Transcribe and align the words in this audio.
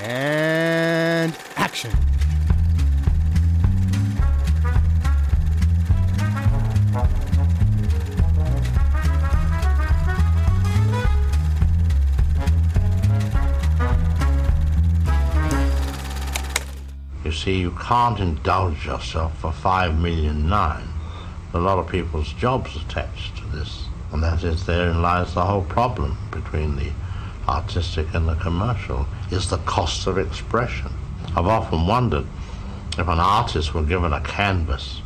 And 0.00 1.36
action. 1.56 1.90
You 17.24 17.32
see, 17.32 17.58
you 17.58 17.72
can't 17.72 18.20
indulge 18.20 18.86
yourself 18.86 19.36
for 19.38 19.52
five 19.52 19.98
million 19.98 20.48
nine. 20.48 20.88
A 21.52 21.58
lot 21.58 21.78
of 21.78 21.88
people's 21.88 22.32
jobs 22.34 22.76
attached 22.76 23.36
to 23.38 23.44
this, 23.46 23.84
and 24.12 24.22
that 24.22 24.44
is 24.44 24.64
therein 24.64 25.02
lies 25.02 25.34
the 25.34 25.44
whole 25.44 25.64
problem 25.64 26.16
between 26.30 26.76
the 26.76 26.90
artistic 27.48 28.14
and 28.14 28.28
the 28.28 28.34
commercial, 28.36 29.06
is 29.30 29.50
the 29.50 29.58
cost 29.58 30.06
of 30.06 30.18
expression. 30.18 30.92
I've 31.36 31.46
often 31.46 31.86
wondered 31.86 32.26
if 32.92 33.06
an 33.06 33.20
artist 33.20 33.74
were 33.74 33.82
given 33.82 34.12
a 34.12 34.20
canvas 34.20 35.02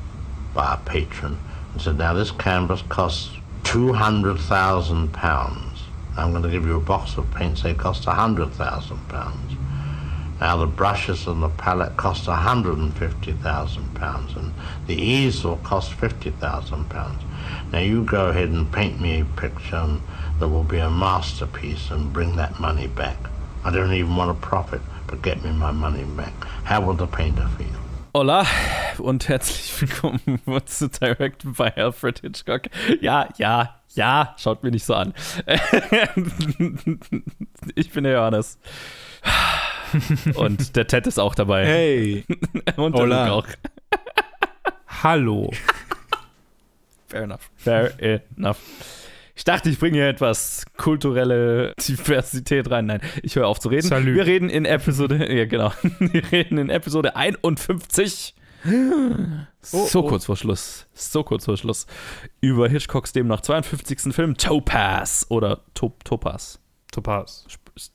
by 0.54 0.74
a 0.74 0.76
patron 0.78 1.38
and 1.72 1.82
said, 1.82 1.98
now 1.98 2.14
this 2.14 2.30
canvas 2.30 2.82
costs 2.88 3.36
two 3.64 3.92
hundred 3.92 4.38
thousand 4.38 5.12
pounds. 5.12 5.82
I'm 6.16 6.30
going 6.30 6.42
to 6.42 6.50
give 6.50 6.66
you 6.66 6.76
a 6.76 6.80
box 6.80 7.16
of 7.16 7.30
paints, 7.32 7.62
they 7.62 7.74
cost 7.74 8.06
a 8.06 8.12
hundred 8.12 8.52
thousand 8.52 9.08
pounds. 9.08 9.56
Now 10.42 10.56
the 10.56 10.66
brushes 10.66 11.28
and 11.28 11.40
the 11.40 11.50
palette 11.50 11.96
cost 11.96 12.26
£150,000 12.26 14.36
and 14.36 14.52
the 14.88 14.94
easel 14.94 15.58
cost 15.58 15.92
£50,000. 15.92 17.70
Now 17.70 17.78
you 17.78 18.04
go 18.04 18.30
ahead 18.30 18.48
and 18.48 18.72
paint 18.72 19.00
me 19.00 19.20
a 19.20 19.24
picture 19.24 20.00
that 20.40 20.48
will 20.48 20.64
be 20.64 20.78
a 20.78 20.90
masterpiece 20.90 21.92
and 21.92 22.12
bring 22.12 22.34
that 22.34 22.58
money 22.58 22.88
back. 22.88 23.18
I 23.64 23.70
don't 23.70 23.92
even 23.92 24.16
want 24.16 24.28
a 24.28 24.34
profit, 24.34 24.80
but 25.06 25.22
get 25.22 25.44
me 25.44 25.52
my 25.52 25.70
money 25.70 26.02
back. 26.16 26.32
How 26.64 26.80
will 26.84 26.94
the 26.94 27.06
painter 27.06 27.48
feel? 27.56 27.68
Hola 28.12 28.44
und 28.98 29.28
herzlich 29.28 29.80
willkommen 29.80 30.40
zu 30.66 30.88
Directed 30.88 31.56
by 31.56 31.70
Alfred 31.76 32.18
Hitchcock. 32.18 32.62
Ja, 33.00 33.28
ja, 33.38 33.76
ja, 33.94 34.34
schaut 34.36 34.64
mir 34.64 34.72
nicht 34.72 34.84
so 34.84 34.94
an. 34.94 35.14
ich 37.76 37.92
bin 37.92 38.02
der 38.02 38.14
Johannes. 38.14 38.58
Und 40.34 40.74
der 40.74 40.88
Ted 40.88 41.06
ist 41.06 41.20
auch 41.20 41.36
dabei. 41.36 41.64
Hey. 41.64 42.24
Und 42.76 42.96
der 42.96 43.02
Hola. 43.02 43.28
Luke 43.28 43.32
auch. 43.32 43.46
Hallo. 45.04 45.52
Fair 47.06 47.22
enough. 47.22 47.48
Fair 47.54 47.92
enough. 48.36 48.58
Ich 49.34 49.44
dachte, 49.44 49.70
ich 49.70 49.78
bringe 49.78 49.96
hier 49.98 50.08
etwas 50.08 50.66
kulturelle 50.76 51.74
Diversität 51.78 52.70
rein. 52.70 52.86
Nein, 52.86 53.00
ich 53.22 53.36
höre 53.36 53.46
auf 53.46 53.60
zu 53.60 53.68
reden. 53.68 53.88
Salü. 53.88 54.14
Wir 54.14 54.26
reden 54.26 54.50
in 54.50 54.64
Episode, 54.64 55.32
ja 55.36 55.46
genau, 55.46 55.72
wir 55.98 56.32
reden 56.32 56.58
in 56.58 56.70
Episode 56.70 57.16
51. 57.16 58.34
so 59.62 60.00
oh. 60.00 60.08
kurz 60.08 60.26
vor 60.26 60.36
Schluss, 60.36 60.86
so 60.92 61.24
kurz 61.24 61.46
vor 61.46 61.56
Schluss, 61.56 61.86
über 62.40 62.68
Hitchcocks 62.68 63.12
demnach 63.12 63.40
52. 63.40 64.14
Film 64.14 64.36
Topaz 64.36 65.26
oder 65.30 65.62
Top 65.74 66.04
Topaz. 66.04 66.60
Topaz. 66.92 67.46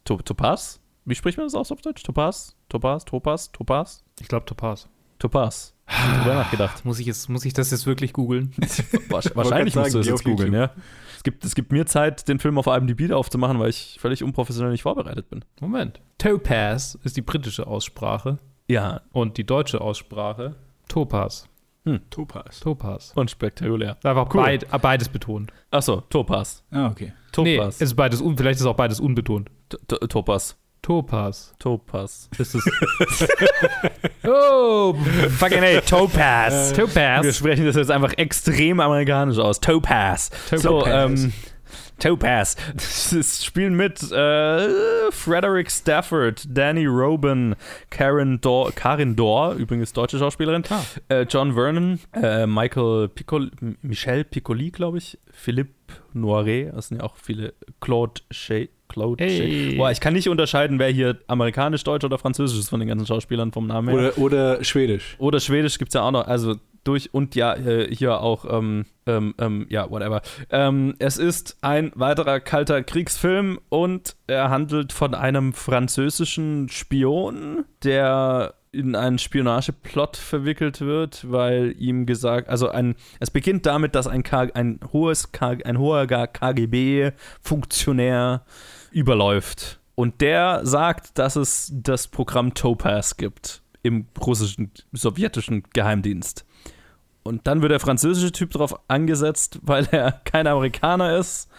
To 0.05 0.17
Topaz? 0.17 0.81
Wie 1.05 1.15
spricht 1.15 1.37
man 1.37 1.45
das 1.45 1.55
aus 1.55 1.71
auf 1.71 1.81
Deutsch? 1.81 2.03
Topaz? 2.03 2.55
Topaz? 2.67 3.05
Topaz? 3.05 3.51
Topaz? 3.51 4.03
Ich 4.19 4.27
glaube 4.27 4.45
Topaz. 4.45 4.89
Topaz. 5.19 5.76
Drüber 5.87 6.33
nachgedacht. 6.35 6.83
Muss 6.85 6.99
ich, 6.99 7.05
jetzt, 7.05 7.29
muss 7.29 7.45
ich 7.45 7.53
das 7.53 7.71
jetzt 7.71 7.85
wirklich 7.85 8.13
googeln? 8.13 8.51
Wahrsch- 9.09 9.31
Wahrscheinlich 9.35 9.75
musst 9.75 9.93
du 9.95 10.01
geh 10.01 10.09
jetzt 10.09 10.23
googeln, 10.23 10.53
ja. 10.53 10.71
Es 11.15 11.23
gibt, 11.23 11.43
es 11.45 11.55
gibt 11.55 11.71
mir 11.71 11.85
Zeit, 11.85 12.27
den 12.27 12.39
Film 12.39 12.57
auf 12.57 12.67
IMDb 12.67 13.11
aufzumachen, 13.11 13.59
weil 13.59 13.69
ich 13.69 13.97
völlig 13.99 14.23
unprofessionell 14.23 14.71
nicht 14.71 14.83
vorbereitet 14.83 15.29
bin. 15.29 15.43
Moment. 15.61 15.99
Topaz 16.17 16.97
ist 17.03 17.15
die 17.17 17.21
britische 17.21 17.67
Aussprache 17.67 18.37
Ja, 18.67 19.01
und 19.13 19.37
die 19.37 19.45
deutsche 19.45 19.81
Aussprache 19.81 20.55
Topaz. 20.89 21.47
Topaz. 22.09 22.59
Topaz. 22.59 23.13
unspektakulär. 23.15 23.95
Einfach 24.03 24.27
Cool. 24.33 24.41
beid, 24.43 24.67
äh, 24.73 24.77
beides 24.77 25.07
betont. 25.07 25.53
Achso, 25.71 26.01
Topaz. 26.01 26.63
Ah, 26.69 26.87
okay. 26.87 27.13
Nee, 27.37 27.55
Topaz. 27.57 27.75
es 27.75 27.81
ist 27.81 27.95
beides 27.95 28.19
un, 28.19 28.35
vielleicht 28.35 28.59
ist 28.59 28.65
auch 28.65 28.75
beides 28.75 28.99
unbetont. 28.99 29.49
T- 29.69 29.77
T- 29.87 30.07
Topaz. 30.07 30.57
Topaz. 30.87 31.53
Topaz. 31.59 32.29
Ist 32.37 32.55
es. 32.55 32.63
oh, 34.25 34.93
Fucking 35.37 35.59
hey, 35.59 35.81
Topaz. 35.81 36.69
Wir 36.77 36.85
Topaz. 36.85 37.35
sprechen 37.35 37.65
das 37.65 37.75
jetzt 37.75 37.91
einfach 37.91 38.13
extrem 38.15 38.79
amerikanisch 38.79 39.37
aus. 39.37 39.59
Topaz. 39.59 40.29
So, 40.55 40.79
Topaz. 40.79 41.23
ähm, 41.23 41.33
Topaz. 41.99 42.55
Es 42.77 43.43
spielen 43.43 43.75
mit 43.75 44.01
äh, 44.13 45.11
Frederick 45.11 45.69
Stafford, 45.69 46.45
Danny 46.47 46.85
Robin, 46.85 47.55
Karen 47.89 48.39
Dor, 48.39 48.71
Karin 48.71 49.17
Dor, 49.17 49.55
übrigens 49.55 49.91
deutsche 49.91 50.17
Schauspielerin, 50.17 50.63
Ah. 50.69 50.83
äh, 51.09 51.23
John 51.23 51.53
Vernon, 51.55 51.99
äh, 52.13 52.47
Michael 52.47 53.09
Piccoli, 53.09 53.51
Michel 53.81 54.23
Piccoli, 54.23 54.71
glaube 54.71 54.99
ich, 54.99 55.19
Philippe 55.33 55.73
Noiret, 56.13 56.73
das 56.73 56.87
sind 56.87 57.01
ja 57.01 57.03
auch 57.03 57.17
viele, 57.17 57.55
Claude 57.81 58.21
Shea. 58.31 58.67
Claude 58.97 59.23
Hey. 59.23 59.75
Boah, 59.77 59.91
ich 59.91 59.99
kann 59.99 60.13
nicht 60.13 60.27
unterscheiden, 60.27 60.79
wer 60.79 60.89
hier 60.89 61.19
amerikanisch, 61.27 61.83
deutsch 61.83 62.03
oder 62.03 62.17
französisch 62.17 62.57
ist 62.57 62.69
von 62.69 62.79
den 62.79 62.89
ganzen 62.89 63.05
Schauspielern 63.05 63.51
vom 63.51 63.67
Namen 63.67 63.89
her. 63.89 64.17
Oder, 64.17 64.17
oder 64.17 64.63
Schwedisch. 64.63 65.15
Oder 65.19 65.39
Schwedisch 65.39 65.77
gibt 65.77 65.89
es 65.89 65.93
ja 65.93 66.01
auch 66.01 66.11
noch, 66.11 66.25
also 66.25 66.55
durch 66.83 67.13
und 67.13 67.35
ja, 67.35 67.53
äh, 67.53 67.93
hier 67.93 68.21
auch, 68.21 68.45
ähm, 68.49 68.85
ähm, 69.05 69.35
ähm, 69.37 69.67
ja, 69.69 69.91
whatever. 69.91 70.21
Ähm, 70.49 70.95
es 70.99 71.17
ist 71.17 71.57
ein 71.61 71.91
weiterer 71.95 72.39
kalter 72.39 72.81
Kriegsfilm 72.81 73.59
und 73.69 74.15
er 74.25 74.49
handelt 74.49 74.93
von 74.93 75.13
einem 75.13 75.53
französischen 75.53 76.69
Spion, 76.69 77.65
der 77.83 78.55
in 78.71 78.95
einen 78.95 79.17
Spionageplot 79.17 80.15
verwickelt 80.17 80.81
wird, 80.81 81.25
weil 81.29 81.73
ihm 81.77 82.05
gesagt, 82.05 82.49
also 82.49 82.69
ein, 82.69 82.95
es 83.19 83.31
beginnt 83.31 83.65
damit, 83.65 83.95
dass 83.95 84.05
ein, 84.07 84.21
K, 84.23 84.49
ein 84.53 84.79
hohes, 84.93 85.31
K, 85.31 85.57
ein 85.65 85.79
hoher 85.79 86.05
KGB-Funktionär 86.05 88.43
überläuft. 88.91 89.79
Und 89.95 90.21
der 90.21 90.65
sagt, 90.65 91.17
dass 91.17 91.35
es 91.35 91.71
das 91.73 92.07
Programm 92.07 92.53
Topaz 92.53 93.17
gibt 93.17 93.61
im 93.83 94.07
russischen, 94.19 94.71
sowjetischen 94.91 95.63
Geheimdienst. 95.73 96.45
Und 97.23 97.47
dann 97.47 97.61
wird 97.61 97.71
der 97.71 97.79
französische 97.79 98.31
Typ 98.31 98.51
darauf 98.51 98.79
angesetzt, 98.87 99.59
weil 99.61 99.87
er 99.91 100.11
kein 100.11 100.47
Amerikaner 100.47 101.17
ist. 101.17 101.49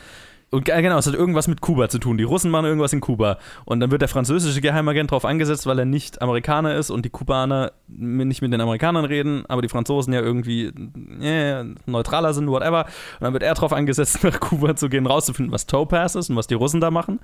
Und 0.51 0.65
ge- 0.65 0.81
genau, 0.81 0.97
es 0.99 1.07
hat 1.07 1.15
irgendwas 1.15 1.47
mit 1.47 1.61
Kuba 1.61 1.89
zu 1.89 1.99
tun. 1.99 2.17
Die 2.17 2.25
Russen 2.25 2.51
machen 2.51 2.65
irgendwas 2.65 2.93
in 2.95 3.01
Kuba. 3.01 3.39
Und 3.67 3.81
dann 3.81 3.91
wird 3.91 4.01
der 4.01 4.09
französische 4.09 4.61
Geheimagent 4.63 5.11
darauf 5.11 5.25
angesetzt, 5.27 5.67
weil 5.67 5.79
er 5.79 5.85
nicht 5.85 6.23
Amerikaner 6.23 6.75
ist 6.75 6.91
und 6.91 7.05
die 7.05 7.11
Kubaner 7.11 7.73
nicht 7.87 8.41
mit 8.41 8.53
den 8.53 8.61
Amerikanern 8.61 9.05
reden, 9.05 9.45
aber 9.49 9.61
die 9.61 9.69
Franzosen 9.69 10.13
ja 10.15 10.21
irgendwie 10.21 10.73
äh, 11.21 11.65
neutraler 11.87 12.33
sind, 12.33 12.49
whatever. 12.49 12.85
Und 12.87 13.25
dann 13.25 13.33
wird 13.35 13.43
er 13.43 13.55
darauf 13.55 13.73
angesetzt, 13.75 14.25
nach 14.25 14.41
Kuba 14.41 14.75
zu 14.75 14.89
gehen, 14.89 15.07
rauszufinden, 15.07 15.53
was 15.53 15.67
Topaz 15.67 16.15
ist 16.15 16.31
und 16.31 16.37
was 16.37 16.47
die 16.47 16.55
Russen 16.55 16.81
da 16.81 16.91
machen. 16.91 17.21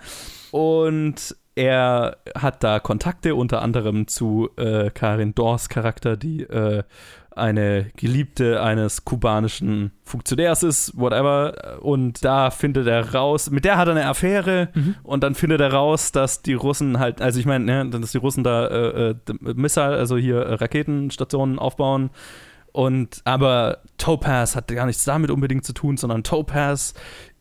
Und 0.50 1.34
er 1.56 2.16
hat 2.36 2.62
da 2.64 2.80
Kontakte, 2.80 3.36
unter 3.36 3.62
anderem 3.62 4.06
zu 4.08 4.50
äh, 4.56 4.90
Karin 4.90 5.34
Dors 5.34 5.68
Charakter, 5.68 6.16
die 6.16 6.42
äh, 6.42 6.82
eine 7.36 7.90
Geliebte 7.96 8.62
eines 8.62 9.04
kubanischen 9.04 9.92
Funktionärs 10.02 10.62
ist, 10.62 10.98
whatever. 10.98 11.78
Und 11.82 12.24
da 12.24 12.50
findet 12.50 12.86
er 12.86 13.14
raus, 13.14 13.50
mit 13.50 13.64
der 13.64 13.76
hat 13.76 13.88
er 13.88 13.92
eine 13.92 14.06
Affäre 14.06 14.68
und 15.02 15.22
dann 15.22 15.34
findet 15.34 15.60
er 15.60 15.72
raus, 15.72 16.12
dass 16.12 16.42
die 16.42 16.54
Russen 16.54 16.98
halt, 16.98 17.20
also 17.20 17.40
ich 17.40 17.46
meine, 17.46 17.64
ne, 17.64 17.90
dass 17.90 18.12
die 18.12 18.18
Russen 18.18 18.44
da 18.44 18.66
äh, 18.66 19.10
äh, 19.10 19.14
Missile, 19.40 19.96
also 19.96 20.16
hier 20.16 20.40
äh, 20.40 20.54
Raketenstationen 20.54 21.58
aufbauen. 21.58 22.10
Und 22.72 23.20
aber 23.24 23.78
Topaz 23.98 24.56
hat 24.56 24.66
gar 24.66 24.86
nichts 24.86 25.04
damit 25.04 25.30
unbedingt 25.30 25.64
zu 25.64 25.72
tun, 25.72 25.96
sondern 25.96 26.24
Topaz 26.24 26.94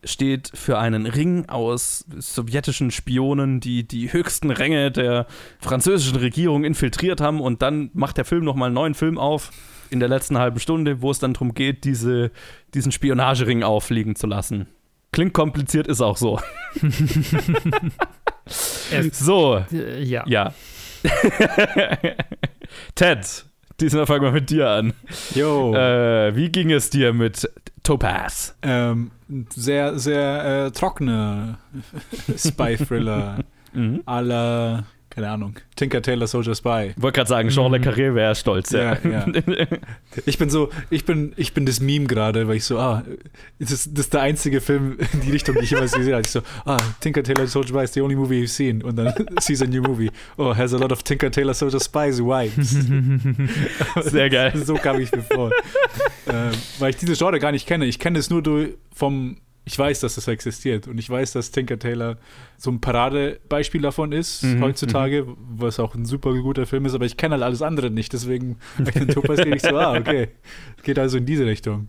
steht 0.04 0.50
für 0.54 0.78
einen 0.78 1.06
Ring 1.06 1.48
aus 1.48 2.04
sowjetischen 2.16 2.92
Spionen, 2.92 3.58
die 3.58 3.86
die 3.86 4.12
höchsten 4.12 4.52
Ränge 4.52 4.92
der 4.92 5.26
französischen 5.58 6.18
Regierung 6.18 6.62
infiltriert 6.62 7.20
haben. 7.20 7.40
Und 7.40 7.62
dann 7.62 7.90
macht 7.94 8.16
der 8.16 8.24
Film 8.24 8.44
nochmal 8.44 8.66
einen 8.66 8.76
neuen 8.76 8.94
Film 8.94 9.18
auf 9.18 9.50
in 9.90 10.00
der 10.00 10.08
letzten 10.08 10.38
halben 10.38 10.58
Stunde, 10.60 11.00
wo 11.02 11.10
es 11.10 11.18
dann 11.18 11.32
darum 11.34 11.54
geht, 11.54 11.84
diese, 11.84 12.30
diesen 12.74 12.92
Spionagering 12.92 13.62
auffliegen 13.62 14.16
zu 14.16 14.26
lassen. 14.26 14.66
Klingt 15.12 15.32
kompliziert, 15.32 15.86
ist 15.86 16.00
auch 16.00 16.16
so. 16.16 16.40
so, 19.12 19.64
Äh, 19.72 20.02
ja. 20.02 20.24
ja. 20.26 20.52
Ted, 22.94 23.44
diesmal 23.80 24.06
fangen 24.06 24.22
wir 24.22 24.32
mit 24.32 24.50
dir 24.50 24.68
an. 24.70 24.92
Jo. 25.34 25.74
Äh, 25.74 26.34
wie 26.36 26.50
ging 26.50 26.70
es 26.70 26.90
dir 26.90 27.12
mit 27.12 27.48
Topaz? 27.82 28.56
Ähm, 28.62 29.10
sehr, 29.54 29.98
sehr 29.98 30.66
äh, 30.66 30.70
trockener 30.70 31.58
Spy-Thriller 32.36 33.38
Mhm. 33.76 34.02
la 34.06 34.84
keine 35.14 35.30
Ahnung, 35.30 35.54
Tinker 35.76 36.02
Tailor 36.02 36.26
Soldier 36.26 36.54
Spy. 36.54 36.92
Ich 36.96 37.02
wollte 37.02 37.16
gerade 37.16 37.28
sagen, 37.28 37.48
Jean 37.50 37.70
Le 37.70 37.78
Carré 37.78 38.14
wäre 38.14 38.34
stolz, 38.34 38.70
ja. 38.70 38.98
Ja, 39.04 39.26
ja. 39.26 39.26
Ich 40.26 40.38
bin 40.38 40.50
so, 40.50 40.70
ich 40.90 41.04
bin, 41.04 41.32
ich 41.36 41.54
bin 41.54 41.66
das 41.66 41.80
Meme 41.80 42.06
gerade, 42.06 42.48
weil 42.48 42.56
ich 42.56 42.64
so, 42.64 42.78
ah, 42.78 43.04
das 43.58 43.70
ist, 43.70 43.90
das 43.92 44.06
ist 44.06 44.14
der 44.14 44.22
einzige 44.22 44.60
Film 44.60 44.98
in 45.12 45.20
die 45.20 45.30
Richtung, 45.30 45.54
die 45.56 45.64
ich 45.64 45.70
jemals 45.70 45.92
gesehen 45.92 46.14
habe. 46.14 46.22
Ich 46.22 46.30
so, 46.30 46.40
ah, 46.64 46.78
Tinker 47.00 47.22
Tailor 47.22 47.46
Soldier 47.46 47.68
Spy 47.74 47.84
is 47.84 47.92
the 47.94 48.00
only 48.00 48.16
movie 48.16 48.42
you've 48.42 48.48
seen. 48.48 48.82
Und 48.82 48.96
dann 48.96 49.12
sees 49.40 49.62
a 49.62 49.66
new 49.66 49.82
movie. 49.82 50.10
Oh, 50.36 50.54
has 50.54 50.72
a 50.74 50.78
lot 50.78 50.90
of 50.92 51.02
Tinker 51.02 51.30
Tailor 51.30 51.54
Soldier 51.54 51.80
Spies 51.80 52.18
vibes. 52.18 52.70
Sehr 54.10 54.30
geil. 54.30 54.52
so 54.56 54.74
kam 54.74 55.00
ich 55.00 55.12
mir 55.12 55.22
vor. 55.22 55.50
ähm, 56.28 56.50
weil 56.78 56.90
ich 56.90 56.96
diese 56.96 57.14
Genre 57.14 57.38
gar 57.38 57.52
nicht 57.52 57.66
kenne. 57.66 57.84
Ich 57.86 57.98
kenne 57.98 58.18
es 58.18 58.30
nur 58.30 58.42
durch, 58.42 58.70
vom, 58.94 59.36
ich 59.64 59.78
weiß, 59.78 60.00
dass 60.00 60.16
das 60.16 60.28
existiert. 60.28 60.88
Und 60.88 60.98
ich 60.98 61.08
weiß, 61.08 61.32
dass 61.32 61.50
Tinker 61.50 61.78
Tailor 61.78 62.16
so 62.58 62.70
ein 62.70 62.80
Paradebeispiel 62.80 63.80
davon 63.80 64.12
ist, 64.12 64.42
Mhm, 64.42 64.62
heutzutage, 64.62 65.26
was 65.56 65.80
auch 65.80 65.94
ein 65.94 66.04
super 66.04 66.34
guter 66.34 66.66
Film 66.66 66.84
ist, 66.86 66.94
aber 66.94 67.06
ich 67.06 67.16
kenne 67.16 67.34
halt 67.34 67.42
alles 67.42 67.62
andere 67.62 67.90
nicht. 67.90 68.12
Deswegen, 68.12 68.56
sehe 68.84 69.54
ich 69.54 69.62
so, 69.62 69.76
ah, 69.76 69.96
okay. 69.96 70.28
Geht 70.82 70.98
also 70.98 71.16
in 71.18 71.26
diese 71.26 71.46
Richtung. 71.46 71.88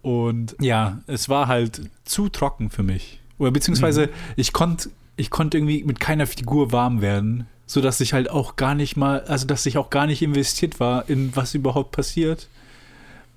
Und 0.00 0.56
ja, 0.60 1.00
es 1.06 1.28
war 1.28 1.48
halt 1.48 1.82
zu 2.04 2.28
trocken 2.28 2.70
für 2.70 2.82
mich. 2.82 3.20
Oder 3.38 3.50
beziehungsweise 3.50 4.08
ich 4.36 4.52
konnte 4.52 4.90
ich 5.16 5.30
konnte 5.30 5.58
irgendwie 5.58 5.84
mit 5.84 6.00
keiner 6.00 6.26
Figur 6.26 6.72
warm 6.72 7.00
werden, 7.00 7.46
sodass 7.66 8.00
ich 8.00 8.12
halt 8.12 8.30
auch 8.30 8.56
gar 8.56 8.74
nicht 8.74 8.96
mal, 8.96 9.20
also 9.24 9.46
dass 9.46 9.66
ich 9.66 9.78
auch 9.78 9.90
gar 9.90 10.06
nicht 10.06 10.22
investiert 10.22 10.80
war 10.80 11.08
in 11.08 11.34
was 11.36 11.54
überhaupt 11.54 11.92
passiert, 11.92 12.48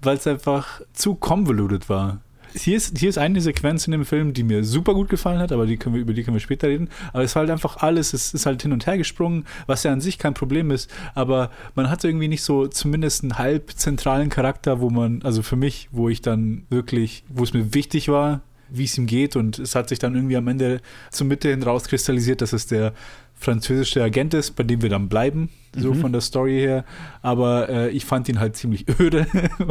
weil 0.02 0.18
es 0.18 0.28
einfach 0.28 0.82
zu 0.94 1.16
convoluted 1.16 1.90
war. 1.90 2.22
Hier 2.58 2.78
ist, 2.78 2.98
hier 2.98 3.10
ist 3.10 3.18
eine 3.18 3.42
Sequenz 3.42 3.86
in 3.86 3.92
dem 3.92 4.06
Film, 4.06 4.34
die 4.34 4.44
mir 4.44 4.64
super 4.64 4.94
gut 4.94 5.10
gefallen 5.10 5.40
hat, 5.40 5.52
aber 5.52 5.66
die 5.66 5.78
können 5.78 5.96
wir, 5.96 6.02
über 6.02 6.14
die 6.14 6.24
können 6.24 6.36
wir 6.36 6.42
später 6.42 6.70
reden. 6.70 6.90
Aber 7.12 7.24
es 7.24 7.36
war 7.36 7.42
halt 7.42 7.52
einfach 7.52 7.78
alles, 7.78 8.14
es 8.14 8.34
ist 8.34 8.46
halt 8.46 8.62
hin 8.62 8.72
und 8.72 8.88
her 8.88 8.98
gesprungen, 8.98 9.46
was 9.68 9.84
ja 9.84 9.92
an 9.92 10.00
sich 10.00 10.18
kein 10.18 10.34
Problem 10.34 10.72
ist. 10.72 10.90
Aber 11.16 11.52
man 11.76 11.90
hatte 11.90 12.08
irgendwie 12.08 12.30
nicht 12.30 12.44
so 12.44 12.68
zumindest 12.68 13.24
einen 13.24 13.38
halb 13.38 13.72
zentralen 13.72 14.30
Charakter, 14.30 14.80
wo 14.80 14.90
man, 14.90 15.22
also 15.24 15.42
für 15.42 15.58
mich, 15.58 15.90
wo 15.92 16.08
ich 16.08 16.22
dann 16.22 16.66
wirklich, 16.70 17.24
wo 17.28 17.44
es 17.44 17.54
mir 17.54 17.74
wichtig 17.74 18.08
war, 18.08 18.42
wie 18.70 18.86
es 18.86 18.98
ihm 18.98 19.06
geht. 19.06 19.36
Und 19.36 19.60
es 19.60 19.76
hat 19.76 19.90
sich 19.90 20.00
dann 20.00 20.16
irgendwie 20.16 20.38
am 20.38 20.48
Ende 20.48 20.82
zur 21.12 21.28
Mitte 21.28 21.50
hin 21.50 21.62
rauskristallisiert, 21.62 22.42
dass 22.42 22.54
es 22.54 22.68
der 22.68 22.94
französische 23.38 24.02
Agent 24.02 24.34
ist, 24.34 24.52
bei 24.56 24.64
dem 24.64 24.82
wir 24.82 24.90
dann 24.90 25.10
bleiben, 25.10 25.50
so 25.76 25.94
von 25.94 26.12
der 26.14 26.22
Story 26.22 26.58
her. 26.58 26.86
Aber 27.22 27.68
äh, 27.70 27.90
ich 27.90 28.06
fand 28.06 28.30
ihn 28.30 28.40
halt 28.40 28.56
ziemlich 28.56 28.86
öde. 29.00 29.28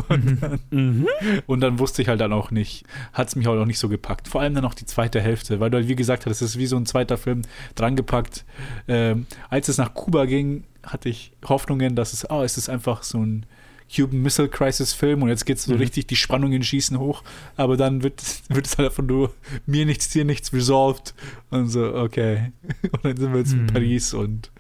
und, 0.09 0.43
dann, 0.43 0.61
Mhm. 0.71 1.07
und 1.47 1.61
dann 1.61 1.79
wusste 1.79 2.03
ich 2.03 2.09
halt 2.09 2.21
dann 2.21 2.33
auch 2.33 2.51
nicht, 2.51 2.85
hat 3.15 3.29
es 3.29 3.37
mich 3.37 3.47
halt 3.47 3.59
auch 3.59 3.65
nicht 3.67 3.79
so 3.79 3.89
gepackt. 3.89 4.29
Vor 4.29 4.43
allem 4.43 4.55
dann 4.55 4.65
auch 4.67 4.75
die 4.75 4.85
zweite 4.87 5.21
Hälfte, 5.21 5.61
weil 5.61 5.71
du 5.71 5.79
halt, 5.79 5.89
wie 5.89 5.97
gesagt 5.97 6.27
hast, 6.27 6.43
es 6.43 6.51
ist 6.51 6.59
wie 6.59 6.67
so 6.67 6.77
ein 6.77 6.85
zweiter 6.87 7.17
Film 7.17 7.43
drangepackt. 7.75 8.45
Ähm, 8.87 9.27
als 9.49 9.69
es 9.69 9.79
nach 9.79 9.95
Kuba 9.95 10.27
ging, 10.27 10.65
hatte 10.83 11.09
ich 11.09 11.33
Hoffnungen, 11.49 11.97
dass 11.97 12.13
es, 12.13 12.29
oh, 12.31 12.43
es 12.43 12.59
ist 12.59 12.69
einfach 12.69 13.03
so 13.03 13.19
ein 13.25 13.47
Cuban 13.95 14.21
Missile 14.23 14.49
Crisis 14.49 14.93
Film 14.93 15.23
und 15.23 15.29
jetzt 15.29 15.45
geht 15.47 15.59
so 15.59 15.73
Mhm. 15.73 15.79
richtig, 15.79 16.07
die 16.07 16.17
Spannungen 16.17 16.63
schießen 16.63 16.99
hoch, 16.99 17.23
aber 17.57 17.77
dann 17.77 18.03
wird, 18.03 18.23
wird 18.49 18.67
es 18.67 18.77
halt 18.79 18.89
einfach 18.89 19.03
nur 19.03 19.33
mir 19.67 19.87
nichts, 19.87 20.09
dir 20.11 20.25
nichts 20.25 20.53
resolved 20.53 21.15
und 21.51 21.69
so, 21.69 21.95
okay. 21.95 22.53
Und 22.93 23.05
dann 23.05 23.17
sind 23.17 23.33
wir 23.33 23.41
jetzt 23.41 23.53
in 23.53 23.63
Mhm. 23.63 23.67
Paris 23.69 24.15
und 24.15 24.51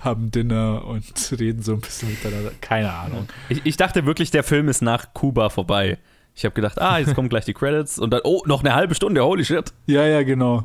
haben 0.00 0.30
Dinner 0.30 0.84
und 0.84 1.04
reden 1.38 1.62
so 1.62 1.72
ein 1.74 1.80
bisschen 1.80 2.10
miteinander. 2.10 2.50
Keine 2.60 2.92
Ahnung. 2.92 3.26
Ich, 3.48 3.62
ich 3.64 3.76
dachte 3.76 4.04
wirklich, 4.06 4.30
der 4.30 4.42
Film 4.42 4.68
ist 4.68 4.82
nach 4.82 5.14
Kuba 5.14 5.48
vorbei. 5.48 5.98
Ich 6.34 6.44
habe 6.44 6.54
gedacht, 6.54 6.80
ah, 6.80 6.98
jetzt 6.98 7.14
kommen 7.14 7.28
gleich 7.28 7.44
die 7.44 7.54
Credits 7.54 7.98
und 7.98 8.10
dann, 8.10 8.20
oh, 8.24 8.42
noch 8.46 8.60
eine 8.64 8.74
halbe 8.74 8.94
Stunde, 8.96 9.24
holy 9.24 9.44
shit. 9.44 9.72
Ja, 9.86 10.04
ja, 10.06 10.22
genau. 10.24 10.64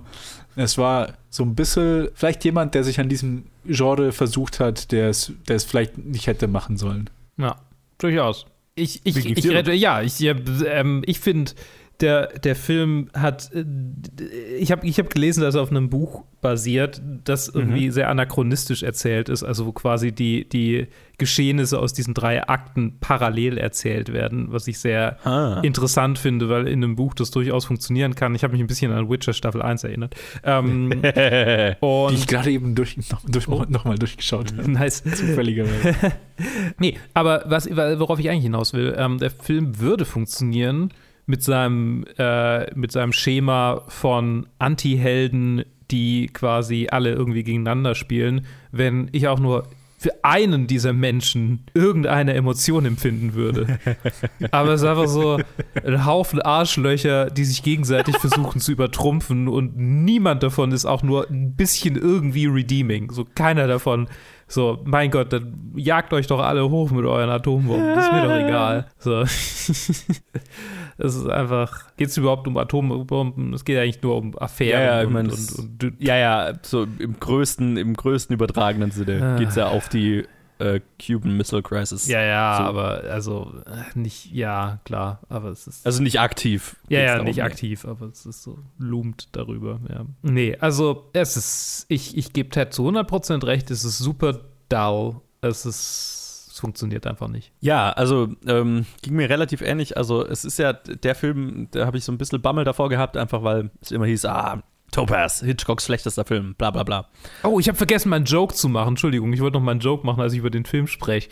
Es 0.56 0.78
war 0.80 1.14
so 1.30 1.44
ein 1.44 1.54
bisschen, 1.56 2.10
vielleicht 2.16 2.44
jemand, 2.44 2.74
der 2.74 2.84
sich 2.84 3.00
an 3.00 3.08
diesem 3.08 3.46
Genre 3.66 4.12
versucht 4.12 4.60
hat, 4.60 4.92
der 4.92 5.10
es, 5.10 5.32
der 5.48 5.56
es 5.58 5.64
vielleicht 5.64 5.98
nicht 6.00 6.26
hätte 6.28 6.48
machen 6.48 6.76
sollen. 6.78 7.10
Ja, 7.38 7.56
durchaus. 8.00 8.46
Ich, 8.76 9.02
ich, 9.04 9.26
ich 9.26 9.50
rede, 9.50 9.74
ja, 9.74 10.02
ich, 10.02 10.22
ähm, 10.22 11.04
ich 11.06 11.20
finde, 11.20 11.52
der, 12.02 12.28
der 12.40 12.56
Film 12.56 13.10
hat, 13.14 13.52
äh, 13.54 13.64
ich 14.58 14.72
habe 14.72 14.86
ich 14.88 15.00
hab 15.00 15.10
gelesen, 15.10 15.42
dass 15.42 15.56
er 15.56 15.62
auf 15.62 15.72
einem 15.72 15.90
Buch 15.90 16.24
basiert, 16.42 17.02
das 17.26 17.50
irgendwie 17.50 17.92
sehr 17.92 18.08
anachronistisch 18.10 18.82
erzählt 18.84 19.28
ist, 19.28 19.44
also 19.44 19.66
wo 19.66 19.74
quasi 19.74 20.14
die, 20.14 20.48
die 20.48 20.88
Geschehnisse 21.18 21.80
aus 21.80 21.92
diesen 21.92 22.14
drei 22.14 22.48
Akten 22.48 22.98
parallel 23.02 23.58
erzählt 23.58 24.14
werden, 24.14 24.48
was 24.52 24.68
ich 24.68 24.80
sehr 24.80 25.18
Ah. 25.26 25.60
interessant 25.64 26.18
finde, 26.18 26.48
weil 26.48 26.68
in 26.70 26.82
einem 26.82 26.96
Buch 26.96 27.14
das 27.14 27.32
durchaus 27.32 27.66
funktionieren 27.66 28.16
kann. 28.16 28.36
Ich 28.36 28.44
habe 28.44 28.54
mich 28.54 28.62
ein 28.62 28.68
bisschen 28.68 28.94
an 28.94 29.10
Witcher 29.10 29.34
Staffel 29.34 29.62
1 29.62 29.84
erinnert. 29.84 30.16
Ähm, 30.46 30.90
Die 31.02 32.14
ich 32.14 32.28
gerade 32.28 32.52
eben 32.52 32.74
durch, 32.74 32.96
noch, 33.12 33.22
durch, 33.28 33.48
noch 33.50 33.84
mal 33.84 33.98
durchgeschaut 33.98 34.54
habe. 34.58 34.72
nice. 34.72 35.04
Zufälligerweise. 35.04 35.96
Nee, 36.78 36.98
aber 37.14 37.44
was, 37.48 37.70
worauf 37.70 38.18
ich 38.18 38.30
eigentlich 38.30 38.44
hinaus 38.44 38.72
will, 38.72 38.96
ähm, 38.98 39.18
der 39.18 39.30
Film 39.30 39.78
würde 39.80 40.06
funktionieren 40.06 40.94
mit 41.30 41.44
seinem, 41.44 42.06
äh, 42.18 42.74
mit 42.74 42.92
seinem 42.92 43.14
Schema 43.14 43.84
von 43.88 44.48
Anti-Helden, 44.58 45.64
die 45.92 46.26
quasi 46.26 46.88
alle 46.90 47.12
irgendwie 47.12 47.44
gegeneinander 47.44 47.94
spielen, 47.94 48.48
wenn 48.72 49.10
ich 49.12 49.28
auch 49.28 49.40
nur 49.40 49.68
für 50.00 50.12
einen 50.24 50.66
dieser 50.66 50.92
Menschen 50.92 51.66
irgendeine 51.76 52.34
Emotion 52.34 52.86
empfinden 52.86 53.36
würde. 53.36 53.78
Aber 54.52 54.74
es 54.74 54.82
ist 54.82 54.88
einfach 54.88 55.08
so 55.08 55.40
ein 55.86 56.06
Haufen 56.06 56.42
Arschlöcher, 56.42 57.30
die 57.30 57.44
sich 57.44 57.62
gegenseitig 57.62 58.18
versuchen 58.18 58.60
zu 58.60 58.72
übertrumpfen 58.72 59.48
und 59.48 59.78
niemand 59.78 60.42
davon 60.42 60.72
ist 60.72 60.86
auch 60.86 61.04
nur 61.04 61.30
ein 61.30 61.54
bisschen 61.54 61.96
irgendwie 61.96 62.48
redeeming. 62.48 63.12
So 63.12 63.28
keiner 63.36 63.68
davon. 63.68 64.08
So, 64.52 64.80
mein 64.84 65.12
Gott, 65.12 65.32
dann 65.32 65.74
jagt 65.76 66.12
euch 66.12 66.26
doch 66.26 66.40
alle 66.40 66.68
hoch 66.70 66.90
mit 66.90 67.06
euren 67.06 67.30
Atombomben. 67.30 67.96
Das 67.96 68.06
ist 68.08 68.12
mir 68.12 68.24
doch 68.24 68.36
egal. 68.48 68.88
So. 68.98 69.24
Es 71.02 71.16
ist 71.16 71.30
einfach. 71.30 71.96
Geht 71.96 72.10
es 72.10 72.18
überhaupt 72.18 72.46
um 72.48 72.58
Atombomben? 72.58 73.54
Es 73.54 73.64
geht 73.64 73.78
eigentlich 73.78 74.02
nur 74.02 74.18
um 74.18 74.38
Affären 74.38 74.82
Ja, 74.82 74.86
ja, 74.96 75.02
ich 75.02 75.08
und, 75.08 75.14
mein, 75.14 75.26
und, 75.28 75.32
das- 75.34 75.52
und, 75.56 75.82
und 75.84 76.02
Ja, 76.02 76.18
ja, 76.18 76.54
so 76.62 76.86
im 77.00 77.18
größten, 77.18 77.78
im 77.78 77.94
größten 77.94 78.34
übertragenen 78.34 78.92
Sinne 78.92 79.22
Ah. 79.24 79.38
geht 79.38 79.48
es 79.50 79.56
ja 79.56 79.68
auf 79.70 79.88
die 79.88 80.26
äh, 80.60 80.82
Cuban 81.02 81.36
Missile 81.36 81.64
Crisis. 81.64 82.08
Ja, 82.08 82.22
ja, 82.22 82.58
So. 82.58 82.64
aber 82.64 83.04
also 83.10 83.54
äh, 83.66 83.98
nicht, 83.98 84.32
ja, 84.32 84.80
klar, 84.86 85.22
aber 85.30 85.50
es 85.50 85.68
ist. 85.68 85.86
Also 85.86 86.04
nicht 86.04 86.20
aktiv. 86.20 86.76
ja, 86.90 87.00
ja, 87.00 87.24
nicht 87.24 87.38
nee. 87.38 87.42
aktiv, 87.42 87.86
aber 87.86 88.08
es 88.08 88.26
ist 88.26 88.44
so 88.44 88.60
loomt 88.78 89.30
darüber, 89.32 89.80
ja. 89.90 90.06
Nee, 90.22 90.58
also 90.60 91.10
es 91.14 91.38
ist, 91.38 91.86
ich, 91.88 92.18
ich 92.18 92.34
gebe 92.34 92.50
Ted 92.50 92.74
zu 92.74 92.88
100% 92.88 93.46
recht, 93.46 93.72
es 93.72 93.84
ist 93.86 93.98
super 93.98 94.40
dull, 94.70 95.22
es 95.42 95.66
ist, 95.66 96.50
es 96.52 96.60
funktioniert 96.60 97.08
einfach 97.08 97.30
nicht. 97.30 97.52
Ja, 97.62 97.92
also 97.92 98.28
ähm, 98.46 98.86
ging 99.02 99.16
mir 99.16 99.30
relativ 99.30 99.62
ähnlich. 99.62 99.96
Also 99.98 100.26
es 100.26 100.44
ist 100.44 100.60
ja 100.60 100.74
der 100.74 101.16
Film, 101.16 101.70
da 101.72 101.86
habe 101.86 101.98
ich 101.98 102.04
so 102.04 102.12
ein 102.12 102.18
bisschen 102.18 102.42
Bammel 102.42 102.66
davor 102.66 102.90
gehabt, 102.90 103.16
einfach 103.16 103.44
weil 103.44 103.72
es 103.82 103.92
immer 103.92 104.06
hieß, 104.06 104.26
ah, 104.26 104.62
Topaz, 104.92 105.42
Hitchcocks 105.42 105.86
schlechtester 105.86 106.26
Film, 106.26 106.56
bla 106.56 106.72
bla 106.72 106.84
bla. 106.84 107.08
Oh, 107.44 107.60
ich 107.60 107.68
habe 107.68 107.78
vergessen, 107.78 108.10
meinen 108.10 108.26
Joke 108.26 108.56
zu 108.56 108.70
machen. 108.70 108.90
Entschuldigung, 108.90 109.32
ich 109.34 109.42
wollte 109.42 109.58
noch 109.58 109.64
meinen 109.64 109.80
Joke 109.80 110.06
machen, 110.06 110.22
als 110.22 110.34
ich 110.34 110.40
über 110.40 110.50
den 110.50 110.66
Film 110.66 110.88
spreche. 110.88 111.30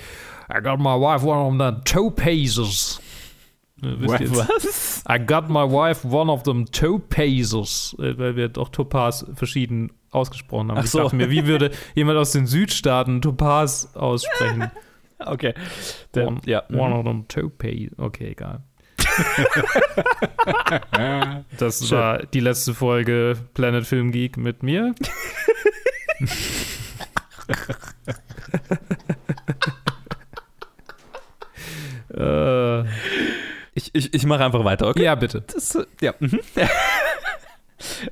I 0.49 0.61
got 0.61 0.79
my 0.79 0.95
wife 0.95 1.25
one 1.25 1.39
of 1.39 1.57
them 1.57 1.83
topazes. 1.83 3.01
Äh, 3.81 3.95
wisst? 3.99 4.35
Was? 4.35 5.03
I 5.09 5.19
got 5.19 5.49
my 5.49 5.65
wife 5.65 6.07
one 6.07 6.31
of 6.31 6.43
them 6.43 6.65
topazes. 6.71 7.95
Äh, 7.99 8.17
Weil 8.17 8.35
wir 8.35 8.49
doch 8.49 8.69
Topaz 8.69 9.25
verschieden 9.33 9.91
ausgesprochen 10.11 10.69
haben. 10.69 10.79
Ach 10.79 10.83
Ich 10.85 10.91
so. 10.91 10.99
dachte 10.99 11.15
mir, 11.15 11.29
wie 11.29 11.45
würde 11.45 11.71
jemand 11.95 12.17
aus 12.17 12.31
den 12.31 12.47
Südstaaten 12.47 13.21
Topaz 13.21 13.95
aussprechen? 13.95 14.71
Okay. 15.19 15.55
Der, 16.13 16.27
one, 16.27 16.41
ja. 16.45 16.61
one 16.69 16.89
mhm. 16.89 16.93
of 16.93 17.03
them 17.03 17.27
topaz. 17.27 17.89
Okay, 17.97 18.33
egal. 18.33 18.61
Das 21.57 21.87
Schön. 21.87 21.97
war 21.97 22.23
die 22.25 22.39
letzte 22.39 22.73
Folge 22.73 23.37
Planet 23.53 23.85
Film 23.85 24.11
Geek 24.11 24.37
mit 24.37 24.63
mir. 24.63 24.93
äh, 32.13 32.81
Ich, 33.73 33.93
ich, 33.93 34.13
ich 34.13 34.25
mache 34.25 34.43
einfach 34.43 34.63
weiter, 34.65 34.87
okay? 34.87 35.03
Ja, 35.03 35.15
bitte. 35.15 35.43
Das, 35.53 35.77
ja. 36.01 36.13
Mhm. 36.19 36.39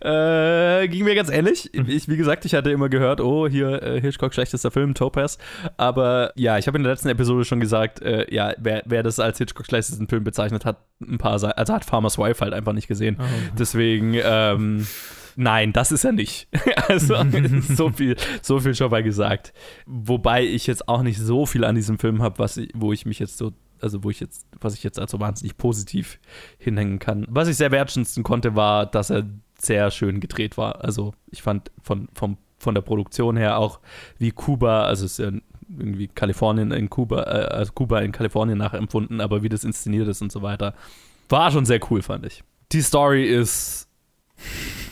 Äh, 0.01 0.87
ging 0.87 1.03
mir 1.03 1.15
ganz 1.15 1.29
ähnlich. 1.29 1.73
Ich, 1.73 2.07
wie 2.07 2.17
gesagt, 2.17 2.45
ich 2.45 2.53
hatte 2.53 2.71
immer 2.71 2.89
gehört, 2.89 3.21
oh, 3.21 3.47
hier 3.47 3.81
äh, 3.81 4.01
Hitchcock 4.01 4.33
schlechtester 4.33 4.71
Film, 4.71 4.93
Topaz. 4.93 5.37
Aber 5.77 6.31
ja, 6.35 6.57
ich 6.57 6.67
habe 6.67 6.77
in 6.77 6.83
der 6.83 6.93
letzten 6.93 7.09
Episode 7.09 7.45
schon 7.45 7.59
gesagt, 7.59 8.01
äh, 8.01 8.33
ja, 8.33 8.53
wer, 8.57 8.83
wer 8.85 9.03
das 9.03 9.19
als 9.19 9.37
Hitchcock 9.37 9.65
schlechtesten 9.65 10.07
Film 10.07 10.23
bezeichnet 10.23 10.65
hat, 10.65 10.77
ein 11.01 11.17
paar, 11.17 11.33
also 11.33 11.73
hat 11.73 11.85
Farmer's 11.85 12.17
Wife 12.17 12.41
halt 12.41 12.53
einfach 12.53 12.73
nicht 12.73 12.87
gesehen. 12.87 13.17
Deswegen, 13.57 14.15
ähm, 14.23 14.87
nein, 15.35 15.73
das 15.73 15.91
ist 15.91 16.03
er 16.03 16.11
nicht. 16.11 16.47
also 16.87 17.15
so 17.61 17.89
viel, 17.89 18.15
so 18.41 18.59
viel 18.59 18.75
schon 18.75 18.91
mal 18.91 19.03
gesagt. 19.03 19.53
Wobei 19.85 20.43
ich 20.43 20.67
jetzt 20.67 20.87
auch 20.87 21.01
nicht 21.01 21.19
so 21.19 21.45
viel 21.45 21.63
an 21.63 21.75
diesem 21.75 21.99
Film 21.99 22.21
habe, 22.21 22.39
was 22.39 22.57
ich, 22.57 22.69
wo 22.73 22.93
ich 22.93 23.05
mich 23.05 23.19
jetzt 23.19 23.37
so, 23.37 23.51
also 23.85 24.03
wo 24.03 24.09
ich 24.09 24.19
jetzt, 24.19 24.45
was 24.59 24.73
ich 24.73 24.83
jetzt 24.83 24.99
als 24.99 25.11
so 25.11 25.19
wahnsinnig 25.21 25.55
positiv 25.55 26.19
hinhängen 26.57 26.99
kann. 26.99 27.25
Was 27.29 27.47
ich 27.47 27.55
sehr 27.55 27.71
wertschätzen 27.71 28.23
konnte, 28.23 28.55
war, 28.55 28.85
dass 28.85 29.09
er 29.09 29.23
sehr 29.57 29.89
schön 29.91 30.19
gedreht 30.19 30.57
war. 30.57 30.83
Also 30.83 31.13
ich 31.31 31.41
fand 31.41 31.71
von, 31.81 32.09
vom 32.13 32.37
von 32.57 32.75
der 32.75 32.81
Produktion 32.81 33.37
her 33.37 33.57
auch 33.57 33.79
wie 34.17 34.31
Kuba, 34.31 34.85
also 34.85 35.05
es 35.05 35.19
ist 35.19 35.25
ja 35.25 35.31
irgendwie 35.77 36.07
Kalifornien 36.07 36.71
in 36.71 36.89
Kuba, 36.89 37.23
äh, 37.23 37.45
also 37.53 37.71
Kuba 37.73 37.99
in 37.99 38.11
Kalifornien 38.11 38.57
nachempfunden, 38.57 39.21
aber 39.21 39.43
wie 39.43 39.49
das 39.49 39.63
inszeniert 39.63 40.07
ist 40.07 40.21
und 40.21 40.31
so 40.31 40.41
weiter. 40.41 40.73
War 41.29 41.51
schon 41.51 41.65
sehr 41.65 41.79
cool, 41.89 42.01
fand 42.01 42.25
ich. 42.25 42.43
Die 42.71 42.81
Story 42.81 43.25
ist 43.25 43.87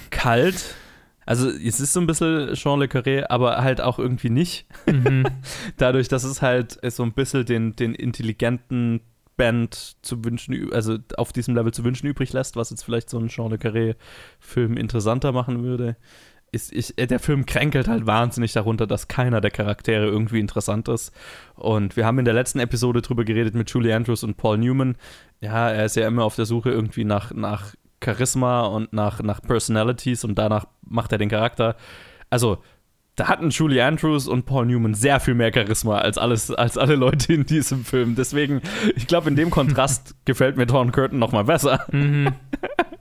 kalt. 0.10 0.76
Also 1.26 1.50
es 1.50 1.80
ist 1.80 1.94
so 1.94 2.00
ein 2.00 2.08
bisschen 2.08 2.54
Jean 2.54 2.80
Le 2.80 2.86
Carré, 2.86 3.26
aber 3.30 3.62
halt 3.64 3.82
auch 3.82 4.00
irgendwie 4.00 4.30
nicht. 4.30 4.68
Mhm. 4.86 5.26
Dadurch, 5.78 6.08
dass 6.08 6.24
es 6.24 6.42
halt 6.42 6.80
so 6.92 7.04
ein 7.04 7.14
bisschen 7.14 7.46
den, 7.46 7.76
den 7.76 7.96
intelligenten 7.96 9.02
Band 9.36 9.96
zu 10.02 10.24
wünschen, 10.24 10.72
also 10.74 10.98
auf 11.18 11.34
diesem 11.34 11.56
Level 11.56 11.74
zu 11.74 11.84
wünschen 11.84 12.08
übrig 12.08 12.34
lässt, 12.34 12.56
was 12.56 12.70
jetzt 12.70 12.84
vielleicht 12.84 13.10
so 13.10 13.18
einen 13.18 13.30
Jean 13.30 13.50
Le 13.50 13.58
Carré-Film 13.58 14.78
interessanter 14.78 15.32
machen 15.32 15.64
würde. 15.64 15.96
Ist, 16.52 16.72
ich, 16.72 16.94
der 16.96 17.20
Film 17.20 17.48
kränkelt 17.48 17.88
halt 17.88 18.06
wahnsinnig 18.06 18.54
darunter, 18.54 18.86
dass 18.86 19.08
keiner 19.08 19.42
der 19.42 19.50
Charaktere 19.50 20.06
irgendwie 20.06 20.40
interessant 20.40 20.88
ist. 20.88 21.12
Und 21.56 21.98
wir 21.98 22.06
haben 22.06 22.20
in 22.20 22.26
der 22.26 22.36
letzten 22.36 22.60
Episode 22.60 23.02
drüber 23.02 23.24
geredet 23.24 23.56
mit 23.56 23.72
Julie 23.72 23.96
Andrews 23.96 24.24
und 24.24 24.38
Paul 24.38 24.60
Newman. 24.60 24.96
Ja, 25.42 25.72
er 25.72 25.86
ist 25.86 25.96
ja 25.96 26.08
immer 26.08 26.24
auf 26.24 26.36
der 26.36 26.46
Suche 26.46 26.70
irgendwie 26.70 27.06
nach, 27.06 27.34
nach 27.34 27.74
Charisma 28.04 28.62
und 28.62 28.94
nach, 28.94 29.22
nach 29.22 29.42
Personalities 29.42 30.24
und 30.24 30.36
danach 30.36 30.66
macht 30.86 31.12
er 31.12 31.18
den 31.18 31.30
Charakter. 31.30 31.76
Also, 32.30 32.60
da 33.16 33.28
hatten 33.28 33.52
Julie 33.52 33.84
Andrews 33.84 34.28
und 34.28 34.46
Paul 34.46 34.66
Newman 34.66 34.96
sehr 34.96 35.20
viel 35.20 35.36
mehr 35.36 35.52
Charisma 35.54 36.00
als 36.00 36.18
alles, 36.18 36.50
als 36.52 36.78
alle 36.78 36.96
Leute 36.96 37.34
in 37.34 37.46
diesem 37.46 37.86
Film. 37.86 38.16
Deswegen, 38.16 38.62
ich 38.96 39.06
glaube, 39.08 39.30
in 39.30 39.36
dem 39.36 39.52
Kontrast 39.52 40.16
gefällt 40.26 40.58
mir 40.58 40.66
Torn 40.66 40.92
Curtin 40.92 41.20
noch 41.20 41.32
mal 41.32 41.44
besser. 41.44 41.86
Mhm. 41.92 42.34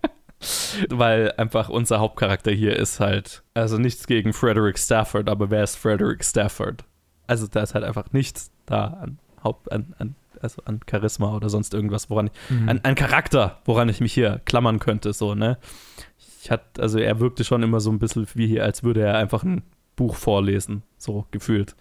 Weil 0.90 1.32
einfach 1.36 1.68
unser 1.68 2.00
Hauptcharakter 2.00 2.50
hier 2.50 2.76
ist 2.76 3.00
halt, 3.00 3.42
also 3.54 3.78
nichts 3.78 4.06
gegen 4.06 4.32
Frederick 4.32 4.78
Stafford, 4.78 5.28
aber 5.28 5.50
wer 5.50 5.62
ist 5.62 5.76
Frederick 5.76 6.24
Stafford? 6.24 6.84
Also 7.26 7.46
da 7.46 7.62
ist 7.62 7.74
halt 7.74 7.84
einfach 7.84 8.12
nichts 8.12 8.50
da 8.66 8.98
an 9.00 9.18
Haupt, 9.42 9.70
an, 9.72 9.94
an 9.98 10.16
also 10.42 10.62
an 10.64 10.80
Charisma 10.88 11.34
oder 11.34 11.48
sonst 11.48 11.74
irgendwas, 11.74 12.10
woran 12.10 12.28
ich, 12.28 12.50
mhm. 12.50 12.68
an, 12.68 12.80
an 12.82 12.94
Charakter, 12.94 13.58
woran 13.64 13.88
ich 13.88 14.00
mich 14.00 14.12
hier 14.12 14.40
klammern 14.44 14.78
könnte, 14.78 15.12
so, 15.12 15.34
ne? 15.34 15.58
Ich 16.42 16.50
hatte, 16.50 16.82
also 16.82 16.98
er 16.98 17.20
wirkte 17.20 17.44
schon 17.44 17.62
immer 17.62 17.80
so 17.80 17.90
ein 17.90 17.98
bisschen 17.98 18.26
wie 18.34 18.48
hier, 18.48 18.64
als 18.64 18.82
würde 18.82 19.02
er 19.02 19.16
einfach 19.16 19.44
ein 19.44 19.62
Buch 19.94 20.16
vorlesen, 20.16 20.82
so 20.98 21.26
gefühlt. 21.30 21.76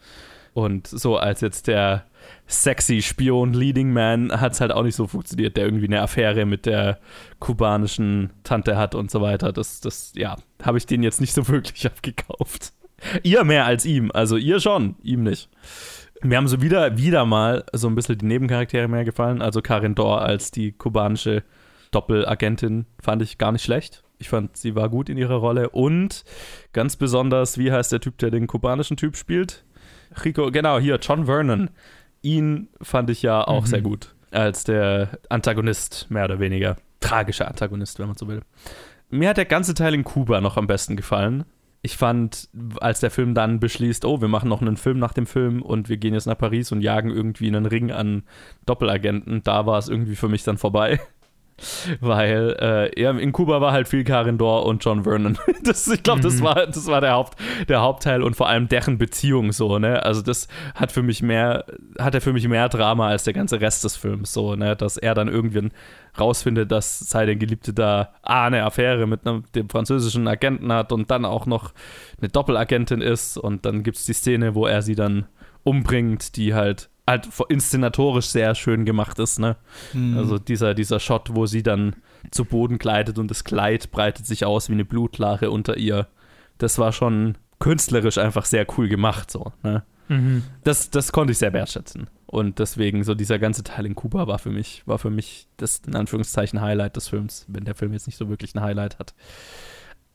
Und 0.54 0.88
so 0.88 1.18
als 1.18 1.42
jetzt 1.42 1.68
der 1.68 2.06
sexy 2.48 3.02
Spion 3.02 3.54
Leading 3.54 3.94
Man 3.94 4.32
hat 4.40 4.54
es 4.54 4.62
halt 4.62 4.72
auch 4.72 4.84
nicht 4.84 4.96
so 4.96 5.08
funktioniert, 5.08 5.56
der 5.58 5.66
irgendwie 5.66 5.86
eine 5.86 6.02
Affäre 6.02 6.46
mit 6.46 6.66
der 6.66 7.00
kubanischen 7.40 8.32
Tante 8.44 8.78
hat 8.78 8.94
und 8.94 9.10
so 9.10 9.22
weiter. 9.22 9.54
Das, 9.54 9.80
das, 9.82 10.12
ja, 10.16 10.36
habe 10.62 10.78
ich 10.78 10.86
den 10.86 11.04
jetzt 11.04 11.22
nicht 11.22 11.34
so 11.34 11.48
wirklich 11.48 11.86
abgekauft. 11.86 12.74
ihr 13.24 13.44
mehr 13.44 13.66
als 13.66 13.86
ihm, 13.86 14.12
also 14.14 14.38
ihr 14.38 14.60
schon, 14.60 14.96
ihm 15.02 15.24
nicht. 15.24 15.50
Mir 16.24 16.38
haben 16.38 16.48
so 16.48 16.62
wieder, 16.62 16.98
wieder 16.98 17.26
mal 17.26 17.66
so 17.74 17.88
ein 17.88 17.96
bisschen 17.96 18.18
die 18.18 18.26
Nebencharaktere 18.26 18.88
mehr 18.88 19.06
gefallen. 19.06 19.42
Also 19.42 19.62
Karin 19.62 19.96
Dor 19.96 20.22
als 20.22 20.52
die 20.52 20.72
kubanische 20.72 21.44
Doppelagentin 21.92 22.86
fand 23.02 23.22
ich 23.22 23.38
gar 23.38 23.52
nicht 23.52 23.64
schlecht. 23.64 24.04
Ich 24.20 24.30
fand, 24.30 24.56
sie 24.56 24.76
war 24.76 24.88
gut 24.90 25.10
in 25.10 25.18
ihrer 25.18 25.36
Rolle. 25.36 25.70
Und 25.70 26.24
ganz 26.74 26.96
besonders, 26.96 27.58
wie 27.58 27.72
heißt 27.72 27.92
der 27.92 28.02
Typ, 28.02 28.20
der 28.20 28.30
den 28.30 28.46
kubanischen 28.46 28.98
Typ 28.98 29.18
spielt? 29.18 29.66
Rico, 30.24 30.52
genau, 30.52 30.78
hier, 30.80 31.00
John 31.02 31.26
Vernon. 31.26 31.72
Ihn 32.22 32.68
fand 32.82 33.10
ich 33.10 33.24
ja 33.24 33.44
auch 33.48 33.64
mhm. 33.64 33.68
sehr 33.68 33.82
gut. 33.82 34.14
Als 34.30 34.64
der 34.64 35.18
Antagonist, 35.30 36.06
mehr 36.10 36.26
oder 36.26 36.40
weniger. 36.40 36.78
Tragischer 37.00 37.48
Antagonist, 37.48 37.98
wenn 37.98 38.08
man 38.08 38.18
so 38.18 38.28
will. 38.28 38.42
Mir 39.10 39.30
hat 39.30 39.38
der 39.38 39.46
ganze 39.46 39.74
Teil 39.74 39.96
in 39.96 40.04
Kuba 40.04 40.40
noch 40.40 40.56
am 40.56 40.68
besten 40.68 40.96
gefallen 40.96 41.46
ich 41.84 41.98
fand, 41.98 42.50
als 42.80 43.00
der 43.00 43.10
Film 43.10 43.34
dann 43.34 43.60
beschließt, 43.60 44.06
oh, 44.06 44.22
wir 44.22 44.28
machen 44.28 44.50
noch 44.50 44.62
einen 44.62 44.78
Film 44.78 45.00
nach 45.00 45.14
dem 45.14 45.26
Film 45.26 45.62
und 45.62 45.90
wir 45.90 45.98
gehen 45.98 46.14
jetzt 46.14 46.28
nach 46.28 46.38
Paris 46.38 46.72
und 46.72 46.82
jagen 46.82 47.10
irgendwie 47.10 47.48
einen 47.48 47.66
Ring 47.66 47.92
an 47.92 48.24
Doppelagenten, 48.66 49.42
da 49.44 49.66
war 49.66 49.80
es 49.80 49.90
irgendwie 49.90 50.16
für 50.16 50.30
mich 50.30 50.44
dann 50.44 50.58
vorbei. 50.58 51.00
Weil 52.00 52.56
äh, 52.60 53.22
in 53.22 53.32
Kuba 53.32 53.62
war 53.62 53.72
halt 53.72 53.88
viel 53.88 54.04
Karin 54.04 54.40
Dor 54.40 54.66
und 54.66 54.84
John 54.84 55.04
Vernon. 55.04 55.38
Das, 55.64 55.88
ich 55.88 56.02
glaube, 56.02 56.22
das 56.22 56.40
mhm. 56.40 56.44
war, 56.44 56.66
das 56.66 56.88
war 56.88 57.02
der, 57.02 57.12
Haupt, 57.12 57.38
der 57.68 57.82
Hauptteil 57.82 58.24
und 58.24 58.36
vor 58.36 58.50
allem 58.50 58.68
deren 58.68 58.98
Beziehung 58.98 59.52
so, 59.52 59.78
ne? 59.78 60.04
Also 60.04 60.24
das 60.24 60.48
hat 60.74 60.92
für 60.92 61.04
mich 61.04 61.22
mehr, 61.22 61.66
hat 62.00 62.16
er 62.16 62.22
für 62.22 62.34
mich 62.34 62.48
mehr 62.48 62.68
Drama 62.68 63.10
als 63.10 63.26
der 63.26 63.34
ganze 63.34 63.62
Rest 63.62 63.84
des 63.84 63.96
Films, 63.96 64.34
so, 64.34 64.56
ne? 64.56 64.76
Dass 64.76 64.98
er 64.98 65.14
dann 65.14 65.28
irgendwann 65.28 65.72
rausfindet, 66.20 66.72
dass 66.72 67.00
seine 67.00 67.36
Geliebte 67.36 67.74
da 67.74 68.14
A, 68.22 68.46
eine 68.46 68.64
Affäre 68.64 69.08
mit 69.08 69.26
einem, 69.26 69.44
dem 69.56 69.70
französischen 69.70 70.28
Agenten 70.28 70.72
hat 70.72 70.92
und 70.92 71.12
dann 71.12 71.26
auch 71.26 71.46
noch 71.46 71.74
eine 72.20 72.30
Doppelagentin 72.30 73.02
ist 73.02 73.38
und 73.38 73.66
dann 73.66 73.84
gibt 73.84 73.98
es 73.98 74.06
die 74.06 74.14
Szene, 74.14 74.56
wo 74.56 74.66
er 74.66 74.82
sie 74.82 74.96
dann 74.96 75.26
umbringt, 75.64 76.36
die 76.36 76.54
halt 76.54 76.90
halt 77.08 77.30
inszenatorisch 77.50 78.28
sehr 78.28 78.56
schön 78.56 78.86
gemacht 78.86 79.20
ist, 79.20 79.40
ne? 79.40 79.58
Mhm. 79.94 80.18
Also 80.18 80.38
dieser, 80.38 80.74
dieser 80.74 81.00
Shot, 81.00 81.36
wo 81.36 81.46
sie 81.46 81.64
dann 81.64 81.96
zu 82.30 82.46
Boden 82.46 82.78
gleitet 82.78 83.20
und 83.20 83.30
das 83.30 83.44
Kleid 83.44 83.92
breitet 83.92 84.26
sich 84.26 84.46
aus 84.46 84.70
wie 84.70 84.74
eine 84.74 84.86
Blutlache 84.86 85.52
unter 85.52 85.78
ihr. 85.78 86.08
Das 86.58 86.78
war 86.78 86.92
schon 86.92 87.38
künstlerisch 87.60 88.18
einfach 88.18 88.46
sehr 88.46 88.66
cool 88.78 88.88
gemacht, 88.88 89.32
so, 89.32 89.52
ne? 89.64 89.84
Mhm. 90.08 90.44
Das, 90.64 90.90
das 90.90 91.12
konnte 91.12 91.32
ich 91.32 91.38
sehr 91.38 91.54
wertschätzen. 91.54 92.08
Und 92.32 92.60
deswegen, 92.60 93.04
so 93.04 93.14
dieser 93.14 93.40
ganze 93.40 93.62
Teil 93.62 93.86
in 93.86 93.94
Kuba 93.94 94.26
war 94.26 94.40
für 94.40 94.52
mich, 94.52 94.84
war 94.86 94.98
für 94.98 95.10
mich 95.10 95.48
das 95.58 95.82
in 95.86 95.98
Anführungszeichen 95.98 96.62
Highlight 96.62 96.96
des 96.96 97.10
Films, 97.10 97.46
wenn 97.50 97.66
der 97.66 97.76
Film 97.76 97.92
jetzt 97.92 98.08
nicht 98.08 98.16
so 98.16 98.30
wirklich 98.30 98.56
ein 98.56 98.62
Highlight 98.62 99.00
hat. 99.00 99.14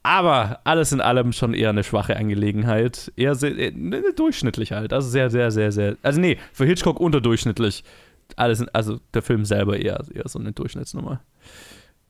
Aber 0.02 0.60
alles 0.64 0.92
in 0.92 1.02
allem 1.02 1.32
schon 1.32 1.52
eher 1.52 1.68
eine 1.68 1.84
schwache 1.84 2.16
Angelegenheit. 2.16 3.12
Eher 3.16 3.34
sehr, 3.34 3.54
eher, 3.54 3.72
ne, 3.72 4.02
durchschnittlich 4.16 4.72
halt. 4.72 4.94
Also 4.94 5.10
sehr, 5.10 5.28
sehr, 5.28 5.50
sehr, 5.50 5.72
sehr. 5.72 5.98
Also 6.02 6.18
nee, 6.18 6.38
für 6.54 6.64
Hitchcock 6.64 7.00
unterdurchschnittlich. 7.00 7.84
Alles, 8.34 8.60
in, 8.60 8.70
also 8.70 8.98
der 9.12 9.20
Film 9.20 9.44
selber 9.44 9.78
eher, 9.78 10.02
eher 10.10 10.26
so 10.26 10.38
eine 10.38 10.52
Durchschnittsnummer. 10.52 11.20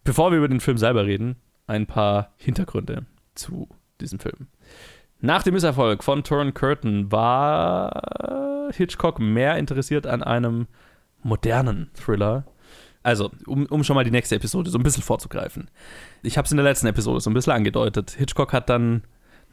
Bevor 0.04 0.30
wir 0.30 0.38
über 0.38 0.48
den 0.48 0.60
Film 0.60 0.78
selber 0.78 1.04
reden, 1.04 1.34
ein 1.66 1.86
paar 1.86 2.32
Hintergründe 2.36 3.06
zu 3.34 3.68
diesem 4.00 4.20
Film. 4.20 4.46
Nach 5.20 5.42
dem 5.42 5.54
Misserfolg 5.54 6.04
von 6.04 6.22
Torn 6.22 6.54
Curtain 6.54 7.10
war 7.10 8.55
Hitchcock 8.72 9.18
mehr 9.18 9.56
interessiert 9.56 10.06
an 10.06 10.22
einem 10.22 10.66
modernen 11.22 11.90
Thriller 11.94 12.44
also, 13.06 13.30
um, 13.46 13.66
um 13.66 13.84
schon 13.84 13.94
mal 13.94 14.02
die 14.02 14.10
nächste 14.10 14.34
Episode 14.34 14.68
so 14.68 14.78
ein 14.78 14.82
bisschen 14.82 15.04
vorzugreifen. 15.04 15.70
Ich 16.24 16.36
habe 16.36 16.46
es 16.46 16.50
in 16.50 16.56
der 16.56 16.64
letzten 16.64 16.88
Episode 16.88 17.20
so 17.20 17.30
ein 17.30 17.34
bisschen 17.34 17.52
angedeutet. 17.52 18.10
Hitchcock 18.10 18.52
hat 18.52 18.68
dann 18.68 19.04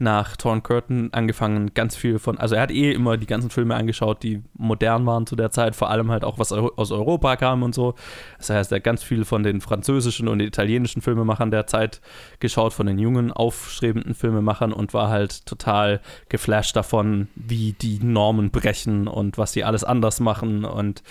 nach 0.03 0.37
Torn 0.37 0.61
Curtain 0.61 1.11
angefangen, 1.13 1.73
ganz 1.73 1.95
viel 1.95 2.19
von, 2.19 2.37
also 2.37 2.55
er 2.55 2.61
hat 2.61 2.71
eh 2.71 2.91
immer 2.91 3.17
die 3.17 3.25
ganzen 3.25 3.49
Filme 3.49 3.75
angeschaut, 3.75 4.21
die 4.21 4.43
modern 4.53 5.05
waren 5.05 5.25
zu 5.25 5.35
der 5.35 5.49
Zeit, 5.49 5.75
vor 5.75 5.89
allem 5.89 6.11
halt 6.11 6.23
auch 6.23 6.37
was 6.37 6.51
aus 6.51 6.91
Europa 6.91 7.35
kam 7.37 7.63
und 7.63 7.73
so. 7.73 7.95
Das 8.37 8.49
heißt, 8.49 8.71
er 8.71 8.75
hat 8.77 8.83
ganz 8.83 9.01
viel 9.01 9.25
von 9.25 9.43
den 9.43 9.61
französischen 9.61 10.27
und 10.27 10.41
italienischen 10.41 11.01
Filmemachern 11.01 11.49
der 11.49 11.65
Zeit 11.65 12.01
geschaut, 12.39 12.73
von 12.73 12.85
den 12.85 12.99
jungen, 12.99 13.31
aufstrebenden 13.31 14.13
Filmemachern 14.13 14.73
und 14.73 14.93
war 14.93 15.09
halt 15.09 15.45
total 15.45 16.01
geflasht 16.29 16.75
davon, 16.75 17.29
wie 17.35 17.73
die 17.73 17.99
Normen 17.99 18.51
brechen 18.51 19.07
und 19.07 19.37
was 19.37 19.53
sie 19.53 19.63
alles 19.63 19.83
anders 19.83 20.19
machen 20.19 20.65
und 20.65 21.01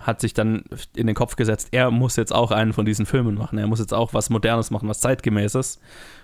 hat 0.00 0.20
sich 0.20 0.34
dann 0.34 0.64
in 0.96 1.06
den 1.06 1.14
Kopf 1.14 1.36
gesetzt, 1.36 1.68
er 1.72 1.90
muss 1.90 2.16
jetzt 2.16 2.34
auch 2.34 2.50
einen 2.50 2.72
von 2.72 2.86
diesen 2.86 3.06
Filmen 3.06 3.34
machen. 3.34 3.58
Er 3.58 3.66
muss 3.66 3.78
jetzt 3.78 3.94
auch 3.94 4.14
was 4.14 4.30
Modernes 4.30 4.70
machen, 4.70 4.88
was 4.88 5.00
zeitgemäßes. 5.00 5.78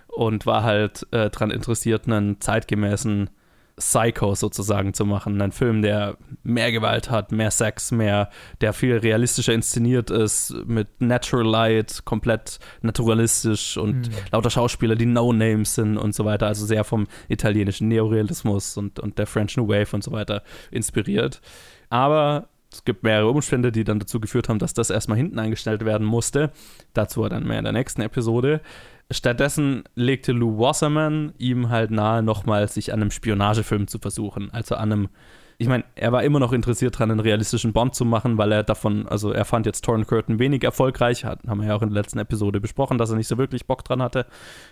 Und 0.09 0.47
war 0.47 0.63
halt 0.63 1.07
äh, 1.13 1.31
daran 1.31 1.51
interessiert, 1.51 2.07
einen 2.07 2.41
zeitgemäßen 2.41 3.29
Psycho 3.77 4.35
sozusagen 4.35 4.95
zu 4.95 5.05
machen. 5.05 5.41
Einen 5.41 5.53
Film, 5.53 5.83
der 5.83 6.17
mehr 6.43 6.73
Gewalt 6.73 7.11
hat, 7.11 7.31
mehr 7.33 7.51
Sex, 7.51 7.93
mehr, 7.93 8.31
der 8.63 8.73
viel 8.73 8.97
realistischer 8.97 9.53
inszeniert 9.53 10.11
ist, 10.11 10.55
mit 10.65 10.89
Natural 11.01 11.47
Light, 11.47 12.03
komplett 12.07 12.59
naturalistisch 12.81 13.77
und 13.77 14.09
mhm. 14.09 14.15
lauter 14.33 14.49
Schauspieler, 14.49 14.95
die 14.95 15.05
No-Names 15.05 15.75
sind 15.75 15.99
und 15.99 16.15
so 16.15 16.25
weiter. 16.25 16.47
Also 16.47 16.65
sehr 16.65 16.85
vom 16.85 17.07
italienischen 17.29 17.89
Neorealismus 17.89 18.79
und, 18.79 18.99
und 18.99 19.19
der 19.19 19.27
French 19.27 19.59
New 19.59 19.69
Wave 19.69 19.95
und 19.95 20.03
so 20.03 20.13
weiter 20.13 20.43
inspiriert. 20.71 21.43
Aber 21.91 22.49
es 22.73 22.85
gibt 22.85 23.03
mehrere 23.03 23.31
Umstände, 23.31 23.73
die 23.73 23.85
dann 23.85 23.99
dazu 23.99 24.21
geführt 24.21 24.49
haben, 24.49 24.59
dass 24.59 24.75
das 24.75 24.91
erstmal 24.91 25.17
hinten 25.17 25.39
eingestellt 25.39 25.85
werden 25.85 26.07
musste. 26.07 26.51
Dazu 26.93 27.27
dann 27.29 27.47
mehr 27.47 27.59
in 27.59 27.65
der 27.65 27.73
nächsten 27.73 28.03
Episode. 28.03 28.61
Stattdessen 29.11 29.85
legte 29.95 30.33
Lou 30.33 30.59
Wasserman 30.59 31.33
ihm 31.39 31.71
halt 31.71 31.91
nahe, 31.91 32.23
nochmal 32.23 32.69
sich 32.69 32.93
an 32.93 33.01
einem 33.01 33.13
Spionagefilm 33.13 33.87
zu 33.87 33.99
versuchen. 33.99 34.51
Also 34.51 34.75
an 34.75 34.93
einem 34.93 35.09
Ich 35.59 35.69
meine, 35.69 35.85
er 35.95 36.13
war 36.13 36.23
immer 36.23 36.39
noch 36.39 36.53
interessiert 36.53 36.97
daran, 36.97 37.11
einen 37.11 37.21
realistischen 37.21 37.73
Bond 37.73 37.95
zu 37.95 38.05
machen, 38.05 38.37
weil 38.37 38.53
er 38.53 38.63
davon, 38.63 39.09
also 39.09 39.31
er 39.33 39.47
fand 39.47 39.65
jetzt 39.65 39.83
Torrent 39.85 40.07
Curtain 40.07 40.39
wenig 40.39 40.63
erfolgreich, 40.65 41.25
hat, 41.25 41.41
haben 41.47 41.61
wir 41.61 41.69
ja 41.69 41.75
auch 41.75 41.83
in 41.83 41.89
der 41.89 42.03
letzten 42.03 42.19
Episode 42.19 42.61
besprochen, 42.61 42.99
dass 42.99 43.09
er 43.09 43.17
nicht 43.17 43.29
so 43.29 43.39
wirklich 43.39 43.65
Bock 43.67 43.83
dran 43.83 44.03
hatte. 44.03 44.27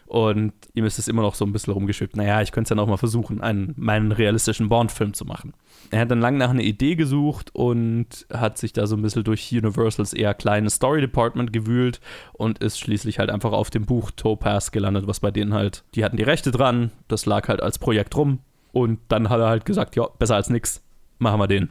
Und 0.06 0.52
ihm 0.74 0.84
ist 0.84 0.98
es 0.98 1.08
immer 1.08 1.22
noch 1.22 1.36
so 1.36 1.46
ein 1.46 1.52
bisschen 1.52 1.72
rumgeschwebt, 1.72 2.16
naja, 2.16 2.42
ich 2.42 2.52
könnte 2.52 2.66
es 2.66 2.70
ja 2.70 2.76
noch 2.76 2.86
mal 2.86 2.98
versuchen, 2.98 3.40
einen, 3.40 3.72
meinen 3.78 4.12
realistischen 4.12 4.68
Bond-Film 4.68 5.14
zu 5.14 5.24
machen. 5.24 5.54
Er 5.90 6.00
hat 6.00 6.10
dann 6.10 6.20
lange 6.20 6.36
nach 6.36 6.50
einer 6.50 6.62
Idee 6.62 6.96
gesucht 6.96 7.54
und 7.54 8.26
hat 8.30 8.58
sich 8.58 8.74
da 8.74 8.86
so 8.86 8.94
ein 8.94 9.02
bisschen 9.02 9.24
durch 9.24 9.52
Universals 9.52 10.12
eher 10.12 10.34
kleines 10.34 10.74
Story 10.74 11.00
Department 11.00 11.52
gewühlt 11.54 12.00
und 12.34 12.58
ist 12.58 12.78
schließlich 12.78 13.18
halt 13.18 13.30
einfach 13.30 13.52
auf 13.52 13.70
dem 13.70 13.86
Buch 13.86 14.10
Topaz 14.10 14.70
gelandet, 14.70 15.06
was 15.06 15.20
bei 15.20 15.30
denen 15.30 15.54
halt, 15.54 15.84
die 15.94 16.04
hatten 16.04 16.18
die 16.18 16.22
Rechte 16.24 16.50
dran, 16.50 16.90
das 17.08 17.24
lag 17.24 17.48
halt 17.48 17.62
als 17.62 17.78
Projekt 17.78 18.16
rum 18.16 18.40
und 18.74 18.98
dann 19.08 19.30
hat 19.30 19.38
er 19.38 19.48
halt 19.48 19.64
gesagt, 19.64 19.94
ja, 19.94 20.08
besser 20.18 20.34
als 20.34 20.50
nix, 20.50 20.82
machen 21.18 21.38
wir 21.38 21.46
den. 21.46 21.70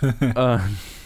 äh, 0.34 0.58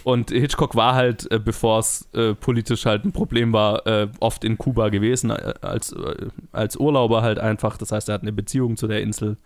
und 0.05 0.31
Hitchcock 0.31 0.77
war 0.77 0.95
halt, 0.95 1.31
äh, 1.33 1.41
bevor 1.41 1.81
es 1.81 2.09
äh, 2.15 2.35
politisch 2.35 2.87
halt 2.87 3.05
ein 3.05 3.11
Problem 3.11 3.53
war, 3.53 3.85
äh, 3.87 4.07
oft 4.21 4.45
in 4.45 4.57
Kuba 4.57 4.89
gewesen, 4.89 5.31
äh, 5.31 5.55
als, 5.61 5.93
äh, 5.93 6.29
als 6.53 6.77
Urlauber 6.77 7.23
halt 7.23 7.41
einfach. 7.41 7.77
Das 7.77 7.91
heißt, 7.91 8.09
er 8.09 8.15
hat 8.15 8.23
eine 8.23 8.33
Beziehung 8.33 8.77
zu 8.77 8.87
der 8.87 9.03
Insel 9.03 9.37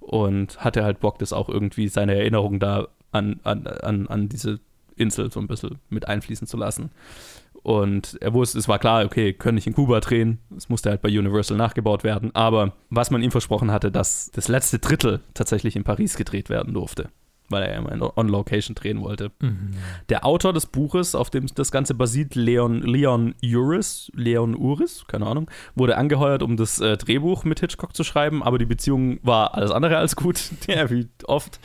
und 0.00 0.58
hatte 0.64 0.84
halt 0.84 1.00
Bock, 1.00 1.18
das 1.18 1.34
auch 1.34 1.50
irgendwie 1.50 1.88
seine 1.88 2.14
Erinnerungen 2.14 2.58
da 2.58 2.88
an, 3.12 3.40
an, 3.44 3.66
an, 3.66 4.06
an 4.06 4.28
diese 4.30 4.58
Insel 4.96 5.30
so 5.30 5.38
ein 5.38 5.48
bisschen 5.48 5.80
mit 5.90 6.08
einfließen 6.08 6.46
zu 6.46 6.56
lassen. 6.56 6.90
Und 7.62 8.18
er 8.20 8.34
wusste, 8.34 8.58
es 8.58 8.68
war 8.68 8.78
klar, 8.78 9.04
okay, 9.04 9.32
können 9.32 9.54
nicht 9.54 9.66
in 9.66 9.74
Kuba 9.74 10.00
drehen. 10.00 10.38
Es 10.56 10.68
musste 10.68 10.90
halt 10.90 11.02
bei 11.02 11.08
Universal 11.08 11.56
nachgebaut 11.56 12.02
werden. 12.02 12.34
Aber 12.34 12.72
was 12.90 13.10
man 13.10 13.22
ihm 13.22 13.30
versprochen 13.30 13.70
hatte, 13.70 13.92
dass 13.92 14.30
das 14.32 14.48
letzte 14.48 14.78
Drittel 14.78 15.20
tatsächlich 15.34 15.76
in 15.76 15.84
Paris 15.84 16.16
gedreht 16.16 16.50
werden 16.50 16.74
durfte 16.74 17.10
weil 17.52 17.62
er 17.62 17.76
immer 17.76 18.18
on 18.18 18.28
Location 18.28 18.74
drehen 18.74 19.00
wollte. 19.02 19.30
Mhm. 19.40 19.74
Der 20.08 20.24
Autor 20.24 20.52
des 20.52 20.66
Buches, 20.66 21.14
auf 21.14 21.30
dem 21.30 21.46
das 21.54 21.70
Ganze 21.70 21.94
basiert, 21.94 22.34
Leon, 22.34 22.82
Leon 22.82 23.34
Uris, 23.44 24.10
Leon 24.14 24.56
Uris, 24.56 25.04
keine 25.06 25.26
Ahnung, 25.26 25.48
wurde 25.76 25.96
angeheuert, 25.96 26.42
um 26.42 26.56
das 26.56 26.80
äh, 26.80 26.96
Drehbuch 26.96 27.44
mit 27.44 27.60
Hitchcock 27.60 27.94
zu 27.94 28.02
schreiben, 28.02 28.42
aber 28.42 28.58
die 28.58 28.64
Beziehung 28.64 29.20
war 29.22 29.54
alles 29.54 29.70
andere 29.70 29.98
als 29.98 30.16
gut, 30.16 30.50
ja, 30.66 30.90
wie 30.90 31.08
oft. 31.24 31.60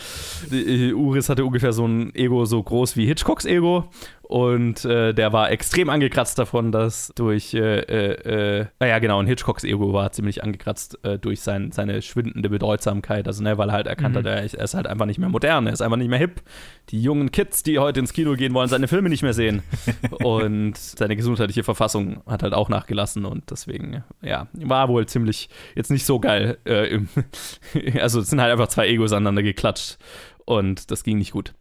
Die, 0.52 0.90
äh, 0.90 0.94
Uris 0.94 1.30
hatte 1.30 1.46
ungefähr 1.46 1.74
so 1.74 1.88
ein 1.88 2.14
Ego 2.14 2.46
so 2.46 2.62
groß 2.62 2.98
wie 2.98 3.08
Hitchcocks 3.08 3.46
Ego 3.46 3.90
und 4.28 4.84
äh, 4.84 5.14
der 5.14 5.32
war 5.32 5.52
extrem 5.52 5.90
angekratzt 5.90 6.38
davon, 6.38 6.74
dass 6.74 7.14
durch, 7.16 7.54
äh, 7.54 7.80
äh, 7.80 8.60
äh, 8.60 8.66
naja, 8.78 9.00
genau, 9.00 9.20
und 9.20 9.28
Hitchcocks 9.28 9.64
Ego 9.64 9.94
war 9.94 10.12
ziemlich 10.12 10.44
angekratzt 10.44 11.00
äh, 11.06 11.18
durch 11.18 11.40
sein, 11.40 11.72
seine 11.72 12.02
schwindende 12.02 12.50
Bedeutsamkeit. 12.50 13.26
Also, 13.26 13.42
ne, 13.42 13.58
weil 13.58 13.70
er 13.70 13.74
halt 13.74 13.88
erkannt 13.88 14.16
mhm. 14.16 14.20
hat, 14.20 14.26
er, 14.26 14.44
ist 14.44 14.74
halt 14.74 14.86
einfach 14.86 15.06
nicht 15.06 15.18
mehr 15.18 15.30
modern, 15.30 15.66
er 15.68 15.72
ist 15.72 15.82
einfach 15.82 15.96
nicht 15.96 16.10
mehr 16.10 16.20
hip. 16.20 16.42
Die 16.90 17.02
jungen 17.02 17.32
Kids, 17.32 17.64
die 17.64 17.80
heute 17.80 18.02
ins 18.02 18.12
Kino 18.12 18.34
gehen, 18.34 18.54
wollen 18.54 18.68
seine 18.68 18.90
Filme 18.90 19.08
nicht 19.08 19.24
mehr 19.24 19.34
sehen. 19.34 19.64
und 20.12 20.76
seine 20.76 21.16
gesundheitliche 21.16 21.64
Verfassung 21.64 22.22
hat 22.28 22.44
halt 22.44 22.54
auch 22.54 22.68
nachgelassen 22.68 23.24
und 23.24 23.50
deswegen, 23.50 24.04
ja, 24.22 24.48
war 24.52 24.90
wohl 24.90 25.06
ziemlich 25.06 25.48
jetzt 25.74 25.90
nicht 25.90 26.06
so 26.06 26.20
geil. 26.20 26.58
Äh, 26.66 26.90
Im, 26.90 27.08
also, 28.02 28.20
es 28.20 28.30
sind 28.30 28.42
halt 28.42 28.52
einfach 28.52 28.68
zwei 28.68 28.90
Egos 28.90 29.14
aneinander 29.14 29.44
geklatscht 29.44 29.98
und 30.48 30.92
das 30.92 31.04
ging 31.04 31.18
nicht 31.18 31.32
gut. 31.32 31.54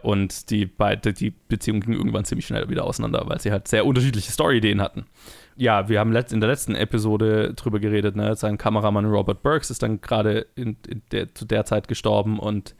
Und 0.00 0.50
die, 0.50 0.64
beide, 0.64 1.12
die 1.12 1.30
Beziehung 1.30 1.80
ging 1.80 1.94
irgendwann 1.94 2.24
ziemlich 2.24 2.46
schnell 2.46 2.68
wieder 2.68 2.84
auseinander, 2.84 3.24
weil 3.26 3.40
sie 3.40 3.50
halt 3.50 3.66
sehr 3.66 3.84
unterschiedliche 3.84 4.30
Story-Ideen 4.30 4.80
hatten. 4.80 5.06
Ja, 5.60 5.88
wir 5.88 5.98
haben 5.98 6.14
in 6.14 6.40
der 6.40 6.48
letzten 6.48 6.76
Episode 6.76 7.52
drüber 7.54 7.80
geredet, 7.80 8.14
ne? 8.14 8.36
Sein 8.36 8.58
Kameramann 8.58 9.06
Robert 9.06 9.42
Burks 9.42 9.70
ist 9.70 9.82
dann 9.82 10.00
gerade 10.00 10.46
zu 11.34 11.44
der 11.46 11.64
Zeit 11.64 11.88
gestorben 11.88 12.38
und 12.38 12.76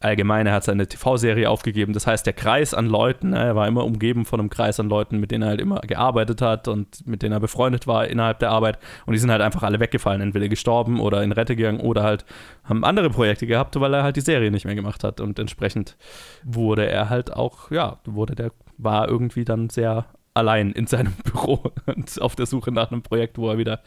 allgemein, 0.00 0.46
er 0.46 0.52
hat 0.52 0.64
seine 0.64 0.86
TV-Serie 0.86 1.48
aufgegeben. 1.48 1.94
Das 1.94 2.06
heißt, 2.06 2.26
der 2.26 2.34
Kreis 2.34 2.74
an 2.74 2.84
Leuten, 2.84 3.30
ne, 3.30 3.38
er 3.42 3.56
war 3.56 3.66
immer 3.66 3.82
umgeben 3.82 4.26
von 4.26 4.40
einem 4.40 4.50
Kreis 4.50 4.78
an 4.78 4.90
Leuten, 4.90 5.20
mit 5.20 5.30
denen 5.30 5.44
er 5.44 5.48
halt 5.48 5.60
immer 5.62 5.80
gearbeitet 5.80 6.42
hat 6.42 6.68
und 6.68 7.06
mit 7.06 7.22
denen 7.22 7.32
er 7.32 7.40
befreundet 7.40 7.86
war 7.86 8.06
innerhalb 8.06 8.40
der 8.40 8.50
Arbeit. 8.50 8.78
Und 9.06 9.14
die 9.14 9.18
sind 9.18 9.30
halt 9.30 9.40
einfach 9.40 9.62
alle 9.62 9.80
weggefallen, 9.80 10.20
entweder 10.20 10.48
gestorben 10.48 11.00
oder 11.00 11.22
in 11.22 11.32
Rette 11.32 11.56
gegangen 11.56 11.80
oder 11.80 12.02
halt 12.02 12.26
haben 12.62 12.84
andere 12.84 13.08
Projekte 13.08 13.46
gehabt, 13.46 13.80
weil 13.80 13.94
er 13.94 14.02
halt 14.02 14.16
die 14.16 14.20
Serie 14.20 14.50
nicht 14.50 14.66
mehr 14.66 14.74
gemacht 14.74 15.02
hat. 15.02 15.22
Und 15.22 15.38
entsprechend 15.38 15.96
wurde 16.44 16.86
er 16.90 17.08
halt 17.08 17.32
auch, 17.32 17.70
ja, 17.70 18.00
wurde 18.04 18.34
der, 18.34 18.50
war 18.76 19.08
irgendwie 19.08 19.46
dann 19.46 19.70
sehr 19.70 20.04
allein 20.34 20.72
in 20.72 20.86
seinem 20.86 21.12
Büro 21.24 21.72
und 21.86 22.20
auf 22.20 22.36
der 22.36 22.46
Suche 22.46 22.72
nach 22.72 22.90
einem 22.90 23.02
Projekt, 23.02 23.38
wo 23.38 23.48
er 23.48 23.58
wieder 23.58 23.80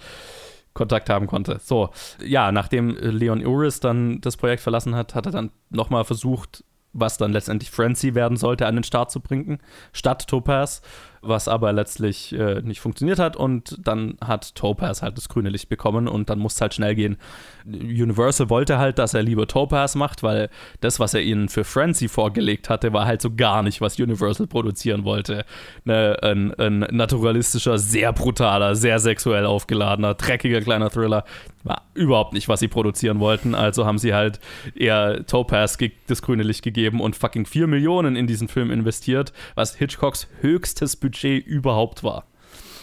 Kontakt 0.74 1.10
haben 1.10 1.28
konnte. 1.28 1.60
So, 1.62 1.90
ja, 2.24 2.52
nachdem 2.52 2.96
Leon 2.96 3.46
Uris 3.46 3.80
dann 3.80 4.22
das 4.22 4.38
Projekt 4.38 4.62
verlassen 4.62 4.96
hat, 4.96 5.16
hat 5.16 5.26
er 5.26 5.32
dann 5.32 5.52
nochmal 5.70 6.06
versucht, 6.06 6.64
was 6.94 7.18
dann 7.18 7.34
letztendlich 7.34 7.72
Frenzy 7.72 8.16
werden 8.16 8.38
sollte, 8.38 8.68
an 8.68 8.76
den 8.76 8.84
Start 8.84 9.12
zu 9.12 9.20
bringen, 9.20 9.60
statt 9.94 10.28
Topaz 10.28 10.82
was 11.22 11.48
aber 11.48 11.72
letztlich 11.72 12.34
äh, 12.34 12.62
nicht 12.62 12.80
funktioniert 12.80 13.20
hat 13.20 13.36
und 13.36 13.78
dann 13.84 14.18
hat 14.22 14.56
Topaz 14.56 15.02
halt 15.02 15.18
das 15.18 15.30
grüne 15.30 15.50
Licht 15.50 15.70
bekommen 15.70 16.08
und 16.08 16.30
dann 16.30 16.40
muss 16.40 16.56
es 16.56 16.62
halt 16.62 16.74
schnell 16.74 16.96
gehen. 16.96 17.18
Universal 17.66 18.50
wollte 18.50 18.80
halt, 18.80 18.98
dass 18.98 19.14
er 19.14 19.22
lieber 19.22 19.46
Topaz 19.48 19.96
macht, 19.96 20.24
weil 20.24 20.50
das, 20.80 21.00
was 21.00 21.14
er 21.14 21.22
ihnen 21.22 21.48
für 21.48 21.64
Frenzy 21.64 22.08
vorgelegt 22.08 22.70
hatte, 22.70 22.92
war 22.92 23.06
halt 23.06 23.22
so 23.22 23.36
gar 23.36 23.62
nicht, 23.62 23.82
was 23.82 24.00
Universal 24.00 24.48
produzieren 24.48 25.04
wollte. 25.04 25.46
Ne, 25.86 26.18
ein, 26.24 26.54
ein 26.56 26.80
naturalistischer, 26.80 27.78
sehr 27.78 28.14
brutaler, 28.14 28.76
sehr 28.76 29.00
sexuell 29.00 29.46
aufgeladener, 29.46 30.16
dreckiger 30.16 30.62
kleiner 30.62 30.90
Thriller 30.90 31.24
war 31.64 31.84
überhaupt 31.94 32.34
nicht, 32.34 32.50
was 32.50 32.60
sie 32.60 32.68
produzieren 32.68 33.20
wollten. 33.20 33.54
Also 33.54 33.86
haben 33.86 34.00
sie 34.00 34.16
halt 34.16 34.40
eher 34.74 35.24
Topaz 35.28 35.78
das 36.08 36.24
grüne 36.24 36.42
Licht 36.42 36.64
gegeben 36.64 37.00
und 37.00 37.16
fucking 37.16 37.46
4 37.46 37.68
Millionen 37.68 38.16
in 38.16 38.26
diesen 38.26 38.48
Film 38.48 38.72
investiert, 38.72 39.32
was 39.54 39.76
Hitchcocks 39.76 40.28
höchstes 40.42 40.96
Budget 40.96 41.11
Budget 41.12 41.46
überhaupt 41.46 42.04
war. 42.04 42.26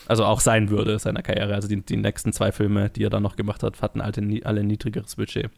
Also 0.07 0.25
auch 0.25 0.41
sein 0.41 0.71
würde, 0.71 0.99
seiner 0.99 1.23
Karriere. 1.23 1.55
Also 1.55 1.69
die, 1.69 1.83
die 1.83 1.97
nächsten 1.97 2.33
zwei 2.33 2.53
Filme, 2.53 2.89
die 2.89 3.05
er 3.05 3.11
dann 3.11 3.23
noch 3.23 3.37
gemacht 3.37 3.63
hat, 3.63 3.83
hatten 3.83 4.01
alle, 4.01 4.41
alle 4.45 4.61
ein 4.61 4.67
niedrigeres 4.67 5.17
Budget. 5.17 5.51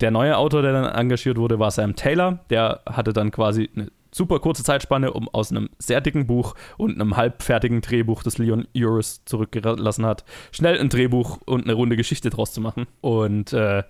Der 0.00 0.10
neue 0.10 0.36
Autor, 0.36 0.62
der 0.62 0.72
dann 0.72 0.84
engagiert 0.84 1.38
wurde, 1.38 1.58
war 1.58 1.70
Sam 1.70 1.96
Taylor. 1.96 2.40
Der 2.50 2.82
hatte 2.86 3.12
dann 3.12 3.30
quasi 3.30 3.70
eine 3.74 3.90
super 4.12 4.38
kurze 4.38 4.62
Zeitspanne, 4.62 5.12
um 5.12 5.28
aus 5.28 5.50
einem 5.50 5.70
sehr 5.78 6.00
dicken 6.00 6.26
Buch 6.26 6.54
und 6.76 6.94
einem 6.94 7.16
halbfertigen 7.16 7.80
Drehbuch, 7.80 8.22
das 8.22 8.38
Leon 8.38 8.66
Uris 8.76 9.24
zurückgelassen 9.24 10.06
hat, 10.06 10.24
schnell 10.52 10.78
ein 10.78 10.88
Drehbuch 10.88 11.38
und 11.44 11.64
eine 11.64 11.74
runde 11.74 11.96
Geschichte 11.96 12.30
draus 12.30 12.52
zu 12.52 12.60
machen. 12.60 12.86
Und 13.00 13.52
äh, 13.52 13.82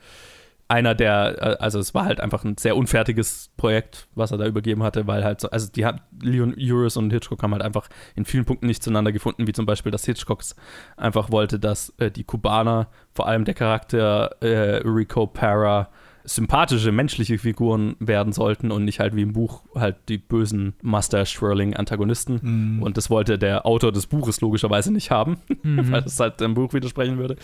einer 0.68 0.94
der, 0.94 1.36
äh, 1.40 1.62
also 1.62 1.78
es 1.78 1.94
war 1.94 2.04
halt 2.04 2.20
einfach 2.20 2.44
ein 2.44 2.56
sehr 2.56 2.76
unfertiges 2.76 3.50
Projekt, 3.56 4.08
was 4.14 4.30
er 4.30 4.38
da 4.38 4.46
übergeben 4.46 4.82
hatte, 4.82 5.06
weil 5.06 5.24
halt 5.24 5.40
so, 5.40 5.50
also 5.50 5.70
die 5.70 5.84
hat, 5.84 6.00
Leon 6.20 6.54
Uris 6.56 6.96
und 6.96 7.10
Hitchcock 7.10 7.42
haben 7.42 7.52
halt 7.52 7.62
einfach 7.62 7.88
in 8.14 8.24
vielen 8.24 8.44
Punkten 8.44 8.66
nicht 8.66 8.82
zueinander 8.82 9.12
gefunden, 9.12 9.46
wie 9.46 9.52
zum 9.52 9.66
Beispiel, 9.66 9.92
dass 9.92 10.04
Hitchcocks 10.04 10.56
einfach 10.96 11.30
wollte, 11.30 11.58
dass 11.58 11.90
äh, 11.98 12.10
die 12.10 12.24
Kubaner, 12.24 12.88
vor 13.12 13.28
allem 13.28 13.44
der 13.44 13.54
Charakter 13.54 14.36
äh, 14.40 14.82
Rico 14.86 15.26
Parra, 15.26 15.90
sympathische 16.24 16.90
menschliche 16.90 17.38
Figuren 17.38 17.96
werden 18.00 18.32
sollten 18.32 18.70
und 18.70 18.84
nicht 18.84 18.98
halt 18.98 19.14
wie 19.14 19.22
im 19.22 19.34
Buch 19.34 19.62
halt 19.74 19.96
die 20.08 20.16
bösen 20.16 20.74
Master 20.80 21.26
Schwirling 21.26 21.74
Antagonisten. 21.74 22.40
Mhm. 22.42 22.82
Und 22.82 22.96
das 22.96 23.10
wollte 23.10 23.38
der 23.38 23.66
Autor 23.66 23.92
des 23.92 24.06
Buches 24.06 24.40
logischerweise 24.40 24.90
nicht 24.92 25.10
haben, 25.10 25.38
mhm. 25.62 25.90
weil 25.92 26.02
das 26.02 26.18
halt 26.18 26.40
dem 26.40 26.54
Buch 26.54 26.72
widersprechen 26.72 27.18
würde. 27.18 27.36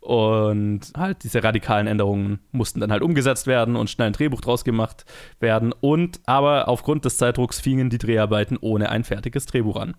Und 0.00 0.80
halt 0.96 1.22
diese 1.22 1.44
radikalen 1.44 1.86
Änderungen 1.86 2.40
mussten 2.50 2.80
dann 2.80 2.90
halt 2.90 3.02
umgesetzt 3.02 3.46
werden 3.46 3.76
und 3.76 3.88
schnell 3.88 4.08
ein 4.08 4.12
Drehbuch 4.12 4.40
draus 4.40 4.64
gemacht 4.64 5.04
werden. 5.38 5.72
Und 5.80 6.20
aber 6.26 6.68
aufgrund 6.68 7.04
des 7.04 7.16
Zeitdrucks 7.16 7.60
fingen 7.60 7.88
die 7.88 7.98
Dreharbeiten 7.98 8.58
ohne 8.60 8.90
ein 8.90 9.04
fertiges 9.04 9.46
Drehbuch 9.46 9.76
an. 9.76 9.94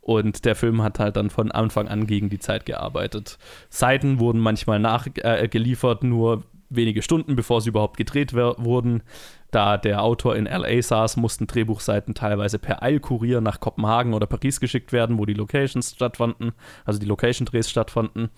Und 0.00 0.44
der 0.44 0.54
Film 0.54 0.84
hat 0.84 1.00
halt 1.00 1.16
dann 1.16 1.30
von 1.30 1.50
Anfang 1.50 1.88
an 1.88 2.06
gegen 2.06 2.30
die 2.30 2.38
Zeit 2.38 2.64
gearbeitet. 2.64 3.38
Seiten 3.70 4.20
wurden 4.20 4.38
manchmal 4.38 4.78
nachgeliefert, 4.78 6.04
äh, 6.04 6.06
nur 6.06 6.44
wenige 6.68 7.02
Stunden, 7.02 7.36
bevor 7.36 7.60
sie 7.60 7.68
überhaupt 7.68 7.96
gedreht 7.96 8.34
wurden. 8.34 9.02
Da 9.50 9.78
der 9.78 10.02
Autor 10.02 10.36
in 10.36 10.44
LA 10.44 10.82
saß, 10.82 11.16
mussten 11.16 11.46
Drehbuchseiten 11.46 12.14
teilweise 12.14 12.58
per 12.58 12.82
Eilkurier 12.82 13.40
nach 13.40 13.60
Kopenhagen 13.60 14.14
oder 14.14 14.26
Paris 14.26 14.60
geschickt 14.60 14.92
werden, 14.92 15.18
wo 15.18 15.24
die 15.24 15.34
Locations 15.34 15.94
stattfanden, 15.94 16.52
also 16.84 16.98
die 16.98 17.06
Location-Drehs 17.06 17.70
stattfanden. 17.70 18.30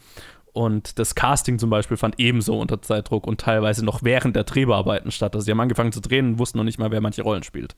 Und 0.52 0.98
das 0.98 1.14
Casting 1.14 1.58
zum 1.58 1.70
Beispiel 1.70 1.96
fand 1.96 2.18
ebenso 2.18 2.58
unter 2.58 2.82
Zeitdruck 2.82 3.26
und 3.26 3.40
teilweise 3.40 3.84
noch 3.84 4.02
während 4.02 4.34
der 4.34 4.44
Drehbearbeiten 4.44 5.10
statt. 5.10 5.34
Also 5.34 5.44
sie 5.44 5.50
haben 5.50 5.60
angefangen 5.60 5.92
zu 5.92 6.00
drehen 6.00 6.32
und 6.32 6.38
wussten 6.38 6.58
noch 6.58 6.64
nicht 6.64 6.78
mal, 6.78 6.90
wer 6.90 7.00
manche 7.00 7.22
Rollen 7.22 7.42
spielt. 7.42 7.76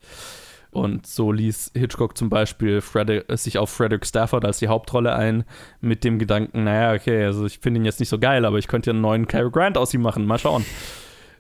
Und 0.73 1.07
so 1.07 1.33
ließ 1.33 1.73
Hitchcock 1.75 2.17
zum 2.17 2.31
Beispiel 2.31 2.81
Frederick, 2.81 3.29
äh, 3.29 3.37
sich 3.37 3.59
auf 3.59 3.71
Frederick 3.71 4.07
Stafford 4.07 4.45
als 4.45 4.59
die 4.59 4.69
Hauptrolle 4.69 5.15
ein, 5.15 5.45
mit 5.81 6.05
dem 6.05 6.19
Gedanken, 6.19 6.65
naja, 6.65 6.95
okay, 6.95 7.25
also 7.25 7.45
ich 7.45 7.59
finde 7.59 7.81
ihn 7.81 7.85
jetzt 7.85 7.99
nicht 7.99 8.09
so 8.09 8.19
geil, 8.19 8.45
aber 8.45 8.59
ich 8.59 8.69
könnte 8.69 8.91
ja 8.91 8.93
einen 8.93 9.01
neuen 9.01 9.27
Cary 9.27 9.51
Grant 9.51 9.77
aus 9.77 9.93
ihm 9.95 10.03
machen, 10.03 10.27
mal 10.27 10.39
schauen. 10.39 10.65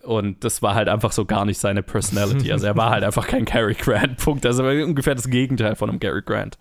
Und 0.02 0.44
das 0.44 0.62
war 0.62 0.74
halt 0.74 0.88
einfach 0.88 1.12
so 1.12 1.26
gar 1.26 1.44
nicht 1.44 1.58
seine 1.58 1.82
Personality. 1.82 2.52
Also 2.52 2.66
er 2.66 2.76
war 2.76 2.90
halt 2.90 3.04
einfach 3.04 3.26
kein 3.26 3.44
Cary 3.44 3.74
Grant, 3.74 4.16
Punkt. 4.16 4.46
Also 4.46 4.64
ungefähr 4.64 5.14
das 5.14 5.28
Gegenteil 5.28 5.76
von 5.76 5.90
einem 5.90 6.00
Cary 6.00 6.22
Grant. 6.22 6.58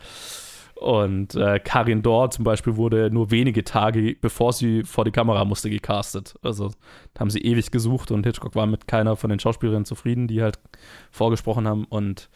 Und 0.80 1.36
äh, 1.36 1.60
Karin 1.60 2.02
Dor 2.02 2.32
zum 2.32 2.46
Beispiel 2.46 2.78
wurde 2.78 3.12
nur 3.12 3.32
wenige 3.32 3.66
Tage, 3.66 4.16
bevor 4.22 4.54
sie 4.54 4.84
vor 4.84 5.04
die 5.04 5.12
Kamera 5.12 5.44
musste, 5.44 5.70
gecastet. 5.70 6.36
Also 6.42 6.72
haben 7.20 7.30
sie 7.30 7.40
ewig 7.40 7.70
gesucht 7.72 8.12
und 8.12 8.26
Hitchcock 8.26 8.56
war 8.56 8.66
mit 8.66 8.88
keiner 8.88 9.18
von 9.18 9.30
den 9.30 9.40
Schauspielerinnen 9.40 9.84
zufrieden, 9.84 10.30
die 10.30 10.42
halt 10.42 10.58
vorgesprochen 11.12 11.68
haben. 11.68 11.84
Und 11.84 12.30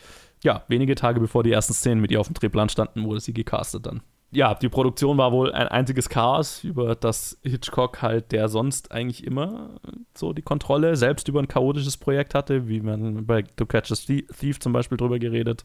ja, 0.43 0.63
wenige 0.67 0.95
Tage 0.95 1.21
bevor 1.21 1.43
die 1.43 1.53
ersten 1.53 1.73
Szenen 1.73 2.01
mit 2.01 2.11
ihr 2.11 2.19
auf 2.19 2.27
dem 2.27 2.33
Drehplan 2.33 2.67
standen, 2.67 3.05
wurde 3.05 3.21
sie 3.21 3.33
gecastet 3.33 3.85
dann. 3.85 4.01
Ja, 4.31 4.55
die 4.55 4.67
Produktion 4.67 5.17
war 5.17 5.31
wohl 5.31 5.53
ein 5.53 5.69
einziges 5.69 6.09
Chaos, 6.09 6.65
über 6.65 6.95
das 6.95 7.39
Hitchcock 7.43 8.01
halt, 8.01 8.33
der 8.33 8.49
sonst 8.49 8.91
eigentlich 8.91 9.23
immer 9.25 9.79
so 10.17 10.33
die 10.33 10.41
Kontrolle 10.41 10.97
selbst 10.97 11.29
über 11.29 11.39
ein 11.39 11.47
chaotisches 11.47 11.95
Projekt 11.95 12.35
hatte, 12.35 12.67
wie 12.67 12.81
man 12.81 13.25
bei 13.25 13.43
To 13.43 13.65
Catch 13.65 13.91
a 13.91 13.95
Thief 13.95 14.59
zum 14.59 14.73
Beispiel 14.73 14.97
drüber 14.97 15.19
geredet 15.19 15.63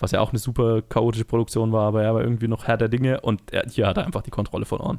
was 0.00 0.10
ja 0.10 0.20
auch 0.20 0.30
eine 0.30 0.38
super 0.38 0.82
chaotische 0.82 1.24
Produktion 1.24 1.72
war, 1.72 1.86
aber 1.86 2.02
er 2.02 2.14
war 2.14 2.22
irgendwie 2.22 2.48
noch 2.48 2.66
Herr 2.66 2.76
der 2.76 2.88
Dinge 2.88 3.20
und 3.20 3.52
er, 3.52 3.64
hier 3.68 3.86
hat 3.86 3.96
er 3.98 4.06
einfach 4.06 4.22
die 4.22 4.30
Kontrolle 4.30 4.64
verloren. 4.64 4.98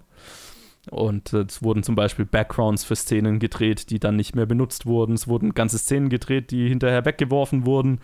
Und 0.89 1.31
es 1.33 1.61
wurden 1.61 1.83
zum 1.83 1.93
Beispiel 1.93 2.25
Backgrounds 2.25 2.83
für 2.83 2.95
Szenen 2.95 3.37
gedreht, 3.37 3.91
die 3.91 3.99
dann 3.99 4.15
nicht 4.15 4.35
mehr 4.35 4.47
benutzt 4.47 4.87
wurden. 4.87 5.13
Es 5.13 5.27
wurden 5.27 5.53
ganze 5.53 5.77
Szenen 5.77 6.09
gedreht, 6.09 6.49
die 6.49 6.67
hinterher 6.67 7.05
weggeworfen 7.05 7.67
wurden. 7.67 7.99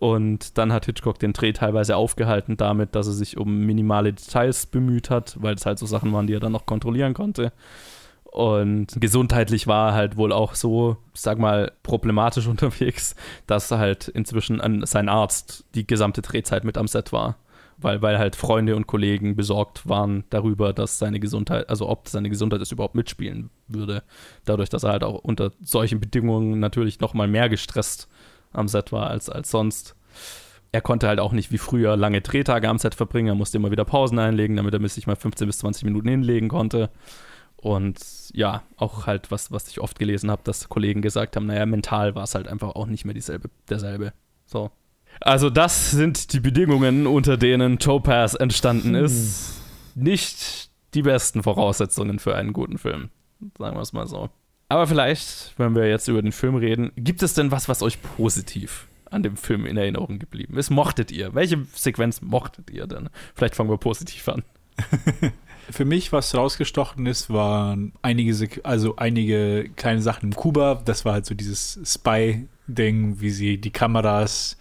Und 0.00 0.58
dann 0.58 0.72
hat 0.72 0.86
Hitchcock 0.86 1.20
den 1.20 1.32
Dreh 1.32 1.52
teilweise 1.52 1.94
aufgehalten 1.94 2.56
damit, 2.56 2.96
dass 2.96 3.06
er 3.06 3.12
sich 3.12 3.36
um 3.36 3.60
minimale 3.60 4.12
Details 4.12 4.66
bemüht 4.66 5.08
hat, 5.08 5.36
weil 5.40 5.54
es 5.54 5.66
halt 5.66 5.78
so 5.78 5.86
Sachen 5.86 6.12
waren, 6.12 6.26
die 6.26 6.34
er 6.34 6.40
dann 6.40 6.52
noch 6.52 6.66
kontrollieren 6.66 7.14
konnte. 7.14 7.52
Und 8.36 8.88
gesundheitlich 9.00 9.66
war 9.66 9.92
er 9.92 9.94
halt 9.94 10.18
wohl 10.18 10.30
auch 10.30 10.56
so, 10.56 10.98
sag 11.14 11.38
mal, 11.38 11.72
problematisch 11.82 12.46
unterwegs, 12.46 13.16
dass 13.46 13.70
halt 13.70 14.08
inzwischen 14.08 14.60
an 14.60 14.84
sein 14.84 15.08
Arzt 15.08 15.64
die 15.74 15.86
gesamte 15.86 16.20
Drehzeit 16.20 16.62
mit 16.62 16.76
am 16.76 16.86
Set 16.86 17.14
war. 17.14 17.38
Weil, 17.78 18.02
weil 18.02 18.18
halt 18.18 18.36
Freunde 18.36 18.76
und 18.76 18.86
Kollegen 18.86 19.36
besorgt 19.36 19.88
waren 19.88 20.24
darüber, 20.28 20.74
dass 20.74 20.98
seine 20.98 21.18
Gesundheit, 21.18 21.70
also 21.70 21.88
ob 21.88 22.08
seine 22.08 22.28
Gesundheit 22.28 22.60
es 22.60 22.72
überhaupt 22.72 22.94
mitspielen 22.94 23.48
würde. 23.68 24.02
Dadurch, 24.44 24.68
dass 24.68 24.82
er 24.82 24.90
halt 24.90 25.04
auch 25.04 25.24
unter 25.24 25.52
solchen 25.62 25.98
Bedingungen 25.98 26.60
natürlich 26.60 27.00
nochmal 27.00 27.28
mehr 27.28 27.48
gestresst 27.48 28.06
am 28.52 28.68
Set 28.68 28.92
war 28.92 29.08
als, 29.08 29.30
als 29.30 29.50
sonst. 29.50 29.96
Er 30.72 30.82
konnte 30.82 31.08
halt 31.08 31.20
auch 31.20 31.32
nicht 31.32 31.52
wie 31.52 31.58
früher 31.58 31.96
lange 31.96 32.20
Drehtage 32.20 32.68
am 32.68 32.76
Set 32.76 32.94
verbringen. 32.94 33.28
Er 33.28 33.34
musste 33.34 33.56
immer 33.56 33.70
wieder 33.70 33.86
Pausen 33.86 34.18
einlegen, 34.18 34.56
damit 34.56 34.74
er 34.74 34.88
sich 34.90 35.06
mal 35.06 35.16
15 35.16 35.46
bis 35.46 35.58
20 35.58 35.84
Minuten 35.84 36.08
hinlegen 36.08 36.48
konnte. 36.48 36.90
Und 37.56 37.98
ja, 38.32 38.62
auch 38.76 39.06
halt, 39.06 39.30
was, 39.30 39.50
was 39.50 39.68
ich 39.68 39.80
oft 39.80 39.98
gelesen 39.98 40.30
habe, 40.30 40.42
dass 40.44 40.68
Kollegen 40.68 41.02
gesagt 41.02 41.36
haben, 41.36 41.46
naja, 41.46 41.66
mental 41.66 42.14
war 42.14 42.24
es 42.24 42.34
halt 42.34 42.48
einfach 42.48 42.74
auch 42.74 42.86
nicht 42.86 43.04
mehr 43.04 43.14
dieselbe, 43.14 43.50
derselbe. 43.68 44.12
So. 44.46 44.70
Also, 45.20 45.50
das 45.50 45.90
sind 45.90 46.32
die 46.32 46.40
Bedingungen, 46.40 47.06
unter 47.06 47.36
denen 47.36 47.78
Topaz 47.78 48.34
entstanden 48.34 48.94
hm. 48.94 49.04
ist. 49.04 49.60
Nicht 49.94 50.70
die 50.94 51.02
besten 51.02 51.42
Voraussetzungen 51.42 52.18
für 52.18 52.34
einen 52.36 52.52
guten 52.52 52.78
Film. 52.78 53.10
Sagen 53.58 53.76
wir 53.76 53.82
es 53.82 53.92
mal 53.92 54.06
so. 54.06 54.30
Aber 54.68 54.86
vielleicht, 54.86 55.54
wenn 55.58 55.74
wir 55.74 55.88
jetzt 55.88 56.08
über 56.08 56.22
den 56.22 56.32
Film 56.32 56.56
reden, 56.56 56.90
gibt 56.96 57.22
es 57.22 57.34
denn 57.34 57.50
was, 57.50 57.68
was 57.68 57.82
euch 57.82 58.00
positiv 58.02 58.88
an 59.10 59.22
dem 59.22 59.36
Film 59.36 59.64
in 59.64 59.76
Erinnerung 59.76 60.18
geblieben 60.18 60.56
ist? 60.56 60.70
Mochtet 60.70 61.12
ihr? 61.12 61.34
Welche 61.34 61.64
Sequenz 61.74 62.20
mochtet 62.20 62.70
ihr 62.70 62.86
denn? 62.86 63.08
Vielleicht 63.34 63.54
fangen 63.54 63.70
wir 63.70 63.78
positiv 63.78 64.28
an. 64.28 64.42
Für 65.70 65.84
mich, 65.84 66.12
was 66.12 66.34
rausgestochen 66.34 67.06
ist, 67.06 67.30
waren 67.30 67.92
einige, 68.02 68.64
also 68.64 68.96
einige 68.96 69.68
kleine 69.76 70.00
Sachen 70.00 70.30
im 70.30 70.36
Kuba. 70.36 70.80
Das 70.84 71.04
war 71.04 71.14
halt 71.14 71.26
so 71.26 71.34
dieses 71.34 71.80
Spy-Ding, 71.84 73.20
wie 73.20 73.30
sie 73.30 73.58
die 73.58 73.70
Kameras 73.70 74.56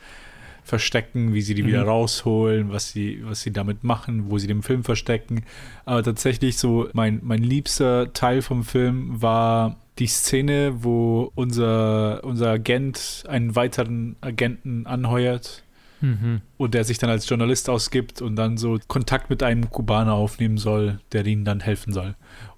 verstecken, 0.63 1.33
wie 1.33 1.41
sie 1.41 1.53
die 1.53 1.61
mhm. 1.61 1.67
wieder 1.67 1.83
rausholen, 1.83 2.71
was 2.71 2.91
sie, 2.91 3.21
was 3.23 3.41
sie 3.41 3.51
damit 3.51 3.83
machen, 3.83 4.31
wo 4.31 4.39
sie 4.39 4.47
den 4.47 4.63
Film 4.63 4.83
verstecken. 4.83 5.45
Aber 5.85 6.01
tatsächlich 6.01 6.57
so 6.57 6.89
mein, 6.93 7.19
mein 7.23 7.43
liebster 7.43 8.11
Teil 8.13 8.41
vom 8.41 8.63
Film 8.63 9.21
war 9.21 9.77
die 9.99 10.07
Szene, 10.07 10.83
wo 10.83 11.31
unser, 11.35 12.23
unser 12.23 12.49
Agent 12.49 13.23
einen 13.27 13.55
weiteren 13.55 14.15
Agenten 14.21 14.87
anheuert 14.87 15.63
Mhm. 16.05 16.41
Und 16.57 16.73
der 16.73 16.83
sich 16.83 16.97
dann 16.97 17.09
als 17.09 17.27
Journalist 17.27 17.69
ausgibt 17.69 18.21
und 18.21 18.35
dann 18.35 18.57
so 18.57 18.77
Kontakt 18.87 19.29
mit 19.29 19.41
einem 19.43 19.69
Kubaner 19.69 20.13
aufnehmen 20.13 20.57
soll, 20.57 20.99
der 21.11 21.25
ihnen 21.25 21.45
dann 21.45 21.59
helfen 21.59 21.93
soll. 21.93 22.15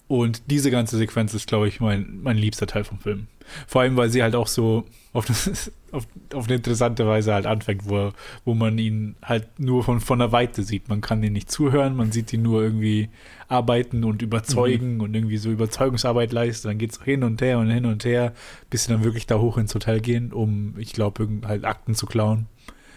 Und 0.08 0.50
diese 0.50 0.72
ganze 0.72 0.98
Sequenz 0.98 1.34
ist, 1.34 1.48
glaube 1.48 1.68
ich, 1.68 1.82
mein, 1.82 2.20
mein 2.22 2.38
liebster 2.38 2.66
Teil 2.66 2.86
vom 2.86 3.00
Film. 3.00 3.28
Vor 3.66 3.82
allem, 3.82 3.98
weil 3.98 4.10
sie 4.10 4.24
halt 4.24 4.36
auch 4.36 4.48
so 4.48 4.86
auf, 5.14 5.28
auf, 5.92 6.08
auf 6.34 6.46
eine 6.46 6.56
interessante 6.56 7.06
Weise 7.06 7.34
halt 7.34 7.46
anfängt, 7.46 7.90
wo, 7.90 8.12
wo 8.46 8.54
man 8.54 8.78
ihn 8.78 9.16
halt 9.22 9.60
nur 9.60 9.84
von, 9.84 10.00
von 10.00 10.20
der 10.20 10.32
Weite 10.32 10.64
sieht. 10.64 10.88
Man 10.88 11.02
kann 11.02 11.24
ihn 11.24 11.34
nicht 11.34 11.52
zuhören, 11.52 11.96
man 11.96 12.12
sieht 12.12 12.32
ihn 12.32 12.42
nur 12.42 12.62
irgendwie 12.62 13.10
arbeiten 13.50 14.06
und 14.06 14.22
überzeugen 14.22 14.96
mhm. 14.96 15.02
und 15.02 15.14
irgendwie 15.14 15.38
so 15.38 15.50
Überzeugungsarbeit 15.50 16.32
leisten. 16.32 16.70
Dann 16.70 16.78
geht 16.78 16.92
es 16.92 17.04
hin 17.04 17.24
und 17.24 17.42
her 17.42 17.60
und 17.60 17.70
hin 17.70 17.86
und 17.86 18.06
her, 18.06 18.34
bis 18.70 18.86
sie 18.86 18.94
dann 18.94 19.04
wirklich 19.04 19.28
da 19.28 19.40
hoch 19.40 19.58
ins 19.58 19.76
Hotel 19.76 20.00
gehen, 20.00 20.32
um, 20.32 20.76
ich 20.78 20.94
glaube, 20.94 21.28
halt 21.46 21.66
Akten 21.66 21.96
zu 21.96 22.06
klauen. 22.06 22.48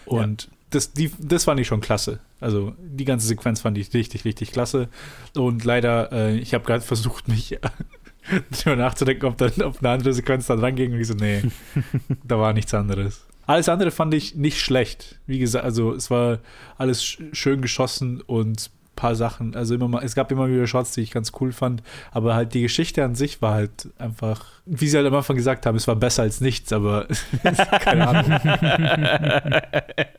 Und 0.05 0.43
ja. 0.43 0.49
das, 0.71 0.93
die, 0.93 1.11
das 1.19 1.45
fand 1.45 1.59
ich 1.59 1.67
schon 1.67 1.81
klasse. 1.81 2.19
Also 2.39 2.73
die 2.79 3.05
ganze 3.05 3.27
Sequenz 3.27 3.61
fand 3.61 3.77
ich 3.77 3.93
richtig, 3.93 4.25
richtig 4.25 4.51
klasse. 4.51 4.89
Und 5.35 5.63
leider, 5.63 6.11
äh, 6.11 6.37
ich 6.37 6.53
habe 6.53 6.65
gerade 6.65 6.83
versucht, 6.83 7.27
mich 7.27 7.59
darüber 8.49 8.75
nachzudenken, 8.81 9.25
ob 9.25 9.37
dann 9.37 9.61
auf 9.61 9.79
eine 9.79 9.89
andere 9.89 10.13
Sequenz 10.13 10.47
dann 10.47 10.59
ranging. 10.59 10.93
Und 10.93 10.99
ich 10.99 11.07
so, 11.07 11.13
nee, 11.13 11.43
da 12.23 12.39
war 12.39 12.53
nichts 12.53 12.73
anderes. 12.73 13.25
Alles 13.47 13.69
andere 13.69 13.91
fand 13.91 14.13
ich 14.13 14.35
nicht 14.35 14.59
schlecht. 14.59 15.19
Wie 15.27 15.39
gesagt, 15.39 15.65
also 15.65 15.93
es 15.93 16.09
war 16.09 16.39
alles 16.77 17.03
schön 17.03 17.61
geschossen 17.61 18.21
und 18.21 18.71
paar 18.95 19.15
Sachen. 19.15 19.55
Also 19.55 19.75
immer 19.75 19.87
mal, 19.87 20.03
es 20.03 20.15
gab 20.15 20.31
immer 20.31 20.49
wieder 20.49 20.67
Shots, 20.67 20.93
die 20.93 21.01
ich 21.01 21.11
ganz 21.11 21.31
cool 21.39 21.51
fand, 21.51 21.83
aber 22.11 22.35
halt 22.35 22.53
die 22.53 22.61
Geschichte 22.61 23.03
an 23.03 23.15
sich 23.15 23.41
war 23.41 23.53
halt 23.53 23.89
einfach, 23.97 24.45
wie 24.65 24.87
sie 24.87 24.97
halt 24.97 25.07
am 25.07 25.15
Anfang 25.15 25.35
gesagt 25.35 25.65
haben, 25.65 25.75
es 25.75 25.87
war 25.87 25.95
besser 25.95 26.23
als 26.23 26.41
nichts, 26.41 26.71
aber 26.73 27.07
keine 27.81 28.07
Ahnung. 28.07 28.31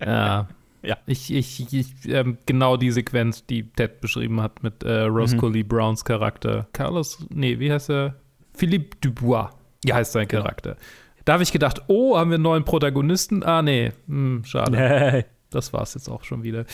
ja. 0.01 0.49
Ja. 0.85 0.97
Ich, 1.07 1.33
ich, 1.33 1.73
ich 1.73 1.87
ähm, 2.09 2.39
genau 2.45 2.77
die 2.77 2.91
Sequenz, 2.91 3.47
die 3.47 3.63
Ted 3.63 4.01
beschrieben 4.01 4.41
hat 4.41 4.65
mit 4.65 4.83
äh, 4.83 5.03
Roscoe 5.03 5.47
mhm. 5.47 5.55
Lee 5.55 5.63
Browns 5.63 6.05
Charakter. 6.05 6.67
Carlos, 6.73 7.25
nee, 7.31 7.61
wie 7.61 7.71
heißt 7.71 7.91
er? 7.91 8.17
Philippe 8.53 8.97
Dubois 9.01 9.51
ja, 9.85 9.95
heißt 9.95 10.13
sein 10.13 10.27
genau. 10.27 10.43
Charakter. 10.43 10.77
Da 11.25 11.35
habe 11.35 11.43
ich 11.43 11.53
gedacht, 11.53 11.83
oh, 11.87 12.17
haben 12.17 12.31
wir 12.31 12.35
einen 12.35 12.43
neuen 12.43 12.65
Protagonisten? 12.65 13.45
Ah, 13.45 13.63
nee, 13.63 13.93
hm, 14.09 14.43
schade. 14.45 15.25
das 15.51 15.73
war 15.73 15.83
es 15.83 15.95
jetzt 15.95 16.09
auch 16.09 16.25
schon 16.25 16.43
wieder. 16.43 16.65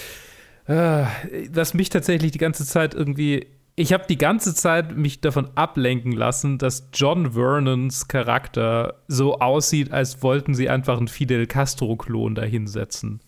Äh, 0.68 1.04
was 1.50 1.72
mich 1.72 1.88
tatsächlich 1.88 2.30
die 2.32 2.38
ganze 2.38 2.64
Zeit 2.64 2.94
irgendwie. 2.94 3.46
Ich 3.74 3.92
habe 3.92 4.04
die 4.08 4.18
ganze 4.18 4.56
Zeit 4.56 4.96
mich 4.96 5.20
davon 5.20 5.50
ablenken 5.54 6.10
lassen, 6.10 6.58
dass 6.58 6.88
John 6.92 7.34
Vernons 7.34 8.08
Charakter 8.08 8.96
so 9.06 9.38
aussieht, 9.38 9.92
als 9.92 10.20
wollten 10.20 10.52
sie 10.52 10.68
einfach 10.68 10.98
einen 10.98 11.06
Fidel 11.06 11.46
Castro-Klon 11.46 12.34
dahinsetzen. 12.34 13.20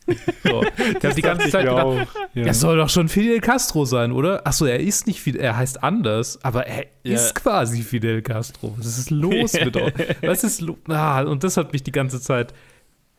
So. 0.43 0.65
Ich 0.77 1.05
habe 1.05 1.15
die 1.15 1.23
ganze 1.23 1.51
Zeit 1.51 1.67
gedacht, 1.67 1.85
auch, 1.85 2.07
ja. 2.35 2.47
er 2.47 2.55
soll 2.55 2.79
doch 2.79 2.89
schon 2.89 3.09
Fidel 3.09 3.41
Castro 3.41 3.85
sein, 3.85 4.11
oder? 4.11 4.45
Achso, 4.45 4.67
er 4.67 4.81
ist 4.81 5.07
nicht 5.07 5.21
Fidel, 5.21 5.41
er 5.41 5.57
heißt 5.57 5.85
anders, 5.85 6.43
aber 6.43 6.67
er 6.67 6.87
ja. 7.05 7.15
ist 7.15 7.37
quasi 7.37 7.83
Fidel 7.83 8.21
Castro. 8.21 8.75
Was 8.77 8.99
ist 8.99 9.11
los 9.11 9.53
mit 9.53 9.77
euch? 9.77 9.95
Was 10.23 10.43
ist 10.43 10.63
los? 10.63 10.79
Ah, 10.89 11.23
und 11.23 11.45
das 11.45 11.59
hat 11.59 11.73
mich 11.73 11.85
die 11.85 11.93
ganze 11.93 12.21
Zeit 12.21 12.53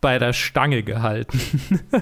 bei 0.02 0.20
der 0.20 0.34
Stange 0.34 0.84
gehalten. 0.84 1.40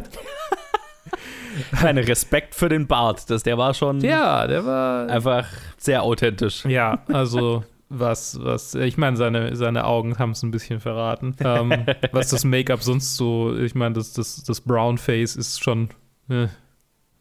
Ein 1.84 1.98
Respekt 1.98 2.56
für 2.56 2.70
den 2.70 2.88
Bart. 2.88 3.30
Das, 3.30 3.44
der 3.44 3.58
war 3.58 3.74
schon. 3.74 4.02
Ja, 4.02 4.48
der 4.48 4.66
war. 4.66 5.10
Einfach 5.10 5.48
sehr 5.78 6.04
authentisch. 6.04 6.66
Ja, 6.66 7.04
also. 7.12 7.64
Was, 7.92 8.38
was, 8.44 8.76
ich 8.76 8.98
meine, 8.98 9.18
seine, 9.18 9.56
seine 9.56 9.86
Augen 9.86 10.20
haben 10.20 10.32
es 10.32 10.44
ein 10.44 10.52
bisschen 10.52 10.80
verraten. 10.80 11.36
Ähm, 11.40 11.74
was 12.12 12.30
das 12.30 12.44
Make-up 12.44 12.84
sonst 12.84 13.16
so, 13.16 13.58
ich 13.58 13.74
meine, 13.74 13.96
das, 13.96 14.14
das, 14.14 14.44
das 14.44 14.62
Brown 14.62 15.00
Face 15.00 15.36
ist 15.36 15.64
schon, 15.64 15.90
äh, 16.30 16.50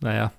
naja, 0.01 0.31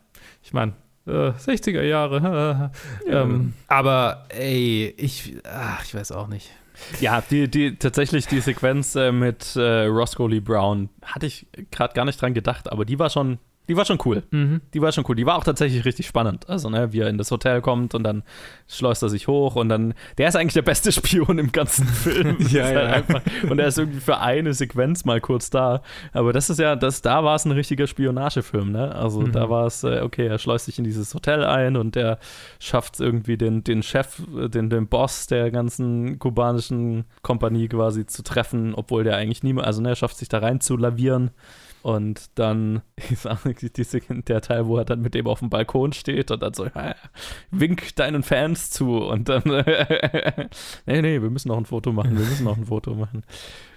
ich 0.43 0.53
meine, 0.53 0.73
äh, 1.07 1.31
60er 1.31 1.81
Jahre. 1.81 2.71
Äh, 3.05 3.11
ja. 3.11 3.23
ähm, 3.23 3.53
aber 3.67 4.25
ey, 4.29 4.93
ich, 4.97 5.35
ach, 5.43 5.83
ich 5.83 5.95
weiß 5.95 6.11
auch 6.11 6.27
nicht. 6.27 6.51
Ja, 7.01 7.21
die, 7.21 7.49
die, 7.49 7.75
tatsächlich 7.75 8.27
die 8.27 8.39
Sequenz 8.39 8.95
äh, 8.95 9.11
mit 9.11 9.55
äh, 9.55 9.85
Roscoe 9.85 10.27
Lee 10.27 10.39
Brown 10.39 10.89
hatte 11.03 11.25
ich 11.25 11.47
gerade 11.71 11.93
gar 11.93 12.05
nicht 12.05 12.21
dran 12.21 12.33
gedacht, 12.33 12.71
aber 12.71 12.85
die 12.85 12.99
war 12.99 13.09
schon, 13.09 13.39
die 13.69 13.77
war 13.77 13.85
schon 13.85 13.99
cool. 14.03 14.23
Mhm. 14.31 14.61
Die 14.73 14.81
war 14.81 14.91
schon 14.91 15.05
cool. 15.07 15.15
Die 15.15 15.27
war 15.27 15.37
auch 15.37 15.43
tatsächlich 15.43 15.85
richtig 15.85 16.07
spannend. 16.07 16.49
Also, 16.49 16.71
ne, 16.71 16.91
wie 16.91 17.01
er 17.01 17.07
in 17.07 17.19
das 17.19 17.29
Hotel 17.29 17.61
kommt 17.61 17.93
und 17.93 18.03
dann 18.03 18.23
schleust 18.67 19.03
er 19.03 19.09
sich 19.09 19.27
hoch 19.27 19.55
und 19.55 19.69
dann, 19.69 19.93
der 20.17 20.27
ist 20.27 20.35
eigentlich 20.35 20.55
der 20.55 20.63
beste 20.63 20.91
Spion 20.91 21.37
im 21.37 21.51
ganzen 21.51 21.85
Film. 21.85 22.37
ja, 22.49 22.63
halt 22.63 22.75
ja. 22.75 22.85
Einfach, 22.87 23.21
und 23.47 23.59
er 23.59 23.67
ist 23.67 23.77
irgendwie 23.77 23.99
für 23.99 24.19
eine 24.19 24.53
Sequenz 24.53 25.05
mal 25.05 25.21
kurz 25.21 25.51
da. 25.51 25.83
Aber 26.13 26.33
das 26.33 26.49
ist 26.49 26.59
ja, 26.59 26.75
das, 26.75 27.03
da 27.03 27.23
war 27.23 27.35
es 27.35 27.45
ein 27.45 27.51
richtiger 27.51 27.85
Spionagefilm, 27.85 28.71
ne? 28.71 28.95
Also 28.95 29.21
mhm. 29.21 29.33
da 29.33 29.49
war 29.51 29.67
es, 29.67 29.83
äh, 29.83 30.01
okay, 30.01 30.25
er 30.25 30.39
schleust 30.39 30.65
sich 30.65 30.79
in 30.79 30.83
dieses 30.83 31.13
Hotel 31.13 31.43
ein 31.43 31.77
und 31.77 31.95
er 31.95 32.17
schafft 32.59 32.95
es 32.95 32.99
irgendwie 32.99 33.37
den, 33.37 33.63
den 33.63 33.83
Chef, 33.83 34.19
den, 34.27 34.71
den 34.71 34.87
Boss 34.87 35.27
der 35.27 35.51
ganzen 35.51 36.17
kubanischen 36.17 37.05
Kompanie 37.21 37.67
quasi 37.67 38.07
zu 38.07 38.23
treffen, 38.23 38.73
obwohl 38.73 39.03
der 39.03 39.17
eigentlich 39.17 39.43
niemand, 39.43 39.67
also 39.67 39.79
ne, 39.79 39.89
er 39.89 39.95
schafft 39.95 40.17
sich 40.17 40.27
da 40.27 40.39
rein 40.39 40.59
zu 40.59 40.75
lavieren 40.75 41.29
Und 41.81 42.37
dann 42.37 42.81
sage, 43.15 43.69
diese, 43.69 44.01
der 44.01 44.41
Teil, 44.41 44.67
wo 44.67 44.77
er 44.77 44.85
dann 44.85 45.01
mit 45.01 45.13
dem 45.13 45.27
auf 45.27 45.39
dem 45.39 45.49
Balkon 45.49 45.93
steht 45.93 46.29
und 46.31 46.41
dann 46.41 46.53
so, 46.53 46.67
wink 47.51 47.95
deinen 47.95 48.23
Fans 48.23 48.69
zu 48.69 48.97
und 48.97 49.29
dann, 49.29 49.43
nee, 50.85 51.01
nee, 51.01 51.21
wir 51.21 51.29
müssen 51.29 51.47
noch 51.47 51.57
ein 51.57 51.65
Foto 51.65 51.93
machen, 51.93 52.17
wir 52.17 52.25
müssen 52.25 52.43
noch 52.43 52.57
ein 52.57 52.65
Foto 52.65 52.95
machen. 52.95 53.23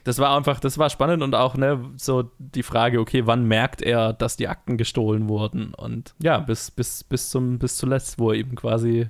Das 0.04 0.18
war 0.18 0.36
einfach, 0.36 0.58
das 0.58 0.78
war 0.78 0.90
spannend 0.90 1.22
und 1.22 1.34
auch, 1.36 1.56
ne, 1.56 1.92
so 1.96 2.30
die 2.38 2.64
Frage, 2.64 2.98
okay, 2.98 3.26
wann 3.26 3.46
merkt 3.46 3.82
er, 3.82 4.12
dass 4.12 4.36
die 4.36 4.48
Akten 4.48 4.76
gestohlen 4.76 5.28
wurden? 5.28 5.74
Und 5.74 6.14
ja, 6.20 6.38
bis, 6.38 6.72
bis, 6.72 7.04
bis 7.04 7.30
zum, 7.30 7.58
bis 7.58 7.76
zuletzt, 7.76 8.18
wo 8.18 8.32
er 8.32 8.38
eben 8.38 8.56
quasi, 8.56 9.08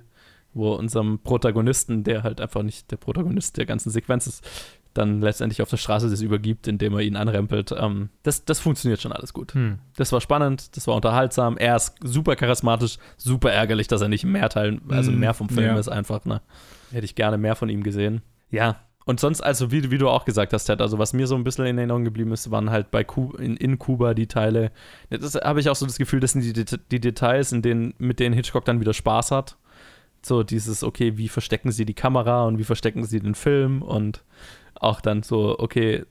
wo 0.53 0.75
unserem 0.75 1.19
Protagonisten, 1.21 2.05
der 2.05 2.25
halt 2.25 2.43
einfach 2.43 2.63
nicht 2.63 2.91
der 2.91 2.99
Protagonist 2.99 3.57
der 3.57 3.65
ganzen 3.65 3.89
Sequenz 3.89 4.27
ist, 4.27 4.47
dann 4.95 5.21
letztendlich 5.21 5.63
auf 5.63 5.71
der 5.71 5.77
Straße 5.77 6.09
das 6.11 6.21
übergibt, 6.21 6.67
indem 6.69 6.95
er 6.95 7.01
ihn 7.01 7.17
anrempelt. 7.17 7.73
Ähm, 7.77 8.09
das, 8.23 8.45
das 8.45 8.61
funktioniert 8.61 9.01
schon 9.01 9.13
alles 9.13 9.33
gut. 9.33 9.55
Hm. 9.55 9.79
Das 9.97 10.13
war 10.13 10.21
spannend, 10.21 10.77
das 10.77 10.87
war 10.87 10.95
unterhaltsam. 10.97 11.57
Er 11.59 11.77
ist 11.77 11.95
super 12.03 12.37
charismatisch, 12.37 12.99
super 13.17 13.53
ärgerlich, 13.53 13.89
dass 13.89 14.01
er 14.01 14.09
nicht 14.09 14.25
mehr 14.25 14.49
Teil, 14.49 14.81
also 14.89 15.11
Mm, 15.13 15.19
mehr 15.19 15.35
vom 15.35 15.49
Film 15.49 15.67
ja. 15.67 15.79
ist 15.79 15.89
einfach. 15.89 16.25
Ne? 16.25 16.41
Hätte 16.91 17.05
ich 17.05 17.15
gerne 17.15 17.39
mehr 17.39 17.57
von 17.57 17.69
ihm 17.69 17.83
gesehen. 17.83 18.23
Ja. 18.51 18.77
Und 19.05 19.19
sonst, 19.19 19.41
also 19.41 19.73
wie, 19.73 19.91
wie 19.91 19.99
du 19.99 20.09
auch 20.09 20.25
gesagt 20.25 20.53
hast, 20.53 20.67
Ted, 20.67 20.81
also 20.81 20.97
was 20.97 21.13
mir 21.13 21.27
so 21.27 21.35
ein 21.35 21.43
bisschen 21.43 21.67
in 21.67 21.77
Erinnerung 21.77 22.05
geblieben 22.05 22.31
ist, 22.31 22.53
waren 22.53 22.71
halt 22.71 22.93
bei 22.93 23.03
Ku 23.03 23.33
in, 23.37 23.57
in 23.57 23.77
Kuba 23.79 24.15
die 24.15 24.29
Teile. 24.29 24.71
Das 25.11 25.35
habe 25.35 25.59
ich 25.59 25.69
auch 25.69 25.75
so 25.75 25.87
das 25.87 25.99
Gefühl, 25.99 26.21
das 26.21 26.33
sind 26.33 26.43
die, 26.45 26.53
Det- 26.53 26.79
die 26.93 27.01
Details, 27.01 27.51
in 27.51 27.63
denen, 27.63 27.95
mit 27.99 28.21
denen 28.21 28.33
Hitchcock 28.33 28.65
dann 28.65 28.79
wieder 28.81 28.95
Spaß 28.95 29.33
hat. 29.33 29.57
So 30.25 30.45
dieses, 30.45 30.85
okay, 30.85 31.17
wie 31.19 31.27
verstecken 31.27 31.73
sie 31.73 31.85
die 31.85 31.95
Kamera 31.95 32.45
und 32.45 32.59
wie 32.59 32.63
verstecken 32.65 33.03
sie 33.05 33.19
den 33.19 33.35
Film 33.35 33.83
und 33.83 34.23
auch 34.75 35.01
dann 35.01 35.23
so, 35.23 35.59
okay, 35.59 36.05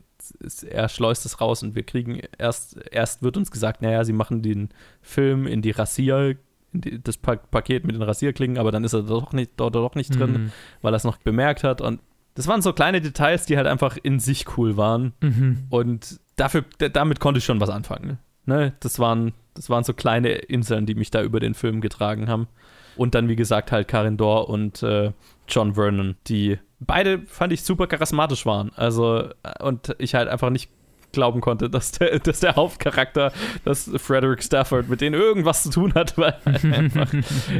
er 0.70 0.88
schleust 0.90 1.26
es 1.26 1.42
raus 1.42 1.64
und 1.64 1.76
wir 1.76 1.84
kriegen 1.84 2.22
erst, 2.38 2.78
erst 2.92 3.24
wird 3.24 3.38
uns 3.38 3.50
gesagt, 3.52 3.82
naja, 3.82 4.04
sie 4.04 4.14
machen 4.14 4.42
den 4.42 4.70
Film 5.02 5.48
in 5.48 5.62
die 5.62 5.72
Rasier, 5.72 6.36
in 6.74 6.82
die, 6.82 7.02
das 7.04 7.18
pa 7.18 7.36
Paket 7.36 7.86
mit 7.86 7.96
den 7.96 8.04
Rasierklingen, 8.04 8.58
aber 8.58 8.72
dann 8.72 8.84
ist 8.84 8.94
er 8.94 9.04
doch 9.04 9.34
nicht, 9.34 9.52
dort 9.58 9.76
doch 9.76 9.96
nicht 9.96 10.18
drin, 10.18 10.32
Mhm. 10.32 10.52
weil 10.82 10.94
er 10.94 10.98
es 10.98 11.04
noch 11.04 11.18
bemerkt 11.18 11.64
hat 11.64 11.82
und 11.82 12.00
das 12.36 12.48
waren 12.48 12.62
so 12.62 12.72
kleine 12.72 13.02
Details, 13.02 13.46
die 13.46 13.58
halt 13.58 13.68
einfach 13.68 13.98
in 14.02 14.20
sich 14.20 14.58
cool 14.58 14.78
waren 14.78 15.14
Mhm. 15.22 15.64
und 15.70 16.20
dafür, 16.36 16.64
damit 16.94 17.20
konnte 17.20 17.40
ich 17.40 17.46
schon 17.46 17.60
was 17.60 17.70
anfangen. 17.70 18.20
Ne? 18.46 18.74
Das, 18.80 19.00
waren, 19.00 19.34
das 19.54 19.70
waren 19.70 19.84
so 19.84 19.94
kleine 19.94 20.30
Inseln, 20.30 20.86
die 20.86 20.96
mich 20.96 21.12
da 21.12 21.22
über 21.24 21.40
den 21.40 21.54
Film 21.56 21.82
getragen 21.82 22.28
haben. 22.28 22.48
Und 22.96 23.16
dann, 23.16 23.28
wie 23.30 23.36
gesagt, 23.36 23.72
halt 23.72 23.88
Karin 23.88 24.18
Dor 24.18 24.50
und 24.50 24.82
äh, 24.84 25.12
John 25.52 25.76
Vernon, 25.76 26.16
die 26.28 26.58
beide 26.80 27.22
fand 27.28 27.54
ich 27.54 27.64
super 27.64 27.88
charismatisch 27.88 28.46
waren. 28.46 28.72
Also, 28.76 29.30
äh, 29.44 29.64
und 29.64 29.96
ich 30.00 30.16
halt 30.16 30.28
einfach 30.28 30.50
nicht 30.50 30.70
glauben 31.12 31.42
konnte, 31.42 31.70
dass 31.70 31.92
der, 31.92 32.20
dass 32.24 32.40
der 32.40 32.56
Hauptcharakter, 32.56 33.32
dass 33.64 33.90
Frederick 33.98 34.44
Stafford 34.44 34.90
mit 34.90 35.02
denen 35.02 35.20
irgendwas 35.20 35.64
zu 35.64 35.70
tun 35.70 35.94
hat, 35.94 36.18
weil 36.18 36.36
einfach 36.46 37.14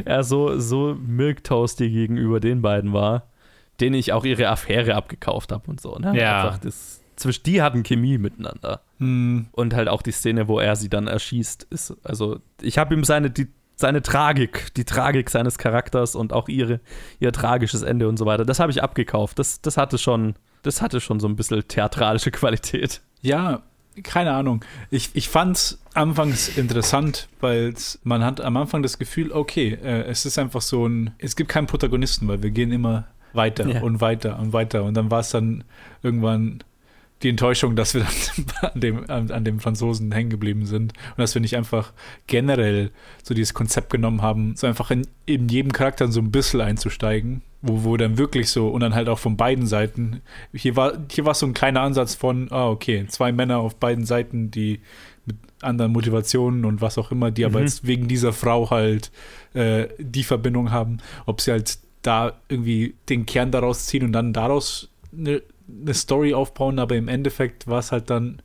er 0.04 0.24
so, 0.24 0.58
so 0.58 0.96
milktoasty 1.00 1.90
gegenüber 1.90 2.40
den 2.40 2.62
beiden 2.62 2.92
war, 2.92 3.28
denen 3.80 3.94
ich 3.94 4.12
auch 4.12 4.24
ihre 4.24 4.48
Affäre 4.48 4.94
abgekauft 4.94 5.52
habe 5.52 5.70
und 5.70 5.80
so. 5.80 5.96
Ne? 5.96 6.18
Ja. 6.18 6.44
Einfach 6.44 6.58
das, 6.58 7.02
zwischen 7.16 7.42
die 7.44 7.62
hatten 7.62 7.82
Chemie 7.82 8.18
miteinander. 8.18 8.80
Hm, 8.98 9.46
Und 9.52 9.74
halt 9.74 9.88
auch 9.88 10.02
die 10.02 10.12
Szene, 10.12 10.48
wo 10.48 10.58
er 10.58 10.76
sie 10.76 10.88
dann 10.88 11.06
erschießt, 11.06 11.64
ist, 11.70 11.94
also 12.02 12.40
ich 12.60 12.78
habe 12.78 12.94
ihm 12.94 13.04
seine, 13.04 13.30
die, 13.30 13.48
seine 13.82 14.00
Tragik, 14.02 14.72
die 14.74 14.84
Tragik 14.84 15.28
seines 15.30 15.58
Charakters 15.58 16.14
und 16.16 16.32
auch 16.32 16.48
ihre, 16.48 16.80
ihr 17.20 17.32
tragisches 17.32 17.82
Ende 17.82 18.08
und 18.08 18.16
so 18.16 18.24
weiter, 18.26 18.44
das 18.46 18.58
habe 18.58 18.72
ich 18.72 18.82
abgekauft. 18.82 19.38
Das, 19.38 19.60
das 19.60 19.76
hatte 19.76 19.98
schon, 19.98 20.34
das 20.62 20.80
hatte 20.80 21.00
schon 21.00 21.20
so 21.20 21.28
ein 21.28 21.36
bisschen 21.36 21.62
theatralische 21.68 22.30
Qualität. 22.38 23.02
Ja, 23.20 23.60
keine 24.02 24.32
Ahnung. 24.32 24.64
Ich, 24.90 25.10
ich 25.14 25.28
fand 25.28 25.56
es 25.56 25.78
anfangs 25.92 26.48
interessant, 26.56 27.28
weil 27.40 27.74
man 28.04 28.24
hat 28.24 28.40
am 28.40 28.56
Anfang 28.56 28.82
das 28.82 28.98
Gefühl, 28.98 29.30
okay, 29.32 29.78
äh, 29.82 30.04
es 30.04 30.24
ist 30.24 30.38
einfach 30.38 30.62
so 30.62 30.86
ein, 30.88 31.10
es 31.18 31.36
gibt 31.36 31.50
keinen 31.50 31.66
Protagonisten, 31.66 32.26
weil 32.26 32.42
wir 32.42 32.50
gehen 32.50 32.72
immer 32.72 33.04
weiter 33.34 33.66
Ja. 33.68 33.82
und 33.82 34.00
weiter 34.00 34.38
und 34.38 34.52
weiter. 34.54 34.84
Und 34.84 34.94
dann 34.94 35.10
war 35.10 35.20
es 35.20 35.30
dann 35.30 35.64
irgendwann 36.02 36.64
die 37.22 37.28
Enttäuschung, 37.28 37.76
dass 37.76 37.94
wir 37.94 38.04
dann 38.60 38.70
an 38.72 38.80
dem, 38.80 39.10
an, 39.10 39.44
dem 39.44 39.60
Franzosen 39.60 40.12
hängen 40.12 40.30
geblieben 40.30 40.66
sind 40.66 40.92
und 40.92 41.18
dass 41.18 41.34
wir 41.34 41.40
nicht 41.40 41.56
einfach 41.56 41.92
generell 42.26 42.90
so 43.22 43.34
dieses 43.34 43.54
Konzept 43.54 43.90
genommen 43.90 44.22
haben, 44.22 44.54
so 44.56 44.66
einfach 44.66 44.90
in, 44.90 45.06
in 45.26 45.48
jedem 45.48 45.72
Charakter 45.72 46.10
so 46.10 46.20
ein 46.20 46.30
bisschen 46.30 46.60
einzusteigen, 46.60 47.42
wo, 47.60 47.84
wo 47.84 47.96
dann 47.96 48.18
wirklich 48.18 48.50
so 48.50 48.68
und 48.68 48.80
dann 48.80 48.94
halt 48.94 49.08
auch 49.08 49.18
von 49.18 49.36
beiden 49.36 49.66
Seiten. 49.66 50.20
Hier 50.52 50.76
war, 50.76 50.94
hier 51.10 51.24
war 51.24 51.34
so 51.34 51.46
ein 51.46 51.54
kleiner 51.54 51.80
Ansatz 51.80 52.14
von, 52.14 52.48
ah, 52.50 52.68
okay, 52.68 53.06
zwei 53.08 53.32
Männer 53.32 53.58
auf 53.58 53.76
beiden 53.76 54.04
Seiten, 54.04 54.50
die 54.50 54.80
mit 55.24 55.36
anderen 55.60 55.92
Motivationen 55.92 56.64
und 56.64 56.80
was 56.80 56.98
auch 56.98 57.12
immer, 57.12 57.30
die 57.30 57.44
aber 57.44 57.60
Mhm. 57.60 57.64
jetzt 57.66 57.86
wegen 57.86 58.08
dieser 58.08 58.32
Frau 58.32 58.70
halt 58.70 59.12
äh, 59.54 59.86
die 59.98 60.24
Verbindung 60.24 60.72
haben, 60.72 60.98
ob 61.26 61.40
sie 61.40 61.52
halt 61.52 61.78
da 62.02 62.32
irgendwie 62.48 62.94
den 63.08 63.26
Kern 63.26 63.52
daraus 63.52 63.86
ziehen 63.86 64.02
und 64.02 64.12
dann 64.12 64.32
daraus 64.32 64.88
eine, 65.16 65.40
eine 65.80 65.94
Story 65.94 66.34
aufbauen, 66.34 66.78
aber 66.78 66.96
im 66.96 67.08
Endeffekt 67.08 67.66
war 67.66 67.78
es 67.78 67.92
halt 67.92 68.10
dann, 68.10 68.42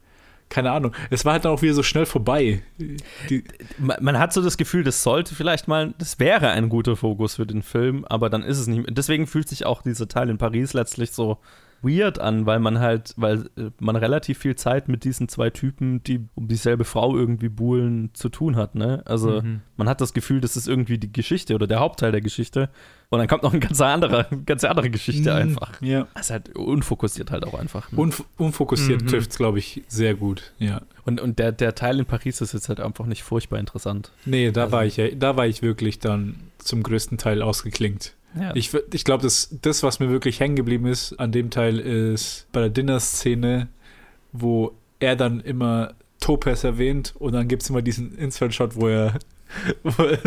keine 0.50 0.72
Ahnung, 0.72 0.94
es 1.10 1.26
war 1.26 1.34
halt 1.34 1.46
dann 1.46 1.52
auch 1.52 1.62
wieder 1.62 1.74
so 1.74 1.84
schnell 1.84 2.06
vorbei. 2.06 2.64
Die, 3.30 3.44
Man, 3.78 3.98
man 4.02 4.20
hat 4.20 4.34
so 4.34 4.42
das 4.42 4.58
Gefühl, 4.58 4.84
das 4.84 5.04
sollte 5.04 5.36
vielleicht 5.36 5.68
mal, 5.68 5.94
das 5.98 6.20
wäre 6.20 6.50
ein 6.52 6.70
guter 6.70 6.96
Fokus 6.96 7.36
für 7.36 7.46
den 7.46 7.62
Film, 7.62 8.06
aber 8.06 8.30
dann 8.30 8.44
ist 8.44 8.60
es 8.60 8.68
nicht. 8.68 8.86
Deswegen 8.90 9.28
fühlt 9.28 9.50
sich 9.50 9.66
auch 9.66 9.82
dieser 9.82 10.08
Teil 10.08 10.30
in 10.30 10.38
Paris 10.38 10.74
letztlich 10.74 11.12
so 11.12 11.38
weird 11.82 12.20
an, 12.20 12.46
weil 12.46 12.60
man 12.60 12.80
halt, 12.80 13.14
weil 13.18 13.50
äh, 13.58 13.70
man 13.80 13.96
relativ 13.96 14.40
viel 14.40 14.56
Zeit 14.56 14.88
mit 14.90 15.04
diesen 15.04 15.30
zwei 15.30 15.50
Typen, 15.50 16.04
die 16.04 16.22
um 16.36 16.48
dieselbe 16.48 16.84
Frau 16.86 17.16
irgendwie 17.16 17.50
buhlen, 17.50 18.10
zu 18.14 18.30
tun 18.30 18.56
hat, 18.56 18.76
ne? 18.76 19.04
Also 19.06 19.42
Mhm. 19.42 19.62
man 19.78 19.88
hat 19.88 20.02
das 20.02 20.14
Gefühl, 20.14 20.42
das 20.42 20.58
ist 20.58 20.68
irgendwie 20.68 20.98
die 20.98 21.12
Geschichte 21.12 21.54
oder 21.56 21.68
der 21.68 21.80
Hauptteil 21.80 22.12
der 22.12 22.22
Geschichte 22.22 22.70
und 23.10 23.20
dann 23.20 23.28
kommt 23.28 23.44
noch 23.44 23.52
eine 23.52 23.60
ganz 23.60 23.80
andere, 23.80 24.26
ganz 24.46 24.64
andere 24.64 24.90
Geschichte 24.90 25.34
einfach. 25.34 25.80
Ja. 25.82 26.08
Das 26.16 26.26
ist 26.28 26.32
halt 26.32 26.56
unfokussiert 26.58 27.32
halt 27.32 27.46
auch 27.46 27.54
einfach. 27.60 27.92
Ne? 27.92 28.00
Unf 28.00 28.24
unfokussiert 28.38 29.04
Mhm. 29.04 29.08
trifft 29.08 29.32
es, 29.32 29.38
glaube 29.38 29.60
ich, 29.60 29.84
sehr 29.88 30.16
gut. 30.16 30.52
Ja. 30.60 30.82
Und, 31.06 31.22
und 31.22 31.40
der, 31.40 31.52
der 31.52 31.76
Teil 31.76 32.00
in 32.00 32.06
Paris 32.06 32.42
ist 32.42 32.54
jetzt 32.54 32.70
halt 32.70 32.80
einfach 32.80 33.06
nicht 33.06 33.24
furchtbar 33.24 33.60
interessant. 33.60 34.12
Nee, 34.26 34.52
da 34.52 34.64
Also- 34.64 34.72
war 34.74 34.86
ich 34.86 34.98
ja, 34.98 35.10
da 35.10 35.38
war 35.38 35.48
ich 35.48 35.62
wirklich 35.62 36.00
dann 36.00 36.36
zum 36.58 36.84
größten 36.84 37.18
Teil 37.18 37.42
ausgeklingt. 37.42 38.14
Ja. 38.40 38.52
Ich, 38.56 38.72
ich 38.94 39.04
glaube, 39.04 39.24
das, 39.24 39.58
das, 39.62 39.84
was 39.84 40.00
mir 40.00 40.10
wirklich 40.10 40.40
hängen 40.40 40.56
geblieben 40.56 40.86
ist 40.86 41.14
an 41.14 41.32
dem 41.32 41.50
Teil, 41.50 41.80
ist 41.80 42.48
bei 42.52 42.62
der 42.62 42.70
Dinner-Szene, 42.70 43.68
wo 44.32 44.74
er 45.00 45.16
dann 45.16 45.40
immer 45.40 45.94
Topaz 46.20 46.64
erwähnt 46.64 47.14
und 47.18 47.34
dann 47.34 47.48
gibt 47.48 47.64
es 47.64 47.70
immer 47.70 47.82
diesen 47.82 48.18
Insert-Shot, 48.18 48.76
wo 48.76 48.88
er, 48.88 49.14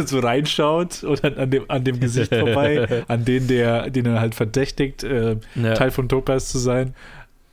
so 0.06 0.18
reinschaut 0.20 1.04
und 1.04 1.22
an 1.24 1.50
dem, 1.50 1.64
an 1.68 1.84
dem 1.84 2.00
Gesicht 2.00 2.34
vorbei, 2.34 3.04
an 3.08 3.24
den, 3.24 3.48
der, 3.48 3.90
den 3.90 4.06
er 4.06 4.20
halt 4.20 4.34
verdächtigt, 4.34 5.04
äh, 5.04 5.36
Ja. 5.54 5.74
Teil 5.74 5.90
von 5.90 6.08
Topaz 6.08 6.50
zu 6.50 6.58
sein. 6.58 6.94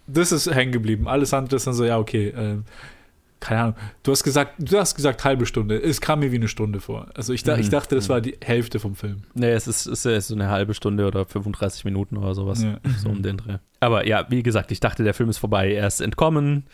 Das 0.08 0.32
ist 0.32 0.50
hängen 0.50 0.72
geblieben. 0.72 1.10
Alles 1.10 1.34
andere 1.34 1.58
ist 1.58 1.68
dann 1.68 1.74
so, 1.74 1.84
ja, 1.84 1.98
okay, 1.98 2.34
ähm, 2.38 2.64
keine 3.40 3.62
Ahnung. 3.62 3.76
Du 4.04 4.12
hast 4.12 4.24
gesagt, 4.24 4.54
du 4.60 4.78
hast 4.80 4.96
gesagt 4.96 5.24
halbe 5.24 5.46
Stunde. 5.46 5.82
Es 5.82 6.02
kam 6.02 6.20
mir 6.20 6.32
wie 6.32 6.36
eine 6.38 6.48
Stunde 6.48 6.80
vor. 6.80 7.08
Also 7.16 7.34
ich, 7.34 7.44
da, 7.44 7.58
ich 7.58 7.68
Mhm. 7.68 7.72
dachte, 7.72 7.96
das 7.96 8.10
war 8.10 8.20
die 8.22 8.38
Hälfte 8.44 8.80
vom 8.80 8.96
Film. 8.96 9.24
Nee, 9.34 9.52
es 9.52 9.68
ist, 9.68 9.86
es 9.86 10.06
ist 10.06 10.28
so 10.28 10.36
eine 10.36 10.50
halbe 10.50 10.74
Stunde 10.74 11.06
oder 11.08 11.26
35 11.26 11.86
Minuten 11.86 12.18
oder 12.18 12.34
sowas. 12.36 12.64
Ja. 12.64 12.80
So 12.98 13.10
um 13.10 13.22
den 13.22 13.38
Dreh. 13.38 13.58
Aber 13.80 14.08
ja, 14.08 14.26
wie 14.30 14.42
gesagt, 14.44 14.72
ich 14.72 14.80
dachte, 14.80 15.04
der 15.04 15.14
Film 15.14 15.30
ist 15.30 15.38
vorbei. 15.38 15.72
Er 15.74 15.88
ist 15.88 16.02
entkommen. 16.02 16.66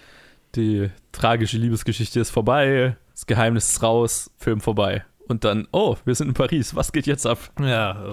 Die 0.56 0.90
tragische 1.12 1.58
Liebesgeschichte 1.58 2.20
ist 2.20 2.30
vorbei. 2.30 2.96
Das 3.14 3.26
Geheimnis 3.26 3.70
ist 3.70 3.84
raus. 3.84 4.32
Film 4.38 4.62
vorbei. 4.62 5.04
Und 5.28 5.44
dann, 5.46 5.68
oh, 5.72 5.96
wir 6.06 6.16
sind 6.16 6.28
in 6.30 6.34
Paris. 6.34 6.76
Was 6.76 6.92
geht 6.92 7.08
jetzt 7.08 7.26
ab? 7.26 7.40
Ja, 7.60 8.06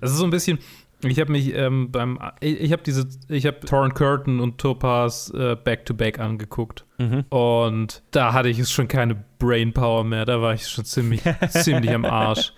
es 0.00 0.10
ist 0.10 0.18
so 0.18 0.24
ein 0.24 0.30
bisschen. 0.30 0.58
Ich 1.04 1.20
habe 1.20 1.32
mich 1.32 1.54
ähm, 1.54 1.90
beim. 1.90 2.18
Ich, 2.40 2.72
habe 2.72 2.82
diese. 2.82 3.06
Ich 3.28 3.46
habe 3.46 3.60
Torrent 3.60 3.94
Curtain 3.94 4.40
und 4.40 4.58
Topaz 4.58 5.30
äh, 5.30 5.56
Back-to-Back 5.56 6.18
angeguckt. 6.18 6.86
Mhm. 6.98 7.24
Und 7.28 8.02
da 8.12 8.32
hatte 8.32 8.48
ich 8.48 8.58
es 8.58 8.72
schon 8.72 8.88
keine 8.88 9.22
Brainpower 9.38 10.04
mehr. 10.04 10.24
Da 10.24 10.40
war 10.40 10.54
ich 10.54 10.66
schon 10.68 10.84
ziemlich, 10.84 11.22
ziemlich 11.48 11.90
am 11.92 12.04
Arsch. 12.04 12.52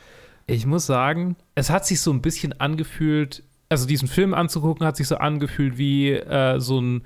Ich 0.46 0.66
muss 0.66 0.86
sagen, 0.86 1.36
es 1.54 1.68
hat 1.68 1.84
sich 1.86 2.00
so 2.00 2.12
ein 2.12 2.22
bisschen 2.22 2.58
angefühlt. 2.60 3.42
Also, 3.68 3.86
diesen 3.86 4.08
Film 4.08 4.34
anzugucken, 4.34 4.86
hat 4.86 4.96
sich 4.96 5.08
so 5.08 5.16
angefühlt 5.16 5.76
wie 5.78 6.12
äh, 6.12 6.58
so 6.60 6.80
ein. 6.80 7.02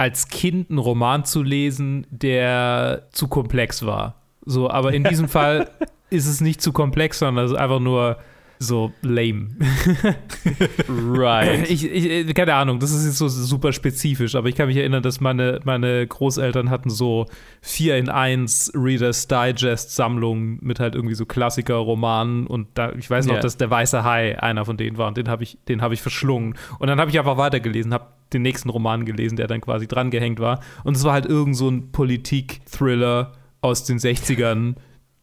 Als 0.00 0.28
Kind 0.28 0.70
einen 0.70 0.78
Roman 0.78 1.24
zu 1.24 1.42
lesen, 1.42 2.06
der 2.10 3.08
zu 3.10 3.26
komplex 3.26 3.84
war. 3.84 4.22
So, 4.44 4.70
aber 4.70 4.92
in 4.94 5.02
diesem 5.02 5.28
Fall 5.28 5.70
ist 6.10 6.28
es 6.28 6.40
nicht 6.40 6.62
zu 6.62 6.72
komplex, 6.72 7.18
sondern 7.18 7.44
es 7.44 7.50
ist 7.50 7.56
einfach 7.56 7.80
nur 7.80 8.18
so 8.58 8.92
lame. 9.02 9.48
Right. 10.88 11.68
Ich, 11.70 11.84
ich, 11.90 12.34
keine 12.34 12.54
Ahnung, 12.54 12.78
das 12.80 12.92
ist 12.92 13.04
jetzt 13.04 13.18
so 13.18 13.28
super 13.28 13.72
spezifisch, 13.72 14.34
aber 14.34 14.48
ich 14.48 14.54
kann 14.54 14.68
mich 14.68 14.76
erinnern, 14.76 15.02
dass 15.02 15.20
meine, 15.20 15.60
meine 15.64 16.06
Großeltern 16.06 16.70
hatten 16.70 16.90
so 16.90 17.26
4 17.62 17.96
in 17.98 18.08
1 18.08 18.72
Reader's 18.74 19.28
Digest 19.28 19.94
Sammlungen 19.94 20.58
mit 20.62 20.80
halt 20.80 20.94
irgendwie 20.94 21.14
so 21.14 21.26
Klassiker-Romanen 21.26 22.46
und 22.46 22.68
da, 22.74 22.92
ich 22.92 23.08
weiß 23.08 23.26
noch, 23.26 23.34
Ja. 23.34 23.40
dass 23.40 23.56
der 23.56 23.70
Weiße 23.70 24.04
Hai 24.04 24.40
einer 24.40 24.64
von 24.64 24.76
denen 24.76 24.98
war 24.98 25.08
und 25.08 25.16
den 25.16 25.28
habe 25.28 25.42
ich, 25.42 25.58
den 25.68 25.82
habe 25.82 25.94
ich 25.94 26.02
verschlungen. 26.02 26.54
Und 26.78 26.88
dann 26.88 26.98
habe 27.00 27.10
ich 27.10 27.18
einfach 27.18 27.36
weitergelesen, 27.36 27.92
habe 27.92 28.06
den 28.32 28.42
nächsten 28.42 28.68
Roman 28.68 29.04
gelesen, 29.04 29.36
der 29.36 29.46
dann 29.46 29.60
quasi 29.60 29.86
drangehängt 29.86 30.38
war. 30.40 30.60
Und 30.84 30.96
es 30.96 31.04
war 31.04 31.12
halt 31.12 31.26
irgend 31.26 31.56
so 31.56 31.68
ein 31.68 31.90
Politik-Thriller 31.92 33.32
aus 33.60 33.84
den 33.84 33.98
60ern, 33.98 34.74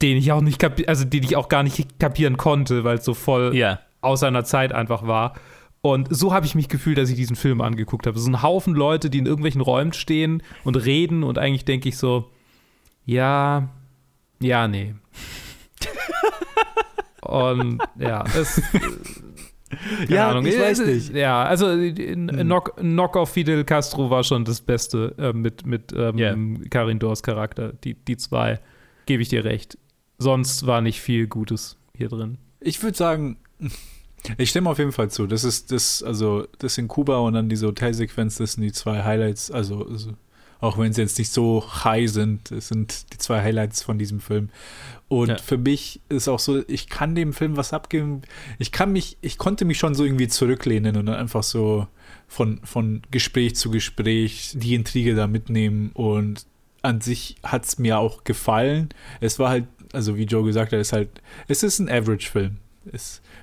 den 0.02 0.18
ich 0.18 0.32
auch 0.32 0.42
nicht 0.42 0.64
also 0.88 1.06
den 1.06 1.24
ich 1.24 1.36
auch 1.36 1.50
gar 1.50 1.64
nicht 1.64 2.00
kapieren 2.00 2.38
konnte, 2.38 2.84
weil 2.84 2.98
es 2.98 3.06
so 3.06 3.14
voll 3.14 3.56
Ja. 3.56 3.80
aus 4.02 4.20
seiner 4.22 4.44
Zeit 4.44 4.72
einfach 4.74 5.08
war. 5.08 5.34
Und 5.82 6.08
so 6.16 6.34
habe 6.34 6.46
ich 6.48 6.56
mich 6.56 6.68
gefühlt, 6.68 6.98
dass 6.98 7.10
ich 7.10 7.16
diesen 7.16 7.36
Film 7.36 7.62
angeguckt 7.62 8.08
habe. 8.08 8.18
So 8.18 8.30
ein 8.30 8.42
Haufen 8.42 8.74
Leute, 8.74 9.10
die 9.12 9.20
in 9.20 9.28
irgendwelchen 9.28 9.62
Räumen 9.62 9.94
stehen 9.94 10.42
und 10.64 10.76
reden 10.78 11.24
und 11.24 11.38
eigentlich 11.38 11.64
denke 11.66 11.90
ich 11.90 11.98
so, 11.98 12.32
ja, 13.06 13.70
ja, 14.40 14.68
nee. 14.68 14.96
und 17.22 17.80
ja, 17.98 18.24
es. 18.38 18.62
keine 18.72 20.10
Ja, 20.10 20.30
Ahnung. 20.32 20.46
ich 20.46 20.60
weiß 20.60 20.80
Äh, 20.80 20.86
nicht. 20.94 21.14
Ja, 21.14 21.44
also 21.44 21.70
äh, 21.70 21.92
Knock, 22.16 22.76
Knock-off 22.78 23.30
Fidel 23.32 23.64
Castro 23.64 24.10
war 24.10 24.24
schon 24.24 24.46
das 24.46 24.62
Beste 24.62 25.16
äh, 25.18 25.34
mit, 25.34 25.66
mit 25.66 25.94
ähm, 25.96 26.18
Ja. 26.18 26.36
Karin 26.70 27.00
Dors 27.00 27.24
Charakter. 27.24 27.74
Die, 27.84 27.94
die 27.94 28.18
zwei, 28.18 28.60
gebe 29.06 29.22
ich 29.22 29.30
dir 29.30 29.44
recht. 29.46 29.78
Sonst 30.17 30.65
war 30.65 30.82
nicht 30.82 31.01
viel 31.01 31.28
Gutes 31.28 31.78
hier 31.95 32.10
drin. 32.10 32.38
Ich 32.60 32.82
würde 32.84 32.97
sagen, 32.97 33.38
ich 34.38 34.49
stimme 34.49 34.69
auf 34.69 34.80
jeden 34.80 34.91
Fall 34.91 35.10
zu. 35.12 35.28
Das 35.28 35.43
ist 35.43 35.71
das, 35.71 36.01
also 36.04 36.47
das 36.60 36.78
in 36.78 36.88
Kuba 36.88 37.17
und 37.17 37.34
dann 37.34 37.49
diese 37.49 37.67
Hotelsequenz, 37.67 38.38
das 38.38 38.54
sind 38.54 38.63
die 38.63 38.71
zwei 38.71 39.04
Highlights. 39.04 39.51
Also, 39.51 39.86
also 39.86 40.13
auch 40.62 40.78
wenn 40.78 40.93
sie 40.93 41.01
jetzt 41.01 41.19
nicht 41.19 41.32
so 41.32 41.63
high 41.84 42.10
sind, 42.10 42.49
das 42.49 42.69
sind 42.69 43.13
die 43.13 43.17
zwei 43.17 43.41
Highlights 43.43 43.84
von 43.84 43.99
diesem 43.99 44.19
Film. 44.19 44.49
Und 45.10 45.28
Ja. 45.30 45.38
für 45.38 45.58
mich 45.58 46.01
ist 46.10 46.28
auch 46.28 46.39
so, 46.39 46.63
ich 46.67 46.88
kann 46.89 47.13
dem 47.13 47.34
Film 47.34 47.58
was 47.58 47.73
abgeben. 47.73 48.21
Ich 48.58 48.71
kann 48.71 48.91
mich, 48.91 49.17
ich 49.21 49.38
konnte 49.38 49.65
mich 49.65 49.78
schon 49.78 49.93
so 49.93 50.04
irgendwie 50.04 50.28
zurücklehnen 50.28 50.95
und 50.97 51.06
dann 51.08 51.15
einfach 51.15 51.43
so 51.43 51.88
von, 52.28 52.62
von 52.63 53.01
Gespräch 53.12 53.56
zu 53.56 53.69
Gespräch 53.69 54.54
die 54.56 54.73
Intrige 54.73 55.13
da 55.13 55.28
mitnehmen 55.28 55.91
und 55.93 56.45
an 56.82 57.01
sich 57.01 57.36
hat 57.43 57.65
es 57.65 57.78
mir 57.80 57.97
auch 57.99 58.23
gefallen. 58.23 58.89
Es 59.19 59.38
war 59.39 59.49
halt, 59.49 59.65
also 59.96 60.18
wie 60.18 60.24
Joe 60.24 60.44
gesagt 60.44 60.72
hat, 60.72 60.80
es 60.80 60.88
ist 60.88 60.94
halt, 60.94 61.10
es 61.48 61.64
ist 61.64 61.80
ein 61.80 61.90
Average-Film. 61.90 62.58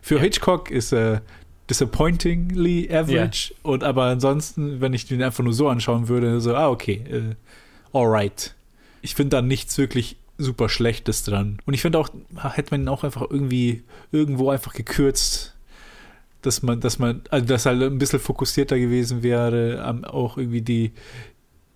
Für 0.03 0.21
Hitchcock 0.21 0.71
ist 0.71 0.93
er 0.93 1.23
disappointingly 1.69 2.88
average 2.93 3.55
und 3.62 3.83
aber 3.83 4.05
ansonsten, 4.05 4.81
wenn 4.81 4.93
ich 4.93 5.07
den 5.07 5.23
einfach 5.23 5.43
nur 5.43 5.55
so 5.55 5.69
anschauen 5.69 6.09
würde, 6.09 6.41
so, 6.41 6.55
ah, 6.55 6.69
okay, 6.69 7.03
äh, 7.11 7.97
alright. 7.97 8.55
Ich 9.01 9.15
finde 9.15 9.37
da 9.37 9.43
nichts 9.43 9.79
wirklich 9.79 10.17
super 10.38 10.69
Schlechtes 10.69 11.25
dran. 11.25 11.59
Und 11.65 11.75
ich 11.75 11.83
finde 11.83 11.99
auch, 11.99 12.09
hätte 12.37 12.73
man 12.73 12.83
ihn 12.83 12.88
auch 12.88 13.05
einfach 13.05 13.23
irgendwie 13.23 13.83
irgendwo 14.11 14.51
einfach 14.51 14.73
gekürzt, 14.75 15.55
dass 16.43 16.62
man, 16.62 16.81
dass 16.81 16.99
man, 16.99 17.23
also 17.31 17.47
dass 17.47 17.67
halt 17.67 17.83
ein 17.83 17.99
bisschen 17.99 18.19
fokussierter 18.19 18.79
gewesen 18.79 19.23
wäre, 19.23 20.03
auch 20.09 20.37
irgendwie 20.37 20.62
die, 20.62 20.93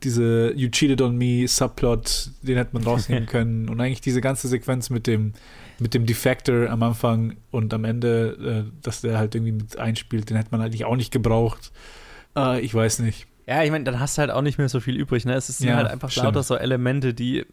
diese 0.02 0.52
You 0.54 0.68
Cheated 0.68 1.00
on 1.02 1.16
Me 1.16 1.46
Subplot, 1.48 2.30
den 2.42 2.56
hätte 2.56 2.70
man 2.74 2.84
rausnehmen 2.84 3.26
können. 3.26 3.68
Und 3.68 3.80
eigentlich 3.80 4.00
diese 4.00 4.20
ganze 4.20 4.48
Sequenz 4.48 4.90
mit 4.90 5.06
dem, 5.06 5.32
mit 5.78 5.94
dem 5.94 6.06
Defector 6.06 6.68
am 6.70 6.82
Anfang 6.82 7.36
und 7.50 7.72
am 7.74 7.84
Ende, 7.84 8.66
äh, 8.68 8.80
dass 8.82 9.00
der 9.00 9.18
halt 9.18 9.34
irgendwie 9.34 9.52
mit 9.52 9.78
einspielt, 9.78 10.28
den 10.30 10.36
hätte 10.36 10.50
man 10.52 10.60
eigentlich 10.60 10.84
auch 10.84 10.96
nicht 10.96 11.12
gebraucht. 11.12 11.72
Äh, 12.36 12.60
ich 12.60 12.74
weiß 12.74 12.98
nicht. 13.00 13.26
Ja, 13.46 13.62
ich 13.62 13.70
meine, 13.70 13.84
dann 13.84 14.00
hast 14.00 14.18
du 14.18 14.20
halt 14.20 14.30
auch 14.30 14.42
nicht 14.42 14.58
mehr 14.58 14.68
so 14.68 14.80
viel 14.80 14.96
übrig, 14.96 15.24
ne? 15.24 15.34
Es 15.34 15.46
sind 15.46 15.68
Ja, 15.68 15.76
halt 15.76 15.86
einfach 15.88 16.10
stimmt. 16.10 16.24
lauter 16.26 16.42
so 16.42 16.56
Elemente, 16.56 17.14
die, 17.14 17.46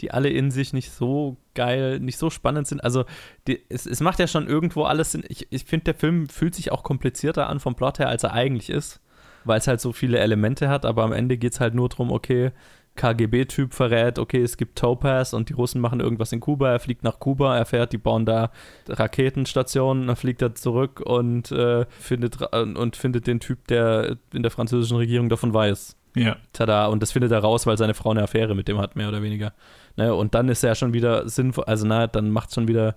die 0.00 0.10
alle 0.10 0.28
in 0.28 0.50
sich 0.50 0.72
nicht 0.72 0.90
so 0.90 1.36
geil, 1.54 2.00
nicht 2.00 2.18
so 2.18 2.30
spannend 2.30 2.66
sind. 2.66 2.82
Also, 2.82 3.04
die, 3.46 3.60
es, 3.68 3.86
es 3.86 4.00
macht 4.00 4.18
ja 4.18 4.26
schon 4.26 4.48
irgendwo 4.48 4.82
alles 4.84 5.12
Sinn. 5.12 5.22
Ich, 5.28 5.46
ich 5.50 5.64
finde, 5.64 5.84
der 5.84 5.94
Film 5.94 6.28
fühlt 6.28 6.54
sich 6.56 6.72
auch 6.72 6.82
komplizierter 6.82 7.48
an 7.48 7.60
vom 7.60 7.76
Plot 7.76 8.00
her, 8.00 8.08
als 8.08 8.24
er 8.24 8.32
eigentlich 8.32 8.70
ist, 8.70 9.00
weil 9.44 9.58
es 9.58 9.66
halt 9.66 9.80
so 9.80 9.92
viele 9.92 10.18
Elemente 10.18 10.68
hat, 10.68 10.84
aber 10.84 11.02
am 11.04 11.12
Ende 11.12 11.36
geht 11.36 11.52
es 11.52 11.60
halt 11.60 11.74
nur 11.74 11.88
darum, 11.88 12.10
okay, 12.10 12.52
KGB-Typ 12.96 13.74
verrät, 13.74 14.18
okay, 14.18 14.42
es 14.42 14.56
gibt 14.56 14.78
Topaz 14.78 15.32
und 15.32 15.48
die 15.48 15.52
Russen 15.52 15.80
machen 15.80 16.00
irgendwas 16.00 16.32
in 16.32 16.40
Kuba, 16.40 16.70
er 16.70 16.78
fliegt 16.78 17.02
nach 17.02 17.18
Kuba, 17.18 17.56
er 17.56 17.66
fährt, 17.66 17.92
die 17.92 17.98
bauen 17.98 18.24
da 18.24 18.50
Raketenstationen, 18.88 20.06
dann 20.06 20.16
fliegt 20.16 20.42
er 20.42 20.54
zurück 20.54 21.00
und, 21.00 21.50
äh, 21.50 21.86
findet, 21.88 22.40
und 22.52 22.96
findet 22.96 23.26
den 23.26 23.40
Typ, 23.40 23.66
der 23.66 24.16
in 24.32 24.42
der 24.42 24.52
französischen 24.52 24.96
Regierung 24.96 25.28
davon 25.28 25.52
weiß. 25.52 25.96
Ja. 26.16 26.36
Tada, 26.52 26.86
und 26.86 27.02
das 27.02 27.10
findet 27.10 27.32
er 27.32 27.40
raus, 27.40 27.66
weil 27.66 27.76
seine 27.76 27.94
Frau 27.94 28.10
eine 28.10 28.22
Affäre 28.22 28.54
mit 28.54 28.68
dem 28.68 28.78
hat, 28.78 28.94
mehr 28.94 29.08
oder 29.08 29.22
weniger. 29.22 29.52
Ne, 29.96 30.14
und 30.14 30.34
dann 30.34 30.48
ist 30.48 30.62
er 30.62 30.76
schon 30.76 30.92
wieder 30.92 31.28
sinnvoll, 31.28 31.64
also 31.64 31.86
na, 31.86 32.06
dann 32.06 32.30
macht 32.30 32.50
es 32.50 32.54
schon 32.54 32.68
wieder, 32.68 32.96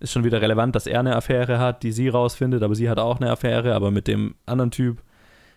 ist 0.00 0.12
schon 0.12 0.24
wieder 0.24 0.42
relevant, 0.42 0.74
dass 0.74 0.88
er 0.88 0.98
eine 0.98 1.14
Affäre 1.14 1.60
hat, 1.60 1.84
die 1.84 1.92
sie 1.92 2.08
rausfindet, 2.08 2.64
aber 2.64 2.74
sie 2.74 2.90
hat 2.90 2.98
auch 2.98 3.20
eine 3.20 3.30
Affäre, 3.30 3.74
aber 3.74 3.92
mit 3.92 4.08
dem 4.08 4.34
anderen 4.46 4.72
Typ. 4.72 5.02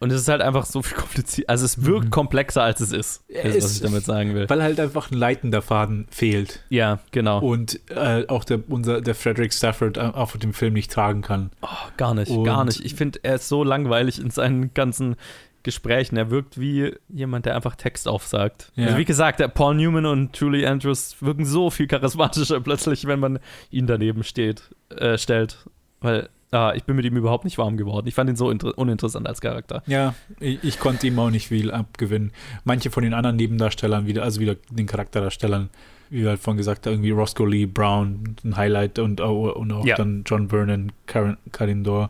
Und 0.01 0.11
es 0.11 0.21
ist 0.21 0.27
halt 0.27 0.41
einfach 0.41 0.65
so 0.65 0.81
viel 0.81 0.97
kompliziert. 0.97 1.47
Also 1.47 1.63
es 1.63 1.85
wirkt 1.85 2.09
komplexer, 2.11 2.63
als 2.63 2.81
es 2.81 2.91
ist, 2.91 3.23
Ja, 3.29 3.41
ist 3.43 3.63
was 3.63 3.75
ich 3.75 3.81
damit 3.81 4.03
sagen 4.03 4.33
will. 4.35 4.49
Weil 4.49 4.61
halt 4.63 4.79
einfach 4.79 5.11
ein 5.11 5.17
leitender 5.17 5.61
Faden 5.61 6.07
fehlt. 6.09 6.63
Ja, 6.69 6.99
genau. 7.11 7.39
Und 7.39 7.79
äh, 7.91 8.25
auch 8.27 8.43
der, 8.43 8.59
unser, 8.67 8.99
der 8.99 9.15
Frederick 9.15 9.53
Stafford 9.53 9.97
äh, 9.97 10.01
auch 10.01 10.35
den 10.35 10.53
Film 10.53 10.73
nicht 10.73 10.91
tragen 10.91 11.21
kann. 11.21 11.51
Oh, 11.61 11.67
gar 11.97 12.13
nicht, 12.15 12.31
Und- 12.31 12.43
gar 12.43 12.65
nicht. 12.65 12.83
Ich 12.83 12.95
finde, 12.95 13.19
er 13.23 13.35
ist 13.35 13.47
so 13.47 13.63
langweilig 13.63 14.19
in 14.19 14.31
seinen 14.31 14.73
ganzen 14.73 15.15
Gesprächen. 15.63 16.17
Er 16.17 16.31
wirkt 16.31 16.59
wie 16.59 16.95
jemand, 17.09 17.45
der 17.45 17.55
einfach 17.55 17.75
Text 17.75 18.07
aufsagt. 18.07 18.71
Ja. 18.75 18.87
Also 18.87 18.97
wie 18.97 19.05
gesagt, 19.05 19.39
der 19.39 19.47
Paul 19.47 19.75
Newman 19.75 20.07
und 20.07 20.35
Julie 20.35 20.67
Andrews 20.67 21.17
wirken 21.19 21.45
so 21.45 21.69
viel 21.69 21.85
charismatischer 21.87 22.59
plötzlich, 22.61 23.05
wenn 23.05 23.19
man 23.19 23.37
ihn 23.69 23.85
daneben 23.85 24.23
steht, 24.23 24.63
äh, 24.89 25.19
stellt. 25.19 25.57
Weil 25.99 26.29
ah, 26.51 26.73
ich 26.75 26.83
bin 26.83 26.95
mit 26.95 27.05
ihm 27.05 27.15
überhaupt 27.17 27.45
nicht 27.45 27.57
warm 27.57 27.77
geworden. 27.77 28.07
Ich 28.07 28.13
fand 28.15 28.29
ihn 28.29 28.35
so 28.35 28.49
inter- 28.51 28.77
uninteressant 28.77 29.27
als 29.27 29.41
Charakter. 29.41 29.83
Ja, 29.87 30.13
ich, 30.39 30.63
ich 30.63 30.79
konnte 30.79 31.07
ihm 31.07 31.17
auch 31.19 31.29
nicht 31.29 31.47
viel 31.47 31.71
abgewinnen. 31.71 32.31
Manche 32.63 32.91
von 32.91 33.03
den 33.03 33.13
anderen 33.13 33.37
Nebendarstellern 33.37 34.05
wieder, 34.07 34.23
also 34.23 34.39
wieder 34.41 34.55
den 34.69 34.85
Charakterdarstellern, 34.85 35.69
wie 36.09 36.23
wir 36.23 36.29
halt 36.29 36.39
vorhin 36.39 36.57
gesagt 36.57 36.85
haben, 36.85 36.93
irgendwie 36.93 37.11
Roscoe 37.11 37.45
Lee 37.47 37.65
Brown, 37.65 38.35
ein 38.43 38.57
Highlight 38.57 38.99
und, 38.99 39.21
auch- 39.21 39.55
und 39.55 39.71
auch 39.71 39.85
Ja. 39.85 39.95
dann 39.95 40.23
John 40.25 40.49
Vernon, 40.49 40.91
Karen, 41.05 41.37
Karin 41.51 41.83
Dor. 41.83 42.09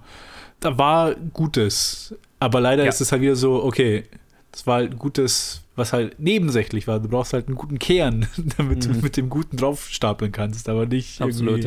Da 0.60 0.78
war 0.78 1.14
Gutes, 1.16 2.16
aber 2.40 2.62
leider 2.62 2.84
Ja. 2.84 2.90
ist 2.90 3.02
es 3.02 3.12
halt 3.12 3.22
wieder 3.22 3.36
so, 3.36 3.64
okay, 3.64 4.04
das 4.52 4.66
war 4.68 4.76
halt 4.78 4.98
Gutes, 5.00 5.64
was 5.76 5.94
halt 5.94 6.20
nebensächlich 6.20 6.88
war. 6.88 7.00
Du 7.00 7.08
brauchst 7.08 7.34
halt 7.34 7.48
einen 7.48 7.56
guten 7.56 7.80
Kern, 7.80 8.28
damit 8.58 8.88
Mhm. 8.88 8.94
du 8.94 9.00
mit 9.02 9.18
dem 9.18 9.30
Guten 9.30 9.58
draufstapeln 9.58 10.32
kannst, 10.32 10.68
aber 10.68 10.86
nicht 10.88 11.22
Absolut. 11.22 11.64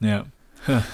Ja, 0.00 0.24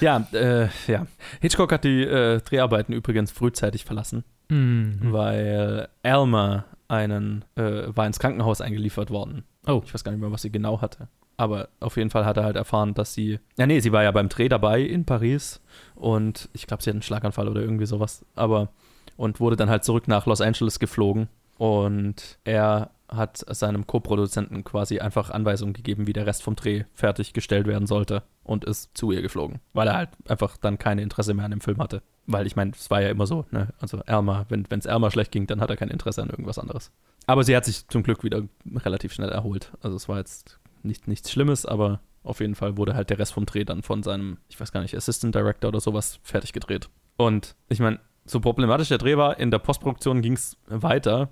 Ja. 0.01 0.27
äh, 0.33 0.67
ja. 0.87 1.07
Hitchcock 1.41 1.71
hat 1.71 1.83
die 1.83 2.03
äh, 2.03 2.39
Dreharbeiten 2.41 2.93
übrigens 2.93 3.31
frühzeitig 3.31 3.85
verlassen. 3.85 4.23
Mhm. 4.49 4.99
weil 5.01 5.87
Alma 6.03 6.65
einen 6.87 7.45
äh, 7.55 7.83
war 7.87 8.05
ins 8.05 8.19
Krankenhaus 8.19 8.61
eingeliefert 8.61 9.09
worden. 9.09 9.45
Oh. 9.65 9.81
Ich 9.85 9.93
weiß 9.93 10.03
gar 10.03 10.11
nicht 10.11 10.21
mehr, 10.21 10.31
was 10.31 10.41
sie 10.41 10.51
genau 10.51 10.81
hatte. 10.81 11.07
Aber 11.37 11.69
auf 11.79 11.97
jeden 11.97 12.09
Fall 12.09 12.25
hat 12.25 12.37
er 12.37 12.43
halt 12.43 12.55
erfahren, 12.55 12.93
dass 12.93 13.13
sie. 13.13 13.39
Ja, 13.57 13.65
nee, 13.65 13.79
sie 13.79 13.91
war 13.91 14.03
ja 14.03 14.11
beim 14.11 14.29
Dreh 14.29 14.49
dabei 14.49 14.81
in 14.81 15.05
Paris 15.05 15.61
und 15.95 16.49
ich 16.53 16.67
glaube, 16.67 16.83
sie 16.83 16.89
hat 16.89 16.95
einen 16.95 17.01
Schlaganfall 17.01 17.47
oder 17.47 17.61
irgendwie 17.61 17.85
sowas. 17.85 18.25
Aber 18.35 18.69
und 19.15 19.39
wurde 19.39 19.55
dann 19.55 19.69
halt 19.69 19.83
zurück 19.83 20.07
nach 20.07 20.25
Los 20.25 20.41
Angeles 20.41 20.79
geflogen 20.79 21.29
und 21.57 22.39
er 22.43 22.91
hat 23.07 23.37
seinem 23.37 23.85
Co-Produzenten 23.85 24.63
quasi 24.63 24.99
einfach 24.99 25.29
Anweisungen 25.29 25.73
gegeben, 25.73 26.07
wie 26.07 26.13
der 26.13 26.25
Rest 26.25 26.43
vom 26.43 26.55
Dreh 26.55 26.85
fertiggestellt 26.93 27.67
werden 27.67 27.87
sollte 27.87 28.23
und 28.43 28.65
ist 28.65 28.97
zu 28.97 29.11
ihr 29.11 29.21
geflogen, 29.21 29.59
weil 29.73 29.87
er 29.87 29.95
halt 29.95 30.09
einfach 30.27 30.57
dann 30.57 30.79
kein 30.79 30.99
Interesse 30.99 31.33
mehr 31.33 31.45
an 31.45 31.51
dem 31.51 31.61
Film 31.61 31.77
hatte. 31.77 32.01
Weil 32.25 32.47
ich 32.47 32.55
meine, 32.55 32.71
es 32.71 32.89
war 32.89 33.01
ja 33.01 33.09
immer 33.09 33.27
so, 33.27 33.45
ne? 33.51 33.73
Also 33.79 33.99
Elmer, 34.05 34.45
wenn 34.49 34.65
es 34.71 34.85
Elmer 34.85 35.11
schlecht 35.11 35.31
ging, 35.31 35.45
dann 35.45 35.61
hat 35.61 35.69
er 35.69 35.77
kein 35.77 35.89
Interesse 35.89 36.21
an 36.21 36.29
irgendwas 36.29 36.57
anderes. 36.57 36.91
Aber 37.27 37.43
sie 37.43 37.55
hat 37.55 37.65
sich 37.65 37.87
zum 37.87 38.03
Glück 38.03 38.23
wieder 38.23 38.43
relativ 38.77 39.13
schnell 39.13 39.29
erholt. 39.29 39.73
Also 39.81 39.97
es 39.97 40.07
war 40.07 40.17
jetzt 40.17 40.59
nicht, 40.83 41.07
nichts 41.07 41.31
Schlimmes, 41.31 41.65
aber 41.65 41.99
auf 42.23 42.39
jeden 42.39 42.55
Fall 42.55 42.77
wurde 42.77 42.95
halt 42.95 43.09
der 43.09 43.19
Rest 43.19 43.33
vom 43.33 43.45
Dreh 43.45 43.65
dann 43.65 43.83
von 43.83 44.03
seinem, 44.03 44.37
ich 44.47 44.59
weiß 44.59 44.71
gar 44.71 44.81
nicht, 44.81 44.95
Assistant 44.95 45.35
Director 45.35 45.67
oder 45.67 45.81
sowas 45.81 46.19
fertig 46.23 46.53
gedreht. 46.53 46.89
Und 47.17 47.55
ich 47.67 47.79
meine, 47.79 47.99
so 48.25 48.39
problematisch 48.39 48.87
der 48.87 48.97
Dreh 48.97 49.17
war, 49.17 49.37
in 49.39 49.51
der 49.51 49.59
Postproduktion 49.59 50.21
ging 50.21 50.33
es 50.33 50.57
weiter, 50.67 51.29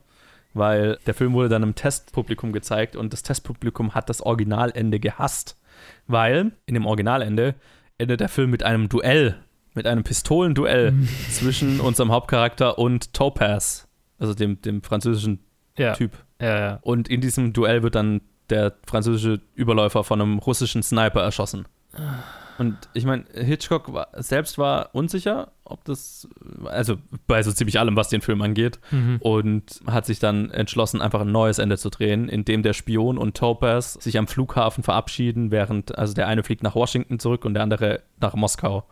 weil 0.54 0.98
der 1.06 1.14
Film 1.14 1.34
wurde 1.34 1.50
dann 1.50 1.64
im 1.64 1.76
Testpublikum 1.76 2.52
gezeigt 2.52 2.96
und 2.96 3.14
das 3.14 3.24
Testpublikum 3.24 3.94
hat 3.94 4.10
das 4.10 4.22
Originalende 4.22 5.00
gehasst, 5.00 5.58
weil 6.08 6.52
in 6.66 6.74
dem 6.74 6.86
Originalende 6.86 7.56
endet 7.98 8.20
der 8.20 8.30
Film 8.30 8.50
mit 8.50 8.64
einem 8.64 8.90
Duell, 8.90 9.38
mit 9.74 9.88
einem 9.88 10.04
Pistolenduell 10.04 10.94
zwischen 11.30 11.80
unserem 11.80 12.12
Hauptcharakter 12.12 12.78
und 12.78 13.14
Topaz, 13.14 13.88
also 14.20 14.34
dem, 14.34 14.62
dem 14.62 14.82
französischen 14.82 15.40
Ja. 15.78 15.94
Typ. 15.94 16.12
Ja, 16.42 16.60
ja. 16.60 16.80
Und 16.82 17.08
in 17.08 17.22
diesem 17.22 17.54
Duell 17.54 17.84
wird 17.84 17.96
dann 17.96 18.22
der 18.50 18.74
französische 18.86 19.42
Überläufer 19.56 20.04
von 20.04 20.22
einem 20.22 20.40
russischen 20.40 20.84
Sniper 20.84 21.22
erschossen. 21.22 21.68
Und 22.58 22.78
ich 22.94 23.06
meine, 23.06 23.26
Hitchcock 23.34 23.94
war, 23.94 24.10
selbst 24.18 24.58
war 24.58 24.94
unsicher, 24.94 25.52
ob 25.72 25.84
das, 25.86 26.28
also 26.66 26.98
bei 27.28 27.42
so 27.44 27.52
ziemlich 27.52 27.80
allem, 27.80 27.96
was 27.96 28.10
den 28.10 28.22
Film 28.22 28.42
angeht, 28.42 28.80
Mhm. 28.92 29.18
und 29.22 29.82
hat 29.88 30.06
sich 30.06 30.20
dann 30.20 30.50
entschlossen, 30.52 31.02
einfach 31.02 31.22
ein 31.22 31.32
neues 31.32 31.58
Ende 31.60 31.78
zu 31.78 31.90
drehen, 31.90 32.30
in 32.30 32.46
dem 32.46 32.64
der 32.64 32.74
Spion 32.74 33.18
und 33.18 33.36
Topaz 33.38 33.94
sich 33.94 34.18
am 34.18 34.28
Flughafen 34.28 34.84
verabschieden, 34.84 35.52
während, 35.52 35.98
also 35.98 36.14
der 36.14 36.28
eine 36.28 36.44
fliegt 36.44 36.64
nach 36.64 36.76
Washington 36.76 37.20
zurück 37.20 37.46
und 37.46 37.54
der 37.54 37.64
andere 37.64 38.02
nach 38.20 38.36
Moskau. 38.36 38.84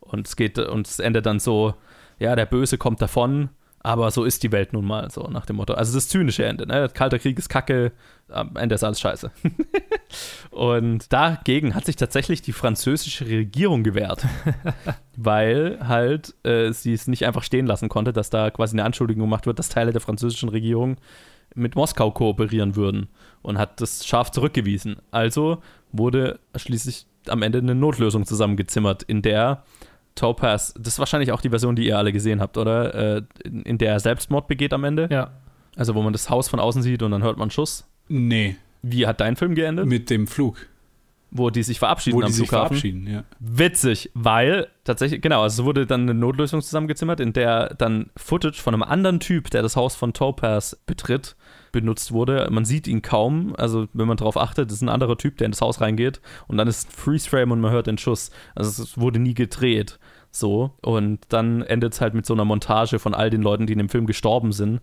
Und 0.00 0.26
es 0.26 0.36
geht, 0.36 0.58
und 0.58 0.86
es 0.86 0.98
endet 0.98 1.26
dann 1.26 1.40
so, 1.40 1.74
ja, 2.18 2.34
der 2.36 2.46
Böse 2.46 2.78
kommt 2.78 3.00
davon, 3.02 3.50
Aber 3.82 4.10
so 4.10 4.24
ist 4.24 4.42
die 4.42 4.52
Welt 4.52 4.74
nun 4.74 4.84
mal, 4.84 5.10
so 5.10 5.22
nach 5.28 5.46
dem 5.46 5.56
Motto. 5.56 5.72
Also 5.72 5.94
das 5.94 6.08
zynische 6.08 6.44
Ende, 6.44 6.66
ne? 6.66 6.90
Kalter 6.92 7.18
Krieg 7.18 7.38
ist 7.38 7.48
kacke, 7.48 7.92
am 8.28 8.56
Ende 8.56 8.74
ist 8.74 8.84
alles 8.84 9.00
scheiße. 9.00 9.30
und 10.50 11.10
dagegen 11.12 11.74
hat 11.74 11.86
sich 11.86 11.96
tatsächlich 11.96 12.42
die 12.42 12.52
französische 12.52 13.26
Regierung 13.26 13.82
gewehrt. 13.82 14.26
weil 15.16 15.78
halt 15.86 16.34
äh, 16.44 16.72
sie 16.72 16.92
es 16.92 17.06
nicht 17.06 17.26
einfach 17.26 17.42
stehen 17.42 17.66
lassen 17.66 17.88
konnte, 17.88 18.12
dass 18.12 18.30
da 18.30 18.50
quasi 18.50 18.74
eine 18.74 18.84
Anschuldigung 18.84 19.22
gemacht 19.22 19.46
wird, 19.46 19.58
dass 19.58 19.68
Teile 19.68 19.92
der 19.92 20.00
französischen 20.00 20.48
Regierung 20.48 20.96
mit 21.54 21.74
Moskau 21.74 22.10
kooperieren 22.10 22.76
würden 22.76 23.08
und 23.42 23.58
hat 23.58 23.80
das 23.80 24.06
scharf 24.06 24.30
zurückgewiesen. 24.30 24.96
Also 25.10 25.62
wurde 25.92 26.38
schließlich 26.54 27.06
am 27.28 27.42
Ende 27.42 27.58
eine 27.58 27.74
Notlösung 27.74 28.24
zusammengezimmert, 28.24 29.02
in 29.02 29.22
der 29.22 29.64
Topaz, 30.14 30.74
das 30.78 30.94
ist 30.94 30.98
wahrscheinlich 30.98 31.32
auch 31.32 31.40
die 31.40 31.50
Version, 31.50 31.76
die 31.76 31.86
ihr 31.86 31.96
alle 31.98 32.12
gesehen 32.12 32.40
habt, 32.40 32.56
oder? 32.58 32.94
Äh, 33.18 33.22
in, 33.44 33.62
in 33.62 33.78
der 33.78 33.92
er 33.92 34.00
Selbstmord 34.00 34.48
begeht 34.48 34.72
am 34.72 34.84
Ende. 34.84 35.08
Ja. 35.10 35.30
Also 35.76 35.94
wo 35.94 36.02
man 36.02 36.12
das 36.12 36.28
Haus 36.30 36.48
von 36.48 36.60
außen 36.60 36.82
sieht 36.82 37.02
und 37.02 37.10
dann 37.12 37.22
hört 37.22 37.36
man 37.36 37.44
einen 37.44 37.50
Schuss. 37.52 37.86
Nee, 38.08 38.56
Wie 38.82 39.06
hat 39.06 39.20
dein 39.20 39.36
Film 39.36 39.54
geendet? 39.54 39.86
mit 39.86 40.10
dem 40.10 40.26
Flug, 40.26 40.66
wo 41.30 41.48
die 41.50 41.62
sich 41.62 41.78
verabschieden 41.78 42.16
wo 42.18 42.22
am 42.22 42.26
die 42.26 42.32
sich 42.32 42.48
Flughafen. 42.48 42.76
verabschieden, 42.76 43.06
ja. 43.06 43.24
Witzig, 43.38 44.10
weil 44.14 44.66
tatsächlich, 44.84 45.22
genau, 45.22 45.42
also 45.42 45.62
es 45.62 45.66
wurde 45.66 45.86
dann 45.86 46.02
eine 46.02 46.14
Notlösung 46.14 46.60
zusammengezimmert, 46.60 47.20
in 47.20 47.32
der 47.32 47.74
dann 47.78 48.10
Footage 48.16 48.60
von 48.60 48.74
einem 48.74 48.82
anderen 48.82 49.20
Typ, 49.20 49.48
der 49.50 49.62
das 49.62 49.76
Haus 49.76 49.94
von 49.94 50.12
Topaz 50.12 50.76
betritt, 50.86 51.36
benutzt 51.72 52.12
wurde. 52.12 52.48
Man 52.50 52.64
sieht 52.64 52.86
ihn 52.86 53.02
kaum, 53.02 53.54
also 53.56 53.88
wenn 53.92 54.08
man 54.08 54.16
darauf 54.16 54.36
achtet, 54.36 54.70
ist 54.70 54.82
ein 54.82 54.88
anderer 54.88 55.16
Typ, 55.16 55.36
der 55.38 55.46
in 55.46 55.52
das 55.52 55.60
Haus 55.60 55.80
reingeht 55.80 56.20
und 56.48 56.56
dann 56.56 56.68
ist 56.68 56.92
Freeze-Frame 56.92 57.52
und 57.52 57.60
man 57.60 57.72
hört 57.72 57.86
den 57.86 57.98
Schuss. 57.98 58.30
Also 58.54 58.82
es 58.82 58.98
wurde 58.98 59.18
nie 59.18 59.34
gedreht. 59.34 59.98
So, 60.32 60.74
und 60.82 61.20
dann 61.28 61.62
endet 61.62 61.92
es 61.92 62.00
halt 62.00 62.14
mit 62.14 62.24
so 62.24 62.34
einer 62.34 62.44
Montage 62.44 62.98
von 62.98 63.14
all 63.14 63.30
den 63.30 63.42
Leuten, 63.42 63.66
die 63.66 63.72
in 63.72 63.80
dem 63.80 63.88
Film 63.88 64.06
gestorben 64.06 64.52
sind 64.52 64.80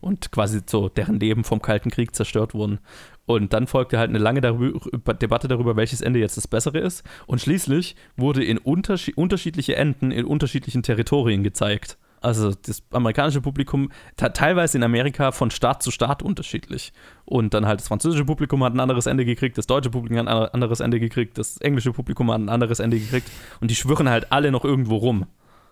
und 0.00 0.30
quasi 0.32 0.60
so 0.66 0.88
deren 0.88 1.20
Leben 1.20 1.44
vom 1.44 1.62
Kalten 1.62 1.90
Krieg 1.90 2.14
zerstört 2.14 2.54
wurden. 2.54 2.78
Und 3.26 3.52
dann 3.52 3.66
folgte 3.66 3.98
halt 3.98 4.08
eine 4.08 4.18
lange 4.18 4.40
darüber, 4.40 5.14
Debatte 5.14 5.48
darüber, 5.48 5.76
welches 5.76 6.00
Ende 6.00 6.18
jetzt 6.18 6.36
das 6.36 6.48
bessere 6.48 6.78
ist. 6.78 7.04
Und 7.26 7.40
schließlich 7.40 7.94
wurde 8.16 8.42
in 8.42 8.58
unterschied 8.58 9.16
unterschiedliche 9.16 9.76
Enden 9.76 10.10
in 10.10 10.24
unterschiedlichen 10.24 10.82
Territorien 10.82 11.42
gezeigt. 11.42 11.98
Also 12.20 12.52
das 12.52 12.82
amerikanische 12.90 13.40
Publikum, 13.40 13.90
te- 14.16 14.32
teilweise 14.32 14.76
in 14.78 14.82
Amerika 14.84 15.30
von 15.32 15.50
Staat 15.50 15.82
zu 15.82 15.90
Staat 15.90 16.22
unterschiedlich. 16.22 16.92
Und 17.24 17.54
dann 17.54 17.66
halt 17.66 17.80
das 17.80 17.88
französische 17.88 18.24
Publikum 18.24 18.64
hat 18.64 18.74
ein 18.74 18.80
anderes 18.80 19.06
Ende 19.06 19.24
gekriegt, 19.24 19.56
das 19.58 19.66
deutsche 19.66 19.90
Publikum 19.90 20.18
hat 20.18 20.26
ein 20.26 20.48
anderes 20.52 20.80
Ende 20.80 20.98
gekriegt, 20.98 21.38
das 21.38 21.58
englische 21.58 21.92
Publikum 21.92 22.30
hat 22.32 22.40
ein 22.40 22.48
anderes 22.48 22.80
Ende 22.80 22.98
gekriegt. 22.98 23.30
Und 23.60 23.70
die 23.70 23.76
schwirren 23.76 24.08
halt 24.08 24.32
alle 24.32 24.50
noch 24.50 24.64
irgendwo 24.64 24.96
rum. 24.96 25.26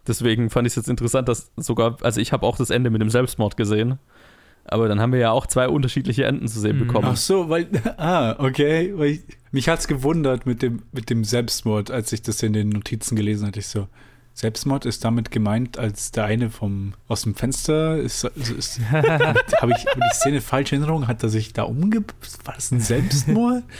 Deswegen 0.06 0.50
fand 0.50 0.66
ich 0.66 0.72
es 0.72 0.76
jetzt 0.76 0.88
interessant, 0.88 1.28
dass 1.28 1.50
sogar, 1.56 1.96
also 2.02 2.20
ich 2.20 2.32
habe 2.32 2.46
auch 2.46 2.56
das 2.56 2.70
Ende 2.70 2.90
mit 2.90 3.00
dem 3.02 3.10
Selbstmord 3.10 3.56
gesehen. 3.56 3.98
Aber 4.68 4.88
dann 4.88 5.00
haben 5.00 5.12
wir 5.12 5.20
ja 5.20 5.30
auch 5.30 5.46
zwei 5.46 5.68
unterschiedliche 5.68 6.24
Enden 6.24 6.48
zu 6.48 6.58
sehen 6.60 6.76
Mhm. 6.78 6.86
bekommen. 6.86 7.08
Ach 7.10 7.16
so, 7.16 7.48
weil, 7.48 7.68
ah, 7.96 8.34
okay. 8.38 8.92
Weil 8.96 9.10
ich, 9.10 9.20
mich 9.52 9.68
hat's 9.68 9.86
gewundert 9.88 10.44
mit 10.46 10.62
dem, 10.62 10.82
mit 10.92 11.08
dem 11.10 11.22
Selbstmord, 11.24 11.90
als 11.90 12.12
ich 12.12 12.22
das 12.22 12.42
in 12.42 12.52
den 12.52 12.68
Notizen 12.70 13.16
gelesen 13.16 13.46
hatte. 13.48 13.60
Ich 13.60 13.68
so, 13.68 13.86
Selbstmord 14.36 14.84
ist 14.84 15.02
damit 15.02 15.30
gemeint, 15.30 15.78
als 15.78 16.10
der 16.10 16.26
eine 16.26 16.50
vom, 16.50 16.92
aus 17.08 17.22
dem 17.22 17.34
Fenster 17.34 17.96
ist, 17.96 18.26
also 18.26 18.54
ist 18.54 18.80
habe 18.92 19.72
ich, 19.72 19.86
hab 19.86 19.96
ich 19.96 20.10
die 20.12 20.14
Szene 20.14 20.40
falsch 20.42 20.72
in 20.72 20.82
Erinnerung? 20.82 21.08
Hat 21.08 21.22
er 21.22 21.30
sich 21.30 21.54
da 21.54 21.62
umgebracht? 21.62 22.38
War 22.44 22.54
das 22.54 22.70
ein 22.70 22.80
Selbstmord? 22.80 23.64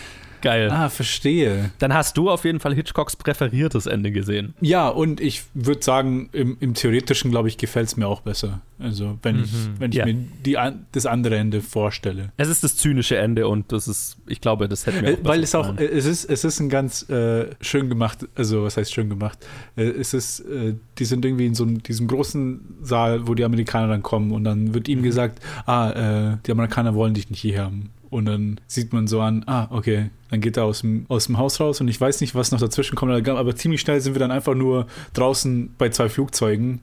Geil. 0.47 0.71
ah, 0.71 0.89
verstehe. 0.89 1.71
Dann 1.79 1.93
hast 1.95 2.17
du 2.17 2.31
auf 2.31 2.45
jeden 2.45 2.61
Fall 2.61 2.75
Hitchcocks 2.75 3.17
präferiertes 3.17 3.87
Ende 3.87 4.11
gesehen. 4.13 4.55
Ja, 4.61 4.89
und 4.89 5.21
ich 5.21 5.43
würde 5.55 5.83
sagen, 5.83 6.29
im, 6.33 6.57
im 6.61 6.75
Theoretischen, 6.75 7.31
glaube 7.31 7.49
ich, 7.49 7.59
gefällt 7.59 7.89
es 7.89 7.97
mir 7.97 8.07
auch 8.09 8.21
besser. 8.23 8.61
Also, 8.79 9.19
wenn 9.23 9.43
ich, 9.43 9.51
wenn 9.79 9.91
ich 9.91 9.97
Ja. 9.97 10.05
mir 10.05 10.15
die, 10.45 10.59
das 10.93 11.07
andere 11.07 11.37
Ende 11.37 11.63
vorstelle. 11.63 12.31
Es 12.37 12.49
ist 12.49 12.63
das 12.63 12.77
zynische 12.77 13.17
Ende 13.17 13.49
und 13.49 13.73
das 13.73 13.89
ist, 13.89 14.19
ich 14.27 14.41
glaube, 14.43 14.69
das 14.69 14.85
hätte 14.87 15.01
mir 15.03 15.11
Äh, 15.11 15.15
auch 15.15 15.19
weil 15.25 15.43
es 15.43 15.55
auch, 15.55 15.71
gefallen. 15.77 15.91
äh, 15.93 15.97
es 15.97 16.05
ist, 16.05 16.25
es 16.27 16.45
ist 16.45 16.61
ein 16.61 16.69
ganz 16.69 17.09
äh, 17.09 17.47
schön 17.63 17.89
gemacht, 17.89 18.27
also 18.35 18.65
was 18.65 18.77
heißt 18.77 18.93
schön 18.93 19.09
gemacht? 19.09 19.39
Äh, 19.77 19.85
es 19.85 20.13
ist, 20.13 20.41
äh, 20.41 20.75
die 20.99 21.05
sind 21.07 21.25
irgendwie 21.25 21.47
in 21.47 21.55
so 21.55 21.65
einem, 21.65 21.83
diesem 21.83 22.07
großen 22.07 22.61
Saal, 22.83 23.27
wo 23.27 23.35
die 23.35 23.45
Amerikaner 23.45 23.89
dann 23.89 24.03
kommen 24.03 24.31
und 24.33 24.45
dann 24.45 24.75
wird 24.75 24.89
Mhm. 24.89 24.93
ihm 24.95 25.03
gesagt, 25.03 25.41
ah, 25.67 26.37
die 26.47 26.51
Amerikaner 26.53 26.95
wollen 26.95 27.15
dich 27.15 27.31
nicht 27.31 27.41
hier 27.41 27.63
haben. 27.63 27.91
Und 28.11 28.27
dann 28.27 28.61
sieht 28.67 28.93
man 28.93 29.07
so 29.07 29.21
an, 29.21 29.43
ah, 29.47 29.67
okay, 29.71 30.11
dann 30.31 30.41
geht 30.41 30.57
er 30.57 30.65
aus 30.65 30.81
dem, 30.81 31.07
aus 31.09 31.27
dem 31.27 31.39
Haus 31.39 31.61
raus 31.61 31.81
und 31.81 31.89
ich 31.89 32.01
weiß 32.01 32.21
nicht, 32.21 32.35
was 32.35 32.53
noch 32.53 32.61
dazwischen 32.61 32.95
kommt, 32.97 33.29
aber 33.29 33.57
ziemlich 33.57 33.81
schnell 33.81 34.01
sind 34.01 34.15
wir 34.15 34.21
dann 34.21 34.31
einfach 34.31 34.55
nur 34.55 34.87
draußen 35.15 35.75
bei 35.79 35.89
zwei 35.91 36.09
Flugzeugen 36.09 36.81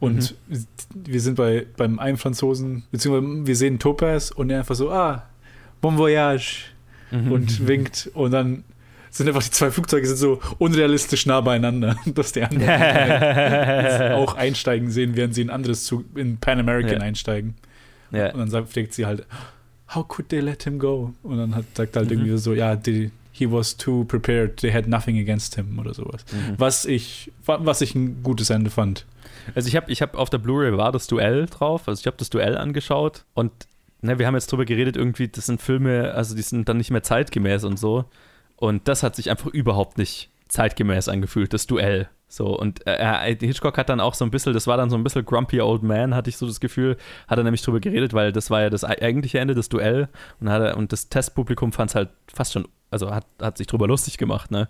und 0.00 0.34
Mhm. 0.48 0.66
wir 0.94 1.20
sind 1.20 1.36
bei, 1.36 1.66
beim 1.76 1.98
einen 1.98 2.16
Franzosen, 2.18 2.84
beziehungsweise 2.90 3.46
wir 3.46 3.56
sehen 3.56 3.78
Topaz 3.78 4.30
und 4.30 4.50
er 4.50 4.58
einfach 4.60 4.74
so, 4.74 4.90
ah, 4.90 5.24
bon 5.80 5.96
voyage 5.98 6.64
Mhm. 7.10 7.32
und 7.32 7.66
winkt 7.68 8.10
und 8.14 8.32
dann 8.32 8.64
sind 9.10 9.28
einfach 9.28 9.42
die 9.44 9.50
zwei 9.50 9.70
Flugzeuge 9.70 10.06
sind 10.06 10.16
so 10.16 10.40
unrealistisch 10.58 11.24
nah 11.26 11.40
beieinander, 11.40 11.96
dass 12.06 12.32
die 12.32 12.42
anderen 12.42 12.68
halt 12.68 14.12
auch 14.14 14.34
einsteigen 14.34 14.90
sehen, 14.90 15.16
während 15.16 15.34
sie 15.34 15.42
in 15.42 15.48
ein 15.50 15.54
anderes 15.54 15.84
Zug, 15.84 16.04
in 16.16 16.36
Pan 16.38 16.58
American 16.58 16.98
Ja. 16.98 17.00
einsteigen. 17.00 17.54
ja. 18.10 18.32
Und 18.32 18.38
dann 18.40 18.50
sagt, 18.50 18.68
fragt 18.72 18.92
sie 18.92 19.06
halt, 19.06 19.24
how 19.94 20.06
could 20.06 20.28
they 20.28 20.40
let 20.40 20.64
him 20.64 20.78
go? 20.78 21.12
Und 21.22 21.38
dann 21.38 21.54
hat, 21.54 21.64
sagt 21.74 21.96
halt 21.96 22.06
Mhm. 22.10 22.12
irgendwie 22.18 22.38
so, 22.38 22.54
ja, 22.54 22.76
die, 22.76 23.10
he 23.32 23.50
was 23.50 23.76
too 23.76 24.04
prepared, 24.04 24.56
they 24.58 24.72
had 24.72 24.86
nothing 24.88 25.18
against 25.18 25.54
him 25.54 25.78
oder 25.78 25.94
sowas. 25.94 26.24
Mhm. 26.32 26.54
Was 26.58 26.84
ich, 26.84 27.30
was 27.44 27.80
ich 27.80 27.94
ein 27.94 28.22
gutes 28.22 28.50
Ende 28.50 28.70
fand. 28.70 29.06
Also 29.54 29.68
ich 29.68 29.76
habe 29.76 29.90
ich 29.92 30.02
hab 30.02 30.16
auf 30.16 30.28
der 30.30 30.38
Blu-ray 30.38 30.76
war 30.76 30.90
das 30.90 31.06
Duell 31.06 31.46
drauf, 31.46 31.86
also 31.86 32.00
ich 32.00 32.06
habe 32.06 32.16
das 32.16 32.30
Duell 32.30 32.56
angeschaut 32.58 33.24
und 33.34 33.52
ne, 34.02 34.18
wir 34.18 34.26
haben 34.26 34.34
jetzt 34.34 34.50
drüber 34.50 34.64
geredet, 34.64 34.96
irgendwie, 34.96 35.28
das 35.28 35.46
sind 35.46 35.60
Filme, 35.62 36.12
also 36.14 36.34
die 36.34 36.42
sind 36.42 36.68
dann 36.68 36.78
nicht 36.78 36.90
mehr 36.90 37.02
zeitgemäß 37.04 37.62
und 37.64 37.78
so. 37.78 38.04
Und 38.56 38.88
das 38.88 39.02
hat 39.02 39.14
sich 39.14 39.30
einfach 39.30 39.46
überhaupt 39.48 39.98
nicht 39.98 40.30
zeitgemäß 40.48 41.08
angefühlt, 41.08 41.52
das 41.52 41.66
Duell. 41.66 42.08
So, 42.28 42.58
und 42.58 42.84
äh, 42.86 43.36
Hitchcock 43.38 43.78
hat 43.78 43.88
dann 43.88 44.00
auch 44.00 44.14
so 44.14 44.24
ein 44.24 44.30
bisschen, 44.30 44.52
das 44.52 44.66
war 44.66 44.76
dann 44.76 44.90
so 44.90 44.96
ein 44.96 45.04
bisschen 45.04 45.24
Grumpy 45.24 45.60
Old 45.60 45.82
Man, 45.82 46.14
hatte 46.14 46.28
ich 46.28 46.36
so 46.36 46.46
das 46.46 46.58
Gefühl, 46.58 46.96
hat 47.28 47.38
er 47.38 47.44
nämlich 47.44 47.62
drüber 47.62 47.78
geredet, 47.78 48.14
weil 48.14 48.32
das 48.32 48.50
war 48.50 48.62
ja 48.62 48.70
das 48.70 48.82
eigentliche 48.82 49.38
Ende, 49.38 49.54
das 49.54 49.68
Duell. 49.68 50.08
Und, 50.40 50.50
hat 50.50 50.60
er, 50.60 50.76
und 50.76 50.92
das 50.92 51.08
Testpublikum 51.08 51.72
fand 51.72 51.90
es 51.90 51.94
halt 51.94 52.08
fast 52.32 52.52
schon, 52.52 52.66
also 52.90 53.14
hat, 53.14 53.26
hat 53.40 53.58
sich 53.58 53.68
drüber 53.68 53.86
lustig 53.86 54.18
gemacht, 54.18 54.50
ne? 54.50 54.68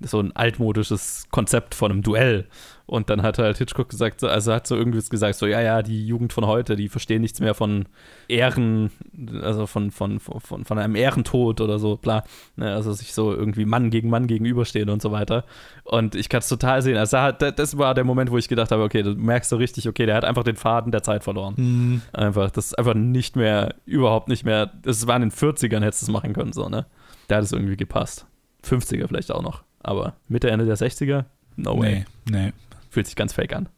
So 0.00 0.18
ein 0.18 0.34
altmodisches 0.34 1.28
Konzept 1.30 1.74
von 1.74 1.92
einem 1.92 2.02
Duell. 2.02 2.48
Und 2.86 3.08
dann 3.08 3.22
hat 3.22 3.38
halt 3.38 3.56
Hitchcock 3.56 3.88
gesagt, 3.88 4.20
so- 4.20 4.28
also 4.28 4.52
hat 4.52 4.66
so 4.66 4.76
irgendwie 4.76 5.00
gesagt, 5.08 5.36
so, 5.36 5.46
ja, 5.46 5.60
ja, 5.62 5.82
die 5.82 6.06
Jugend 6.06 6.34
von 6.34 6.46
heute, 6.46 6.76
die 6.76 6.90
verstehen 6.90 7.22
nichts 7.22 7.40
mehr 7.40 7.54
von 7.54 7.86
Ehren, 8.28 8.90
also 9.42 9.66
von, 9.66 9.90
von, 9.90 10.20
von, 10.20 10.64
von 10.66 10.78
einem 10.78 10.94
Ehrentod 10.94 11.62
oder 11.62 11.78
so, 11.78 11.96
bla. 11.96 12.24
Ne, 12.56 12.74
also 12.74 12.92
sich 12.92 13.14
so 13.14 13.32
irgendwie 13.32 13.64
Mann 13.64 13.88
gegen 13.88 14.10
Mann 14.10 14.26
gegenüberstehen 14.26 14.90
und 14.90 15.00
so 15.00 15.12
weiter. 15.12 15.44
Und 15.84 16.14
ich 16.14 16.28
kann 16.28 16.40
es 16.40 16.48
total 16.48 16.82
sehen. 16.82 16.98
Also 16.98 17.16
das 17.32 17.78
war 17.78 17.94
der 17.94 18.04
Moment, 18.04 18.30
wo 18.30 18.36
ich 18.36 18.48
gedacht 18.48 18.70
habe, 18.70 18.82
okay, 18.82 19.02
du 19.02 19.14
merkst 19.14 19.48
so 19.48 19.56
richtig, 19.56 19.88
okay, 19.88 20.04
der 20.04 20.16
hat 20.16 20.24
einfach 20.26 20.44
den 20.44 20.56
Faden 20.56 20.92
der 20.92 21.02
Zeit 21.02 21.24
verloren. 21.24 22.02
Einfach, 22.12 22.50
das 22.50 22.66
ist 22.66 22.78
einfach 22.78 22.94
nicht 22.94 23.34
mehr, 23.34 23.74
überhaupt 23.86 24.28
nicht 24.28 24.44
mehr, 24.44 24.66
das 24.82 25.06
war 25.06 25.16
in 25.16 25.22
den 25.22 25.32
40ern, 25.32 25.80
hättest 25.82 26.02
du 26.02 26.06
es 26.06 26.10
machen 26.12 26.34
können, 26.34 26.52
so, 26.52 26.68
ne? 26.68 26.84
Da 27.28 27.36
hat 27.36 27.44
es 27.44 27.52
irgendwie 27.52 27.76
gepasst. 27.78 28.26
50er 28.62 29.08
vielleicht 29.08 29.32
auch 29.32 29.42
noch. 29.42 29.62
Aber 29.82 30.14
Mitte, 30.28 30.50
Ende 30.50 30.66
der 30.66 30.76
60er, 30.76 31.24
no 31.56 31.78
way 31.78 32.04
Nee, 32.30 32.38
nee. 32.46 32.52
Fühlt 32.94 33.06
sich 33.06 33.16
ganz 33.16 33.32
fake 33.32 33.54
an. 33.54 33.68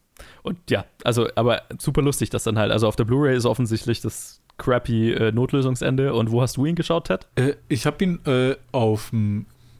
Und 0.43 0.59
ja, 0.71 0.85
also, 1.05 1.29
aber 1.35 1.63
super 1.79 2.03
lustig, 2.03 2.31
dass 2.31 2.45
dann 2.45 2.59
halt, 2.59 2.71
also 2.73 2.87
auf 2.89 2.97
der 2.97 3.05
Blu-ray 3.05 3.37
ist 3.37 3.45
offensichtlich 3.45 4.01
das 4.01 4.41
crappy 4.59 5.13
äh, 5.13 5.33
Notlösungsende. 5.33 6.15
Und 6.15 6.31
wo 6.31 6.41
hast 6.41 6.57
du 6.57 6.65
ihn 6.65 6.75
geschaut, 6.77 7.09
Ted? 7.09 7.27
Äh, 7.35 7.55
ich 7.69 7.85
habe 7.87 8.03
ihn 8.05 8.21
äh, 8.27 8.57
auf 8.73 9.13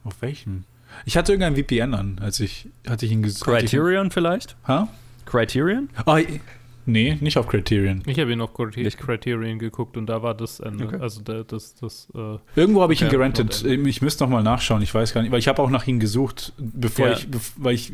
auf 0.03 0.21
welchem? 0.21 0.63
Ich 1.05 1.17
hatte 1.17 1.33
irgendein 1.33 1.55
VPN 1.55 1.93
an, 1.93 2.19
als 2.21 2.39
ich, 2.39 2.67
hatte 2.87 3.05
ich 3.05 3.11
ihn 3.11 3.21
gesagt. 3.23 3.45
Criterion 3.49 4.11
vielleicht? 4.11 4.55
Ha? 4.67 4.87
Criterion? 5.25 5.89
I- 6.07 6.39
nee, 6.87 7.17
nicht 7.21 7.37
auf 7.37 7.47
Criterion. 7.47 8.01
Ich 8.07 8.19
habe 8.19 8.31
ihn 8.31 8.41
auf 8.41 8.53
Criterion 8.53 9.59
geguckt 9.59 9.95
und 9.97 10.07
da 10.07 10.23
war 10.23 10.33
das 10.33 10.59
Ende. 10.59 10.85
Okay. 10.87 10.97
Also 10.99 11.21
der, 11.21 11.43
das, 11.43 11.75
das, 11.75 12.07
äh, 12.15 12.37
Irgendwo 12.55 12.81
habe 12.81 12.93
ich 12.93 13.01
ihn 13.03 13.09
gerentet. 13.09 13.63
und 13.63 13.85
Ich 13.87 14.01
müsste 14.01 14.23
noch 14.23 14.31
mal 14.31 14.41
nachschauen, 14.41 14.81
ich 14.81 14.93
weiß 14.93 15.13
gar 15.13 15.21
nicht, 15.21 15.31
weil 15.31 15.39
ich 15.39 15.47
habe 15.47 15.61
auch 15.61 15.69
nach 15.69 15.85
ihm 15.85 15.99
gesucht, 15.99 16.53
bevor 16.57 17.07
Ja. 17.09 17.13
ich, 17.13 17.27
weil 17.57 17.75
ich 17.75 17.93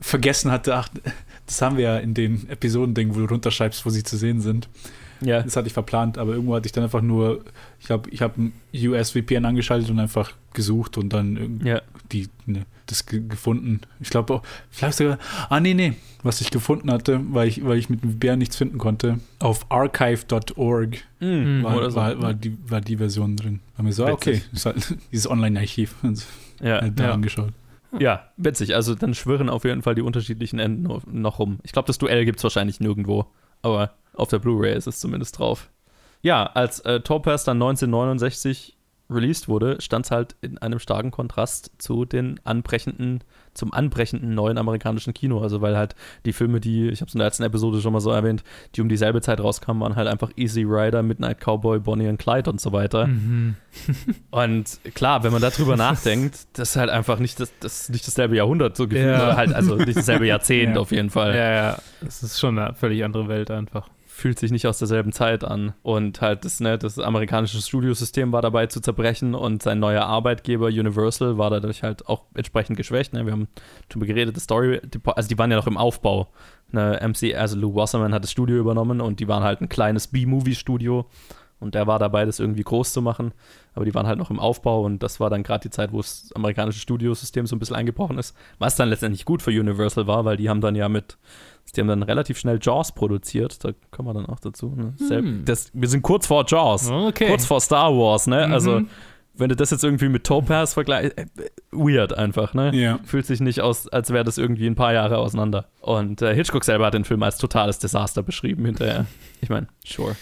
vergessen 0.00 0.50
hatte, 0.50 0.74
ach, 0.74 0.88
das 1.46 1.62
haben 1.62 1.76
wir 1.78 1.84
ja 1.84 1.98
in 1.98 2.12
den 2.12 2.48
Episodendingen, 2.50 3.14
wo 3.14 3.20
du 3.20 3.26
runterschreibst, 3.26 3.86
wo 3.86 3.90
sie 3.90 4.02
zu 4.02 4.16
sehen 4.16 4.40
sind. 4.40 4.68
Ja. 5.24 5.42
Das 5.42 5.56
hatte 5.56 5.66
ich 5.68 5.72
verplant, 5.72 6.18
aber 6.18 6.32
irgendwo 6.32 6.54
hatte 6.54 6.66
ich 6.66 6.72
dann 6.72 6.84
einfach 6.84 7.00
nur, 7.02 7.44
ich 7.80 7.90
habe 7.90 8.08
ich 8.10 8.22
hab 8.22 8.36
ein 8.36 8.52
US-VPN 8.74 9.44
angeschaltet 9.44 9.90
und 9.90 9.98
einfach 9.98 10.32
gesucht 10.52 10.98
und 10.98 11.12
dann 11.12 11.36
irgendwie 11.36 11.68
Ja. 11.68 11.82
die, 12.12 12.28
ne, 12.46 12.62
das 12.86 13.06
ge 13.06 13.22
gefunden. 13.26 13.80
Ich 14.00 14.10
glaube 14.10 14.34
auch, 14.34 14.42
vielleicht 14.70 14.98
sogar, 14.98 15.18
ah 15.48 15.60
nee, 15.60 15.74
nee, 15.74 15.94
was 16.22 16.40
ich 16.40 16.50
gefunden 16.50 16.90
hatte, 16.90 17.20
weil 17.30 17.48
ich, 17.48 17.64
weil 17.64 17.78
ich 17.78 17.88
mit 17.88 18.02
dem 18.02 18.12
VPN 18.12 18.38
nichts 18.38 18.56
finden 18.56 18.78
konnte, 18.78 19.18
auf 19.38 19.66
archive.org 19.70 20.98
Mhm. 21.20 21.62
war, 21.62 21.76
Oder 21.76 21.90
so. 21.90 21.96
war, 21.96 22.20
war, 22.20 22.34
die, 22.34 22.56
war 22.68 22.80
die 22.80 22.96
Version 22.96 23.36
drin. 23.36 23.60
Haben 23.78 23.86
wir 23.86 23.92
so, 23.92 24.04
ah, 24.06 24.10
okay, 24.12 24.34
Witzig. 24.34 24.52
ist 24.52 24.66
halt, 24.66 24.96
dieses 25.12 25.30
Online-Archiv 25.30 25.94
und 26.02 26.24
ja. 26.60 26.80
halt 26.80 26.98
da 26.98 27.04
ja. 27.04 27.12
angeschaut. 27.12 27.52
ja, 27.98 28.24
witzig. 28.36 28.74
Also 28.74 28.94
dann 28.94 29.14
schwirren 29.14 29.48
auf 29.48 29.64
jeden 29.64 29.82
Fall 29.82 29.94
die 29.94 30.02
unterschiedlichen 30.02 30.58
Enden 30.58 30.82
noch- 30.84 31.06
noch 31.06 31.38
rum. 31.38 31.58
Ich 31.62 31.72
glaube, 31.72 31.86
das 31.86 31.98
Duell 31.98 32.24
gibt 32.24 32.38
es 32.38 32.44
wahrscheinlich 32.44 32.80
nirgendwo. 32.80 33.26
Aber 33.62 33.92
Auf 34.14 34.28
der 34.28 34.38
Blu-ray 34.38 34.74
ist 34.76 34.86
es 34.86 35.00
zumindest 35.00 35.38
drauf. 35.38 35.68
Ja, 36.22 36.44
als 36.44 36.80
äh, 36.80 37.00
Topaz 37.00 37.44
dann 37.44 37.56
1969 37.56 38.76
released 39.10 39.46
wurde, 39.46 39.78
stand 39.80 40.06
es 40.06 40.10
halt 40.10 40.36
in 40.40 40.56
einem 40.58 40.78
starken 40.78 41.10
Kontrast 41.10 41.70
zu 41.76 42.06
den 42.06 42.40
anbrechenden, 42.44 43.22
zum 43.52 43.70
anbrechenden 43.74 44.34
neuen 44.34 44.56
amerikanischen 44.56 45.12
Kino. 45.12 45.42
Also 45.42 45.60
weil 45.60 45.76
halt 45.76 45.94
die 46.24 46.32
Filme, 46.32 46.60
die, 46.60 46.88
ich 46.88 47.00
habe 47.02 47.08
es 47.08 47.14
in 47.14 47.18
der 47.18 47.26
letzten 47.26 47.42
Episode 47.42 47.82
schon 47.82 47.92
mal 47.92 48.00
so 48.00 48.10
erwähnt, 48.10 48.42
die 48.74 48.80
um 48.80 48.88
dieselbe 48.88 49.20
Zeit 49.20 49.40
rauskamen, 49.40 49.82
waren 49.82 49.96
halt 49.96 50.08
einfach 50.08 50.30
Easy 50.36 50.62
Rider, 50.62 51.02
Midnight 51.02 51.40
Cowboy, 51.40 51.80
Bonnie 51.80 52.08
and 52.08 52.18
Clyde 52.20 52.48
und 52.48 52.58
so 52.60 52.72
weiter. 52.72 53.06
Mhm. 53.08 53.56
Und 54.30 54.80
klar, 54.94 55.24
wenn 55.24 55.32
man 55.32 55.42
darüber 55.42 55.76
nachdenkt, 55.76 56.36
das 56.54 56.70
ist 56.70 56.76
halt 56.76 56.88
einfach 56.90 57.18
nicht, 57.18 57.38
das, 57.40 57.52
das 57.60 57.88
nicht 57.90 58.06
dasselbe 58.06 58.36
Jahrhundert 58.36 58.76
so 58.76 58.86
gefühlt, 58.88 59.10
Ja. 59.12 59.24
oder 59.24 59.36
halt 59.36 59.52
also 59.52 59.76
nicht 59.76 59.96
dasselbe 59.96 60.26
Jahrzehnt 60.28 60.76
Ja. 60.76 60.80
auf 60.80 60.90
jeden 60.90 61.10
Fall. 61.10 61.34
Ja, 61.34 61.52
ja. 61.52 61.78
Es 62.06 62.22
ist 62.22 62.38
schon 62.40 62.58
eine 62.58 62.72
völlig 62.74 63.04
andere 63.04 63.28
Welt 63.28 63.50
einfach. 63.50 63.88
Fühlt 64.14 64.38
sich 64.38 64.52
nicht 64.52 64.66
aus 64.66 64.78
derselben 64.78 65.10
Zeit 65.10 65.42
an. 65.42 65.72
Und 65.82 66.20
halt 66.20 66.44
das, 66.44 66.60
ne, 66.60 66.76
das 66.76 66.98
amerikanische 66.98 67.60
Studiosystem 67.60 68.30
war 68.30 68.42
dabei 68.42 68.66
zu 68.66 68.80
zerbrechen 68.80 69.34
und 69.34 69.62
sein 69.62 69.80
neuer 69.80 70.04
Arbeitgeber 70.04 70.66
Universal 70.66 71.38
war 71.38 71.48
dadurch 71.48 71.82
halt 71.82 72.06
auch 72.06 72.26
entsprechend 72.34 72.76
geschwächt. 72.76 73.14
Ne? 73.14 73.24
Wir 73.24 73.32
haben 73.32 73.48
drüber 73.88 74.04
geredet, 74.04 74.36
die 74.36 74.40
Story, 74.40 74.80
also 75.06 75.28
die 75.28 75.38
waren 75.38 75.50
ja 75.50 75.56
noch 75.56 75.66
im 75.66 75.78
Aufbau. 75.78 76.28
Ne? 76.70 77.00
MC, 77.02 77.34
also 77.34 77.56
Lou 77.56 77.74
Wasserman 77.74 78.12
hat 78.12 78.22
das 78.22 78.30
Studio 78.30 78.58
übernommen 78.58 79.00
und 79.00 79.18
die 79.18 79.28
waren 79.28 79.42
halt 79.42 79.62
ein 79.62 79.70
kleines 79.70 80.08
B-Movie-Studio. 80.08 81.06
Und 81.62 81.74
der 81.74 81.86
war 81.86 81.98
dabei, 81.98 82.24
das 82.24 82.40
irgendwie 82.40 82.64
groß 82.64 82.92
zu 82.92 83.00
machen. 83.00 83.32
Aber 83.74 83.84
die 83.84 83.94
waren 83.94 84.06
halt 84.06 84.18
noch 84.18 84.30
im 84.30 84.40
Aufbau 84.40 84.82
und 84.84 85.02
das 85.02 85.20
war 85.20 85.30
dann 85.30 85.44
gerade 85.44 85.62
die 85.62 85.70
Zeit, 85.70 85.92
wo 85.92 85.98
das 85.98 86.30
amerikanische 86.34 86.80
Studiosystem 86.80 87.46
so 87.46 87.54
ein 87.54 87.60
bisschen 87.60 87.76
eingebrochen 87.76 88.18
ist. 88.18 88.36
Was 88.58 88.74
dann 88.74 88.88
letztendlich 88.88 89.24
gut 89.24 89.42
für 89.42 89.50
Universal 89.50 90.06
war, 90.06 90.24
weil 90.24 90.36
die 90.36 90.50
haben 90.50 90.60
dann 90.60 90.74
ja 90.74 90.88
mit, 90.88 91.16
die 91.74 91.80
haben 91.80 91.88
dann 91.88 92.02
relativ 92.02 92.38
schnell 92.38 92.58
Jaws 92.60 92.92
produziert. 92.92 93.64
Da 93.64 93.70
kommen 93.92 94.08
wir 94.08 94.14
dann 94.14 94.26
auch 94.26 94.40
dazu. 94.40 94.74
Ne? 94.76 94.94
Hm. 95.08 95.44
Das, 95.44 95.70
wir 95.72 95.88
sind 95.88 96.02
kurz 96.02 96.26
vor 96.26 96.44
Jaws. 96.46 96.90
Okay. 96.90 97.28
Kurz 97.28 97.46
vor 97.46 97.60
Star 97.60 97.96
Wars, 97.96 98.26
ne? 98.26 98.48
Mhm. 98.48 98.52
Also, 98.52 98.82
wenn 99.34 99.48
du 99.48 99.56
das 99.56 99.70
jetzt 99.70 99.84
irgendwie 99.84 100.08
mit 100.08 100.24
Topaz 100.24 100.74
vergleichst, 100.74 101.16
äh, 101.16 101.26
weird 101.70 102.12
einfach, 102.12 102.54
ne? 102.54 102.74
Ja. 102.74 102.98
Fühlt 103.04 103.24
sich 103.24 103.40
nicht 103.40 103.60
aus, 103.60 103.88
als 103.88 104.10
wäre 104.10 104.24
das 104.24 104.36
irgendwie 104.36 104.66
ein 104.66 104.74
paar 104.74 104.92
Jahre 104.92 105.18
auseinander. 105.18 105.66
Und 105.80 106.20
äh, 106.22 106.34
Hitchcock 106.34 106.64
selber 106.64 106.86
hat 106.86 106.94
den 106.94 107.04
Film 107.04 107.22
als 107.22 107.38
totales 107.38 107.78
Desaster 107.78 108.22
beschrieben 108.22 108.66
hinterher. 108.66 109.06
Ich 109.40 109.48
meine, 109.48 109.68
sure. 109.86 110.16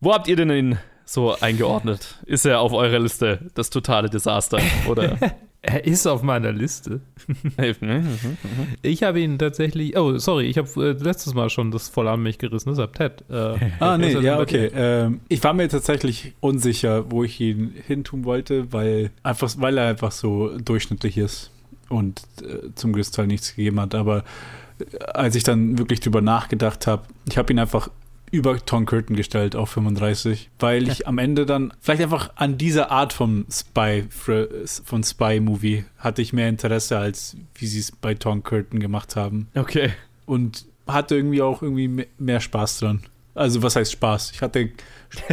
Wo 0.00 0.12
habt 0.12 0.28
ihr 0.28 0.36
denn 0.36 0.50
ihn 0.50 0.78
so 1.04 1.34
eingeordnet? 1.40 2.18
Ist 2.26 2.46
er 2.46 2.60
auf 2.60 2.72
eurer 2.72 2.98
Liste 2.98 3.50
das 3.54 3.70
totale 3.70 4.08
Desaster? 4.10 4.58
Oder? 4.88 5.16
Er 5.68 5.84
ist 5.84 6.06
auf 6.06 6.22
meiner 6.22 6.52
Liste. 6.52 7.00
Ich 8.82 9.02
habe 9.02 9.20
ihn 9.20 9.36
tatsächlich. 9.38 9.96
Oh, 9.96 10.16
sorry, 10.18 10.46
ich 10.46 10.58
habe 10.58 10.68
äh, 10.76 10.92
letztes 10.92 11.34
Mal 11.34 11.50
schon 11.50 11.72
das 11.72 11.88
voll 11.88 12.06
an 12.06 12.22
mich 12.22 12.38
gerissen, 12.38 12.68
deshalb 12.70 12.94
Ted. 12.94 13.24
Äh, 13.28 13.34
Ah, 13.34 13.58
was 13.80 13.98
nee, 13.98 14.12
ja, 14.20 14.38
okay. 14.38 14.70
Ähm, 14.72 15.20
ich 15.28 15.42
war 15.42 15.54
mir 15.54 15.68
tatsächlich 15.68 16.34
unsicher, 16.38 17.10
wo 17.10 17.24
ich 17.24 17.40
ihn 17.40 17.74
hintun 17.86 18.24
wollte, 18.24 18.72
weil, 18.72 19.10
einfach, 19.24 19.52
weil 19.58 19.76
er 19.78 19.88
einfach 19.88 20.12
so 20.12 20.56
durchschnittlich 20.58 21.18
ist 21.18 21.50
und 21.88 22.22
äh, 22.42 22.72
zum 22.76 22.92
Großteil 22.92 23.26
nichts 23.26 23.56
gegeben 23.56 23.80
hat. 23.80 23.96
Aber 23.96 24.22
äh, 24.78 24.98
als 25.04 25.34
ich 25.34 25.42
dann 25.42 25.78
wirklich 25.78 25.98
drüber 25.98 26.20
nachgedacht 26.20 26.86
habe, 26.86 27.02
ich 27.28 27.38
habe 27.38 27.52
ihn 27.52 27.58
einfach 27.58 27.90
über 28.30 28.58
Tom 28.64 28.86
Curtin 28.86 29.16
gestellt 29.16 29.54
auf 29.56 29.70
35, 29.70 30.50
weil 30.58 30.88
ich 30.88 31.06
am 31.06 31.18
Ende 31.18 31.46
dann 31.46 31.72
vielleicht 31.80 32.02
einfach 32.02 32.30
an 32.36 32.58
dieser 32.58 32.90
Art 32.90 33.12
von 33.12 33.46
Spy 33.50 34.04
von 34.84 35.04
Spy 35.04 35.40
Movie 35.40 35.84
hatte 35.98 36.22
ich 36.22 36.32
mehr 36.32 36.48
Interesse 36.48 36.98
als 36.98 37.36
wie 37.54 37.66
sie 37.66 37.78
es 37.80 37.92
bei 37.92 38.14
Tom 38.14 38.42
Curtin 38.42 38.80
gemacht 38.80 39.16
haben 39.16 39.48
Okay. 39.54 39.92
und 40.26 40.66
hatte 40.86 41.16
irgendwie 41.16 41.42
auch 41.42 41.62
irgendwie 41.62 41.88
me- 41.88 42.06
mehr 42.18 42.40
Spaß 42.40 42.80
dran. 42.80 43.02
Also 43.34 43.62
was 43.62 43.76
heißt 43.76 43.92
Spaß? 43.92 44.30
Ich 44.32 44.40
hatte, 44.42 44.70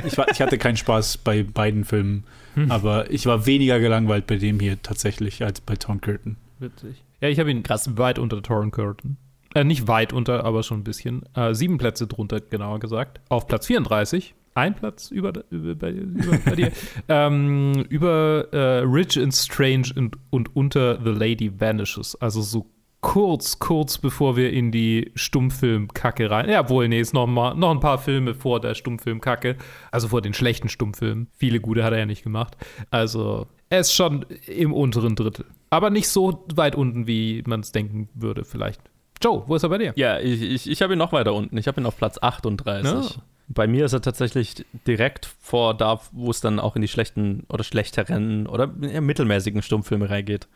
ich, 0.06 0.18
war, 0.18 0.30
ich 0.32 0.42
hatte 0.42 0.58
keinen 0.58 0.78
Spaß 0.78 1.18
bei 1.20 1.44
beiden 1.44 1.86
Filmen, 1.86 2.26
Hm. 2.56 2.70
aber 2.72 3.10
ich 3.10 3.26
war 3.26 3.46
weniger 3.48 3.80
gelangweilt 3.80 4.28
bei 4.28 4.36
dem 4.36 4.60
hier 4.60 4.80
tatsächlich 4.82 5.44
als 5.44 5.62
bei 5.62 5.76
Tom 5.76 6.00
Curtin. 6.02 6.36
Witzig. 6.60 7.02
Ja, 7.22 7.30
ich 7.30 7.40
habe 7.40 7.50
ihn 7.50 7.64
krass 7.64 7.98
weit 7.98 8.20
unter 8.20 8.42
Torn 8.44 8.70
Curtain. 8.72 9.18
Äh, 9.56 9.64
nicht 9.64 9.88
weit 9.88 10.14
unter, 10.14 10.44
aber 10.46 10.64
schon 10.64 10.80
ein 10.80 10.84
bisschen. 10.84 11.24
Äh, 11.36 11.54
sieben 11.54 11.78
Plätze 11.78 12.08
drunter, 12.08 12.42
genauer 12.42 12.80
gesagt. 12.80 13.22
Auf 13.30 13.48
Platz 13.48 13.68
34. 13.68 14.36
Ein 14.56 14.76
Platz 14.76 15.10
über, 15.10 15.34
über, 15.50 15.76
bei, 15.76 15.92
über 15.92 16.38
bei 16.46 16.56
dir. 16.56 16.72
ähm, 17.08 17.86
über 17.90 18.48
äh, 18.52 18.80
Rich 18.80 19.20
and 19.20 19.34
Strange 19.34 19.90
und, 19.96 20.18
und 20.30 20.56
unter 20.56 21.00
The 21.04 21.10
Lady 21.10 21.60
Vanishes. 21.60 22.16
Also 22.22 22.42
so 22.42 22.70
kurz, 23.02 23.60
kurz 23.60 23.98
bevor 23.98 24.38
wir 24.38 24.54
in 24.54 24.72
die 24.72 25.12
Stummfilm-Kacke 25.16 26.32
rein. 26.32 26.50
Ja, 26.50 26.70
wohl, 26.70 26.88
nee, 26.88 27.00
ist 27.00 27.14
noch, 27.14 27.28
mal, 27.28 27.56
noch 27.56 27.72
ein 27.72 27.80
paar 27.80 27.98
Filme 27.98 28.34
vor 28.34 28.60
der 28.60 28.76
Stummfilm-Kacke. 28.76 29.58
Also 29.92 30.08
vor 30.08 30.22
den 30.22 30.34
schlechten 30.34 30.70
Stummfilmen. 30.70 31.28
Viele 31.34 31.60
gute 31.60 31.84
hat 31.84 31.94
er 31.94 32.00
ja 32.00 32.06
nicht 32.06 32.24
gemacht. 32.24 32.56
Also, 32.92 33.48
er 33.70 33.82
ist 33.82 33.94
schon 33.94 34.26
im 34.48 34.72
unteren 34.72 35.16
Drittel. 35.16 35.46
Aber 35.70 35.90
nicht 35.90 36.08
so 36.08 36.46
weit 36.56 36.76
unten, 36.76 37.08
wie 37.08 37.44
man 37.46 37.60
es 37.60 37.72
denken 37.72 38.08
würde, 38.14 38.46
vielleicht. 38.46 38.82
Joe, 39.24 39.44
wo 39.48 39.56
ist 39.56 39.64
er 39.64 39.70
bei 39.70 39.78
dir? 39.78 39.94
Ja, 39.96 40.20
ich, 40.20 40.42
ich, 40.42 40.70
ich 40.70 40.82
habe 40.82 40.94
ihn 40.94 41.00
noch 41.00 41.14
weiter 41.14 41.34
unten. 41.34 41.58
Ich 41.58 41.68
habe 41.68 41.80
ihn 41.80 41.86
auf 41.86 41.98
Platz 41.98 42.18
38. 42.22 42.92
Ja. 42.92 43.22
Bei 43.48 43.68
mir 43.68 43.86
ist 43.86 43.94
er 43.94 44.02
tatsächlich 44.02 44.66
direkt 44.88 45.30
vor 45.40 45.74
da, 45.76 46.00
wo 46.12 46.32
es 46.32 46.42
dann 46.42 46.60
auch 46.60 46.76
in 46.76 46.82
die 46.82 46.88
schlechten 46.88 47.46
oder 47.50 47.64
schlechteren 47.64 48.48
oder 48.48 48.68
mittelmäßigen 48.68 49.62
Stummfilme 49.62 50.10
reingeht. 50.10 50.48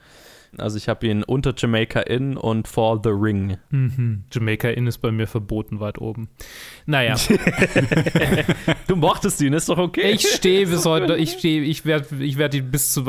Also 0.58 0.78
ich 0.78 0.90
habe 0.90 1.08
ihn 1.08 1.24
unter 1.24 1.54
Jamaica 1.56 2.02
Inn 2.02 2.38
und 2.38 2.68
For 2.68 3.00
the 3.04 3.10
Ring. 3.10 3.58
Mhm. 3.70 4.24
Jamaica 4.32 4.70
Inn 4.70 4.88
ist 4.88 5.00
bei 5.00 5.12
mir 5.12 5.28
verboten 5.28 5.80
weit 5.80 6.00
oben. 6.00 6.30
Naja, 6.86 7.16
Du 8.88 8.96
mochtest 8.96 9.42
ihn, 9.42 9.54
ist 9.54 9.70
doch 9.70 9.78
okay. 9.78 10.12
ich 10.12 10.28
stehe 10.28 10.68
bis 10.68 10.86
heute, 10.86 11.16
ich 11.16 11.32
stehe, 11.32 11.62
ich 11.62 11.86
werde 11.86 12.24
ich 12.24 12.38
werd 12.38 12.54
ihn 12.54 12.72
bis 12.72 12.92
zu 12.92 13.06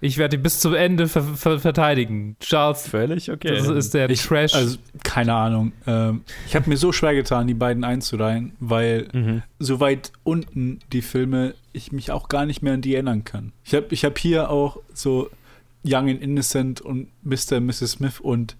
ich 0.00 0.18
werde 0.18 0.36
ihn 0.36 0.42
bis 0.42 0.60
zum 0.60 0.74
Ende 0.74 1.08
ver 1.08 1.22
ver 1.22 1.58
verteidigen. 1.58 2.36
Charles, 2.40 2.88
Völlig 2.88 3.30
okay. 3.30 3.56
das 3.56 3.68
ist 3.68 3.94
der 3.94 4.10
Ich, 4.10 4.22
Trash. 4.22 4.54
Also, 4.54 4.78
keine 5.02 5.34
Ahnung. 5.34 5.72
Ähm, 5.86 6.22
ich 6.46 6.54
habe 6.56 6.68
mir 6.68 6.76
so 6.76 6.92
schwer 6.92 7.14
getan, 7.14 7.46
die 7.46 7.54
beiden 7.54 7.84
einzureihen, 7.84 8.52
weil 8.60 9.08
mhm. 9.12 9.42
so 9.58 9.80
weit 9.80 10.12
unten 10.24 10.80
die 10.92 11.02
Filme 11.02 11.54
ich 11.72 11.92
mich 11.92 12.10
auch 12.10 12.28
gar 12.28 12.46
nicht 12.46 12.62
mehr 12.62 12.74
an 12.74 12.80
die 12.80 12.94
erinnern 12.94 13.24
kann. 13.24 13.52
Ich 13.64 13.74
habe 13.74 13.86
ich 13.90 14.04
hab 14.04 14.18
hier 14.18 14.50
auch 14.50 14.78
so 14.94 15.30
Young 15.86 16.10
and 16.10 16.20
Innocent 16.20 16.80
und 16.80 17.08
Mr. 17.22 17.58
und 17.58 17.66
Mrs. 17.66 17.92
Smith 17.92 18.20
und 18.20 18.56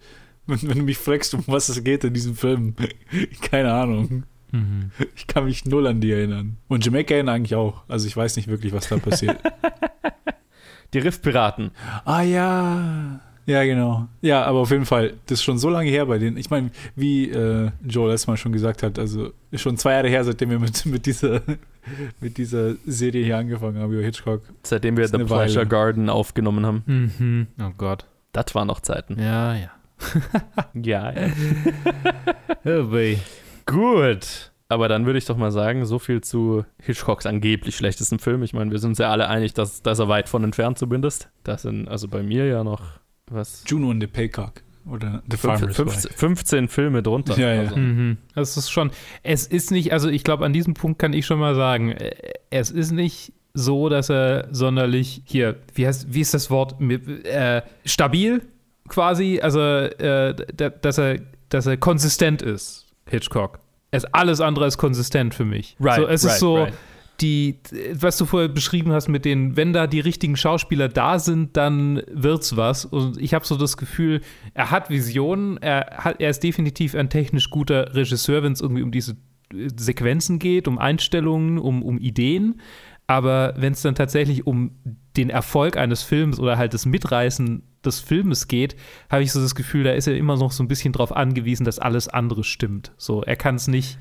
wenn, 0.47 0.63
wenn 0.63 0.79
du 0.79 0.85
mich 0.85 0.99
fragst, 0.99 1.35
um 1.35 1.43
was 1.47 1.69
es 1.69 1.83
geht 1.83 2.05
in 2.05 2.15
diesem 2.15 2.37
Film, 2.37 2.75
keine 3.51 3.73
Ahnung. 3.73 4.25
mhm. 4.53 4.91
Ich 5.17 5.27
kann 5.27 5.45
mich 5.45 5.65
null 5.65 5.87
an 5.87 6.01
die 6.01 6.13
erinnern. 6.13 6.57
Und 6.69 6.85
Jamaica 6.85 7.17
eigentlich 7.19 7.55
auch. 7.55 7.83
Also 7.89 8.07
ich 8.07 8.17
weiß 8.17 8.37
nicht 8.37 8.49
wirklich, 8.49 8.73
was 8.73 8.89
da 8.89 8.99
passiert. 8.99 9.41
Die 10.95 10.99
Riffpiraten. 11.01 11.73
ah 12.05 12.23
ja. 12.23 13.21
Ja, 13.47 13.63
genau. 13.65 14.09
Ja, 14.23 14.43
aber 14.45 14.59
auf 14.59 14.71
jeden 14.73 14.87
Fall, 14.87 15.15
das 15.27 15.39
ist 15.39 15.45
schon 15.45 15.59
so 15.59 15.71
lange 15.71 15.89
her 15.89 16.07
bei 16.07 16.19
denen. 16.19 16.37
Ich 16.37 16.51
meine, 16.51 16.71
wie 16.97 17.31
äh, 17.31 17.71
Joe 17.87 18.11
letztes 18.11 18.27
Mal 18.27 18.37
schon 18.37 18.53
gesagt 18.53 18.83
hat, 18.83 18.99
also 18.99 19.31
schon 19.55 19.77
zwei 19.77 19.93
Jahre 19.93 20.09
her, 20.09 20.25
seitdem 20.25 20.51
wir 20.51 20.59
mit, 20.59 20.85
mit, 20.85 21.07
dieser, 21.07 21.43
mit 22.21 22.39
dieser 22.39 22.75
Serie 22.87 23.25
hier 23.25 23.39
angefangen 23.39 23.79
haben 23.79 23.93
über 23.93 24.03
Hitchcock. 24.03 24.43
Seitdem 24.65 24.97
wir 24.97 25.07
The 25.07 25.19
Pleasure 25.19 25.61
Weile. 25.61 25.67
Garden 25.67 26.11
aufgenommen 26.11 26.67
haben. 26.67 26.83
Mhm. 26.87 27.47
Oh 27.61 27.71
Gott. 27.79 28.07
Das 28.33 28.55
waren 28.57 28.67
noch 28.67 28.81
Zeiten. 28.81 29.17
Ja, 29.21 29.55
ja. 29.55 29.71
Ja, 30.75 31.13
ja. 31.13 31.29
Oh 32.65 32.93
weh. 32.93 33.17
Gut. 33.65 34.51
Aber 34.69 34.89
dann 34.89 35.07
würde 35.07 35.19
ich 35.19 35.25
doch 35.25 35.37
mal 35.37 35.53
sagen, 35.53 35.87
so 35.87 36.01
viel 36.01 36.21
zu 36.21 36.65
Hitchcocks 36.83 37.25
angeblich 37.25 37.77
schlechtesten 37.77 38.19
Film. 38.19 38.43
Ich 38.43 38.53
meine, 38.53 38.73
wir 38.73 38.81
sind 38.81 38.91
uns 38.91 38.99
ja 38.99 39.11
alle 39.11 39.29
einig, 39.29 39.55
dass, 39.55 39.83
dass 39.83 40.01
er 40.01 40.09
weit 40.09 40.29
von 40.29 40.43
entfernt 40.43 40.77
zumindest. 40.79 41.31
Das 41.45 41.63
sind 41.63 41.89
also 41.89 42.09
bei 42.09 42.25
mir 42.25 42.47
ja 42.47 42.65
noch 42.65 42.83
was? 43.31 43.65
Juno 43.67 43.91
und 43.91 44.01
the 44.01 44.07
Paycock. 44.07 44.63
Oder 44.89 45.23
The 45.29 45.37
Fünf, 45.37 45.59
Farmer's 45.59 45.77
15, 45.77 46.11
Wife. 46.11 46.19
15 46.19 46.69
Filme 46.69 47.03
drunter. 47.03 47.37
Ja, 47.39 47.53
ja. 47.53 47.61
Also, 47.63 47.77
Mhm. 47.77 48.19
Das 48.37 48.57
ist 48.57 48.71
schon, 48.71 48.93
es 49.25 49.47
ist 49.47 49.73
nicht, 49.73 49.93
also 49.93 50.09
ich 50.09 50.23
glaube, 50.23 50.45
an 50.45 50.53
diesem 50.53 50.75
Punkt 50.75 51.01
kann 51.01 51.13
ich 51.13 51.27
schon 51.27 51.41
mal 51.41 51.57
sagen, 51.57 51.91
äh, 51.91 52.13
es 52.51 52.71
ist 52.71 52.93
nicht 52.93 53.33
so, 53.53 53.89
dass 53.89 54.11
er 54.11 54.47
sonderlich, 54.53 55.23
hier, 55.25 55.57
wie 55.75 55.87
heißt, 55.89 56.07
wie 56.15 56.21
ist 56.21 56.35
das 56.35 56.51
Wort, 56.51 56.77
äh, 56.81 57.63
stabil 57.85 58.43
quasi, 58.89 59.41
also, 59.43 59.61
äh, 59.61 60.35
da- 60.55 60.71
dass 60.71 60.99
er, 60.99 61.19
dass 61.49 61.67
er 61.67 61.77
konsistent 61.79 62.43
ist, 62.43 62.87
Hitchcock. 63.09 63.59
Es 63.91 64.05
alles 64.05 64.41
andere 64.41 64.67
als 64.67 64.79
konsistent 64.79 65.35
für 65.35 65.45
mich. 65.45 65.77
Right, 65.81 65.97
so, 65.97 66.07
es 66.07 66.25
right, 66.25 66.33
ist 66.35 66.39
so, 66.41 66.57
right. 66.59 66.75
Die, 67.21 67.61
was 67.93 68.19
du 68.19 68.27
vorher 68.27 68.49
beschrieben 68.49 68.93
hast 68.93 69.09
mit 69.09 69.25
den, 69.25 69.57
wenn 69.57 69.73
da 69.73 69.87
die 69.87 70.01
richtigen 70.01 70.37
Schauspieler 70.37 70.89
da 70.89 71.19
sind, 71.19 71.57
dann 71.57 72.03
wird's 72.11 72.57
was. 72.57 72.85
Und 72.85 73.21
ich 73.21 73.35
habe 73.35 73.47
so 73.47 73.57
das 73.57 73.77
Gefühl, 73.77 74.21
er 74.55 74.71
hat 74.71 74.91
Visionen, 74.91 75.57
er, 75.59 75.99
hat, 75.99 76.21
er 76.21 76.31
ist 76.31 76.43
definitiv 76.43 76.95
ein 76.95 77.09
technisch 77.09 77.51
guter 77.51 77.95
Regisseur, 77.95 78.43
wenn 78.43 78.53
es 78.53 78.61
irgendwie 78.61 78.83
um 78.83 78.91
diese 78.91 79.17
äh, 79.53 79.69
Sequenzen 79.77 80.39
geht, 80.39 80.69
um 80.69 80.79
Einstellungen, 80.79 81.59
um, 81.59 81.83
um 81.83 81.99
Ideen. 81.99 82.61
Aber 83.07 83.55
wenn 83.57 83.73
es 83.73 83.83
dann 83.83 83.95
tatsächlich 83.95 84.47
um 84.47 84.73
den 85.17 85.31
Erfolg 85.31 85.77
eines 85.77 86.03
Films 86.03 86.41
oder 86.41 86.59
halt 86.59 86.75
das 86.75 86.87
Mitreißen 86.87 87.63
des 87.85 88.01
Filmes 88.01 88.49
geht, 88.49 88.77
habe 89.09 89.23
ich 89.23 89.33
so 89.33 89.41
das 89.41 89.55
Gefühl, 89.55 89.85
da 89.85 89.93
ist 89.93 90.09
er 90.09 90.17
immer 90.17 90.37
noch 90.37 90.51
so 90.51 90.63
ein 90.63 90.69
bisschen 90.69 90.93
drauf 90.93 91.15
angewiesen, 91.15 91.65
dass 91.65 91.79
alles 91.79 92.09
andere 92.09 92.43
stimmt. 92.43 92.93
So, 92.97 93.23
er 93.23 93.37
kann 93.37 93.55
es 93.55 93.69
nicht, 93.69 93.99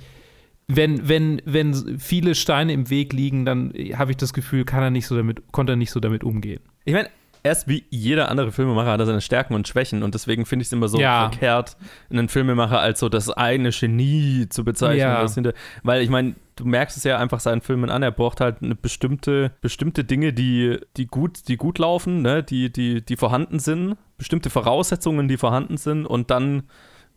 wenn, 0.68 1.08
wenn, 1.08 1.42
wenn 1.46 2.00
viele 2.00 2.36
Steine 2.36 2.74
im 2.74 2.90
Weg 2.90 3.14
liegen, 3.14 3.46
dann 3.46 3.74
habe 3.96 4.12
ich 4.12 4.18
das 4.18 4.34
Gefühl, 4.34 4.66
kann 4.66 4.82
er 4.84 4.90
nicht 4.90 5.08
so 5.08 5.16
damit, 5.16 5.52
konnte 5.52 5.74
er 5.74 5.78
nicht 5.78 5.92
so 5.92 6.00
damit 6.00 6.24
umgehen. 6.24 6.60
Ich 6.86 6.94
meine, 6.94 7.10
erst 7.44 7.68
wie 7.68 7.84
jeder 7.92 8.30
andere 8.30 8.52
Filmemacher 8.52 8.92
hat 8.92 9.00
er 9.00 9.06
seine 9.06 9.22
Stärken 9.22 9.54
und 9.54 9.68
Schwächen 9.68 10.02
und 10.02 10.16
deswegen 10.16 10.46
finde 10.48 10.64
ich 10.64 10.70
es 10.70 10.74
immer 10.74 10.88
so 10.88 11.00
Ja. 11.00 11.30
verkehrt, 11.30 11.78
einen 12.10 12.28
Filmemacher 12.30 12.80
als 12.80 13.00
so 13.00 13.10
das 13.10 13.30
eine 13.30 13.70
Genie 13.70 14.48
zu 14.50 14.64
bezeichnen. 14.64 15.00
Ja. 15.00 15.30
Hinter, 15.32 15.54
weil 15.84 16.02
ich 16.02 16.10
meine, 16.10 16.34
du 16.56 16.66
merkst 16.66 16.98
es 16.98 17.04
ja 17.04 17.20
einfach 17.20 17.40
seinen 17.40 17.62
Filmen 17.62 17.92
an, 17.92 18.02
er 18.02 18.12
braucht 18.12 18.42
halt 18.42 18.64
eine 18.64 18.74
bestimmte, 18.74 19.52
bestimmte 19.62 20.04
Dinge, 20.04 20.34
die, 20.34 20.80
die, 20.98 21.06
gut, 21.06 21.48
die 21.48 21.58
gut 21.58 21.78
laufen, 21.78 22.24
ne? 22.24 22.42
die, 22.42 22.72
die, 22.72 23.06
die 23.06 23.16
vorhanden 23.18 23.60
sind, 23.60 23.98
bestimmte 24.18 24.50
Voraussetzungen, 24.50 25.28
die 25.28 25.38
vorhanden 25.38 25.78
sind 25.78 26.08
und 26.08 26.32
dann 26.32 26.64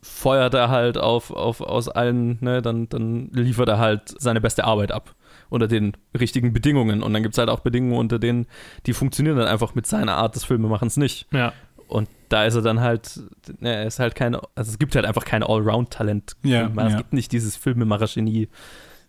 feuert 0.01 0.55
er 0.55 0.69
halt 0.69 0.97
auf, 0.99 1.31
auf 1.31 1.61
aus 1.61 1.89
allen, 1.89 2.39
ne, 2.41 2.63
dann, 2.63 2.89
dann 2.89 3.31
liefert 3.33 3.69
er 3.69 3.79
halt 3.79 4.15
seine 4.19 4.41
beste 4.41 4.65
Arbeit 4.65 4.93
ab 4.93 5.15
unter 5.51 5.67
den 5.67 5.97
richtigen 6.19 6.53
Bedingungen. 6.53 7.03
Und 7.03 7.13
dann 7.13 7.23
gibt 7.23 7.35
es 7.35 7.39
halt 7.39 7.49
auch 7.49 7.61
Bedingungen, 7.61 7.99
unter 7.99 8.19
denen, 8.19 8.47
die 8.87 8.93
funktionieren 8.93 9.37
dann 9.37 9.49
einfach 9.49 9.75
mit 9.75 9.87
seiner 9.87 10.17
Art 10.17 10.35
des 10.35 10.45
Filmemachens 10.45 10.97
nicht. 10.97 11.27
Ja. 11.33 11.53
Und 11.89 12.09
da 12.29 12.45
ist 12.45 12.55
er 12.55 12.63
dann 12.63 12.81
halt, 12.81 13.21
ne, 13.61 13.75
er 13.75 13.87
ist 13.87 13.99
halt 13.99 14.15
kein, 14.15 14.35
also 14.35 14.71
es 14.71 14.79
gibt 14.79 14.95
halt 14.95 15.07
einfach 15.07 15.25
kein 15.25 15.43
Allround-Talent. 15.43 16.37
Ja, 16.43 16.67
es 16.67 16.93
ja. 16.93 16.97
gibt 16.99 17.13
nicht 17.13 17.33
dieses 17.33 17.57
Filmemacher-Genie. 17.57 18.49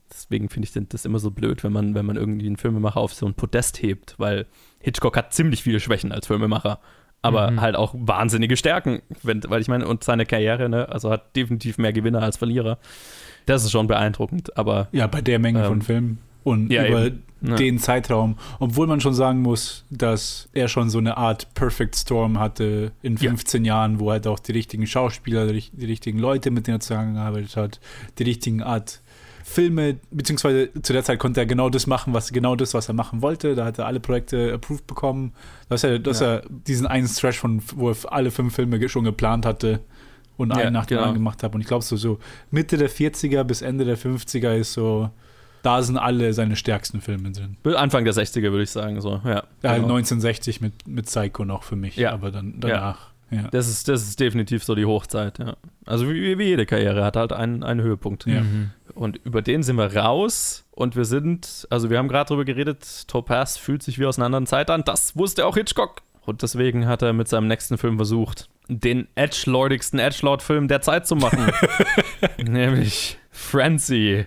Deswegen 0.09 0.49
finde 0.49 0.67
ich 0.67 0.87
das 0.89 1.05
immer 1.05 1.19
so 1.19 1.29
blöd, 1.29 1.63
wenn 1.63 1.73
man, 1.73 1.93
wenn 1.93 2.05
man 2.05 2.15
irgendwie 2.15 2.47
einen 2.47 2.57
Filmemacher 2.57 2.99
auf 2.99 3.13
so 3.13 3.27
ein 3.27 3.35
Podest 3.35 3.83
hebt, 3.83 4.15
weil 4.17 4.47
Hitchcock 4.79 5.15
hat 5.15 5.33
ziemlich 5.33 5.61
viele 5.61 5.79
Schwächen 5.79 6.11
als 6.11 6.27
Filmemacher, 6.27 6.79
aber 7.21 7.51
Mhm. 7.51 7.61
halt 7.61 7.75
auch 7.75 7.93
wahnsinnige 7.97 8.55
Stärken, 8.57 9.01
wenn, 9.23 9.41
weil 9.47 9.61
ich 9.61 9.67
meine, 9.67 9.87
und 9.87 10.03
seine 10.03 10.25
Karriere, 10.25 10.69
ne, 10.69 10.89
also 10.89 11.09
hat 11.11 11.35
definitiv 11.35 11.77
mehr 11.77 11.93
Gewinner 11.93 12.21
als 12.23 12.37
Verlierer. 12.37 12.77
Das 13.45 13.63
ist 13.63 13.71
schon 13.71 13.87
beeindruckend, 13.87 14.57
aber 14.57 14.87
Ja, 14.91 15.07
bei 15.07 15.21
der 15.21 15.39
Menge 15.39 15.59
Ähm, 15.61 15.65
von 15.67 15.81
Filmen 15.81 16.19
und 16.43 16.71
ja, 16.71 16.85
über 16.87 17.05
eben. 17.07 17.23
Ja. 17.41 17.55
den 17.55 17.77
Zeitraum. 17.79 18.37
Obwohl 18.59 18.85
man 18.85 18.99
schon 18.99 19.13
sagen 19.13 19.41
muss, 19.41 19.85
dass 19.89 20.49
er 20.51 20.67
schon 20.67 20.89
so 20.89 20.97
eine 20.97 21.15
Art 21.15 21.53
Perfect 21.53 21.95
Storm 21.95 22.37
hatte 22.37 22.91
in 23.01 23.13
Ja. 23.15 23.29
15 23.29 23.63
Jahren, 23.63 23.99
wo 24.01 24.11
halt 24.11 24.27
auch 24.27 24.39
die 24.39 24.51
richtigen 24.51 24.85
Schauspieler, 24.85 25.47
die, 25.51 25.63
die 25.71 25.85
richtigen 25.85 26.19
Leute, 26.19 26.51
mit 26.51 26.67
denen 26.67 26.77
er 26.77 26.81
zusammengearbeitet 26.81 27.55
hat, 27.55 27.79
die 28.17 28.23
richtigen 28.23 28.61
Art 28.61 29.01
Filme, 29.43 29.97
beziehungsweise 30.11 30.69
zu 30.81 30.93
der 30.93 31.03
Zeit 31.03 31.19
konnte 31.19 31.39
er 31.39 31.45
genau 31.45 31.69
das 31.69 31.87
machen, 31.87 32.13
was 32.13 32.31
genau 32.31 32.55
das, 32.55 32.73
was 32.73 32.87
er 32.87 32.93
machen 32.93 33.21
wollte. 33.21 33.55
Da 33.55 33.65
hat 33.65 33.79
er 33.79 33.85
alle 33.85 33.99
Projekte 33.99 34.53
approved 34.53 34.85
bekommen. 34.87 35.33
Dass 35.69 35.83
er, 35.83 35.99
dass 35.99 36.19
Ja. 36.19 36.35
er 36.35 36.43
diesen 36.67 36.87
einen 36.87 37.07
Stretch 37.07 37.39
von, 37.39 37.61
wo 37.75 37.89
er 37.91 37.95
alle 38.11 38.31
fünf 38.31 38.55
Filme 38.55 38.87
schon 38.89 39.03
geplant 39.05 39.45
hatte 39.45 39.79
und 40.37 40.49
Ja, 40.51 40.57
einen 40.63 40.73
nach 40.73 40.85
dem 40.85 40.89
genau. 40.97 41.01
anderen 41.01 41.15
gemacht 41.23 41.43
hat. 41.43 41.53
Und 41.55 41.61
ich 41.61 41.67
glaube, 41.67 41.83
so, 41.83 41.95
so 41.95 42.19
Mitte 42.51 42.77
der 42.77 42.89
40er 42.89 43.43
bis 43.43 43.61
Ende 43.61 43.85
der 43.85 43.97
50er 43.97 44.55
ist 44.55 44.73
so, 44.73 45.09
da 45.63 45.81
sind 45.81 45.97
alle 45.97 46.33
seine 46.33 46.55
stärksten 46.55 47.01
Filme 47.01 47.31
drin. 47.31 47.57
Anfang 47.75 48.05
der 48.05 48.13
60er 48.13 48.51
würde 48.51 48.63
ich 48.63 48.71
sagen, 48.71 49.01
so, 49.01 49.19
ja. 49.25 49.43
Ja, 49.63 49.75
genau. 49.75 49.87
1960 49.95 50.61
mit, 50.61 50.87
mit 50.87 51.05
Psycho 51.07 51.43
noch 51.43 51.63
für 51.63 51.75
mich, 51.75 51.97
Ja. 51.97 52.11
aber 52.13 52.31
dann 52.31 52.55
danach. 52.59 53.09
Ja. 53.31 53.47
Das 53.51 53.67
ist, 53.67 53.87
das 53.87 54.03
ist 54.07 54.19
definitiv 54.19 54.63
so 54.63 54.73
die 54.73 54.85
Hochzeit, 54.85 55.37
ja. 55.37 55.55
Also 55.85 56.09
wie, 56.09 56.39
wie 56.39 56.45
jede 56.45 56.65
Karriere 56.65 57.03
hat 57.03 57.15
halt 57.15 57.31
einen, 57.31 57.61
einen 57.61 57.81
Höhepunkt. 57.81 58.25
Ja. 58.25 58.41
Mhm. 58.41 58.71
Und 58.99 59.15
über 59.23 59.41
den 59.41 59.63
sind 59.63 59.77
wir 59.77 59.95
raus 59.95 60.65
und 60.71 60.97
wir 60.97 61.05
sind, 61.05 61.65
also 61.69 61.89
wir 61.89 61.97
haben 61.97 62.09
gerade 62.09 62.27
drüber 62.27 62.43
geredet, 62.43 63.07
Topaz 63.07 63.55
fühlt 63.55 63.81
sich 63.81 63.97
wie 63.97 64.05
aus 64.05 64.19
einer 64.19 64.25
anderen 64.25 64.45
Zeit 64.45 64.69
an. 64.69 64.83
Das 64.83 65.15
wusste 65.15 65.45
auch 65.45 65.55
Hitchcock. 65.55 66.01
Und 66.25 66.41
deswegen 66.41 66.85
hat 66.85 67.01
er 67.01 67.13
mit 67.13 67.29
seinem 67.29 67.47
nächsten 67.47 67.77
Film 67.77 67.95
versucht, 67.95 68.49
den 68.67 69.07
edgelordigsten 69.15 69.99
Edgelord-Film 69.99 70.67
der 70.67 70.81
Zeit 70.81 71.07
zu 71.07 71.15
machen. 71.15 71.49
Nämlich 72.37 73.17
Frenzy. 73.31 74.25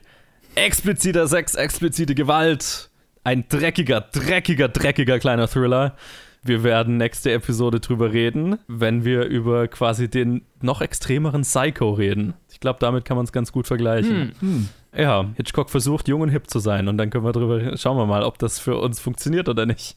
Expliziter 0.54 1.28
Sex, 1.28 1.54
explizite 1.54 2.14
Gewalt. 2.14 2.88
Ein 3.24 3.44
dreckiger, 3.50 4.00
dreckiger, 4.00 4.68
dreckiger 4.68 5.18
kleiner 5.18 5.48
Thriller. 5.48 5.96
Wir 6.44 6.64
werden 6.64 6.96
nächste 6.96 7.30
Episode 7.32 7.78
drüber 7.78 8.12
reden, 8.12 8.58
wenn 8.66 9.04
wir 9.04 9.24
über 9.26 9.68
quasi 9.68 10.08
den 10.08 10.42
noch 10.60 10.80
extremeren 10.80 11.42
Psycho 11.42 11.92
reden. 11.92 12.34
Ich 12.50 12.58
glaube, 12.58 12.78
damit 12.80 13.04
kann 13.04 13.16
man 13.16 13.24
es 13.24 13.32
ganz 13.32 13.52
gut 13.52 13.68
vergleichen. 13.68 14.32
Hm. 14.40 14.68
Ja, 14.96 15.24
Hitchcock 15.36 15.70
versucht, 15.70 16.08
jung 16.08 16.20
und 16.20 16.28
hip 16.28 16.50
zu 16.50 16.58
sein 16.58 16.88
und 16.88 16.98
dann 16.98 17.08
können 17.08 17.24
wir 17.24 17.32
drüber, 17.32 17.76
schauen 17.78 17.96
wir 17.96 18.06
mal, 18.06 18.24
ob 18.24 18.38
das 18.38 18.58
für 18.58 18.76
uns 18.76 19.00
funktioniert 19.00 19.48
oder 19.48 19.64
nicht. 19.64 19.96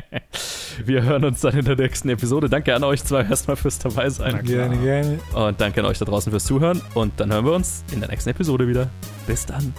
wir 0.84 1.02
hören 1.02 1.24
uns 1.24 1.40
dann 1.40 1.58
in 1.58 1.64
der 1.64 1.76
nächsten 1.76 2.08
Episode. 2.10 2.48
Danke 2.48 2.74
an 2.74 2.84
euch 2.84 3.02
zwei 3.02 3.22
erstmal 3.22 3.56
fürs 3.56 3.78
dabei 3.80 4.08
sein. 4.08 4.44
Gerne, 4.44 4.76
gerne. 4.76 5.18
Und 5.34 5.60
danke 5.60 5.80
an 5.80 5.86
euch 5.86 5.98
da 5.98 6.04
draußen 6.04 6.30
fürs 6.30 6.44
Zuhören 6.44 6.80
und 6.94 7.18
dann 7.18 7.32
hören 7.32 7.44
wir 7.44 7.52
uns 7.52 7.84
in 7.90 8.00
der 8.00 8.08
nächsten 8.08 8.30
Episode 8.30 8.68
wieder. 8.68 8.88
Bis 9.26 9.46
dann. 9.46 9.74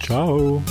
Ciao. 0.00 0.62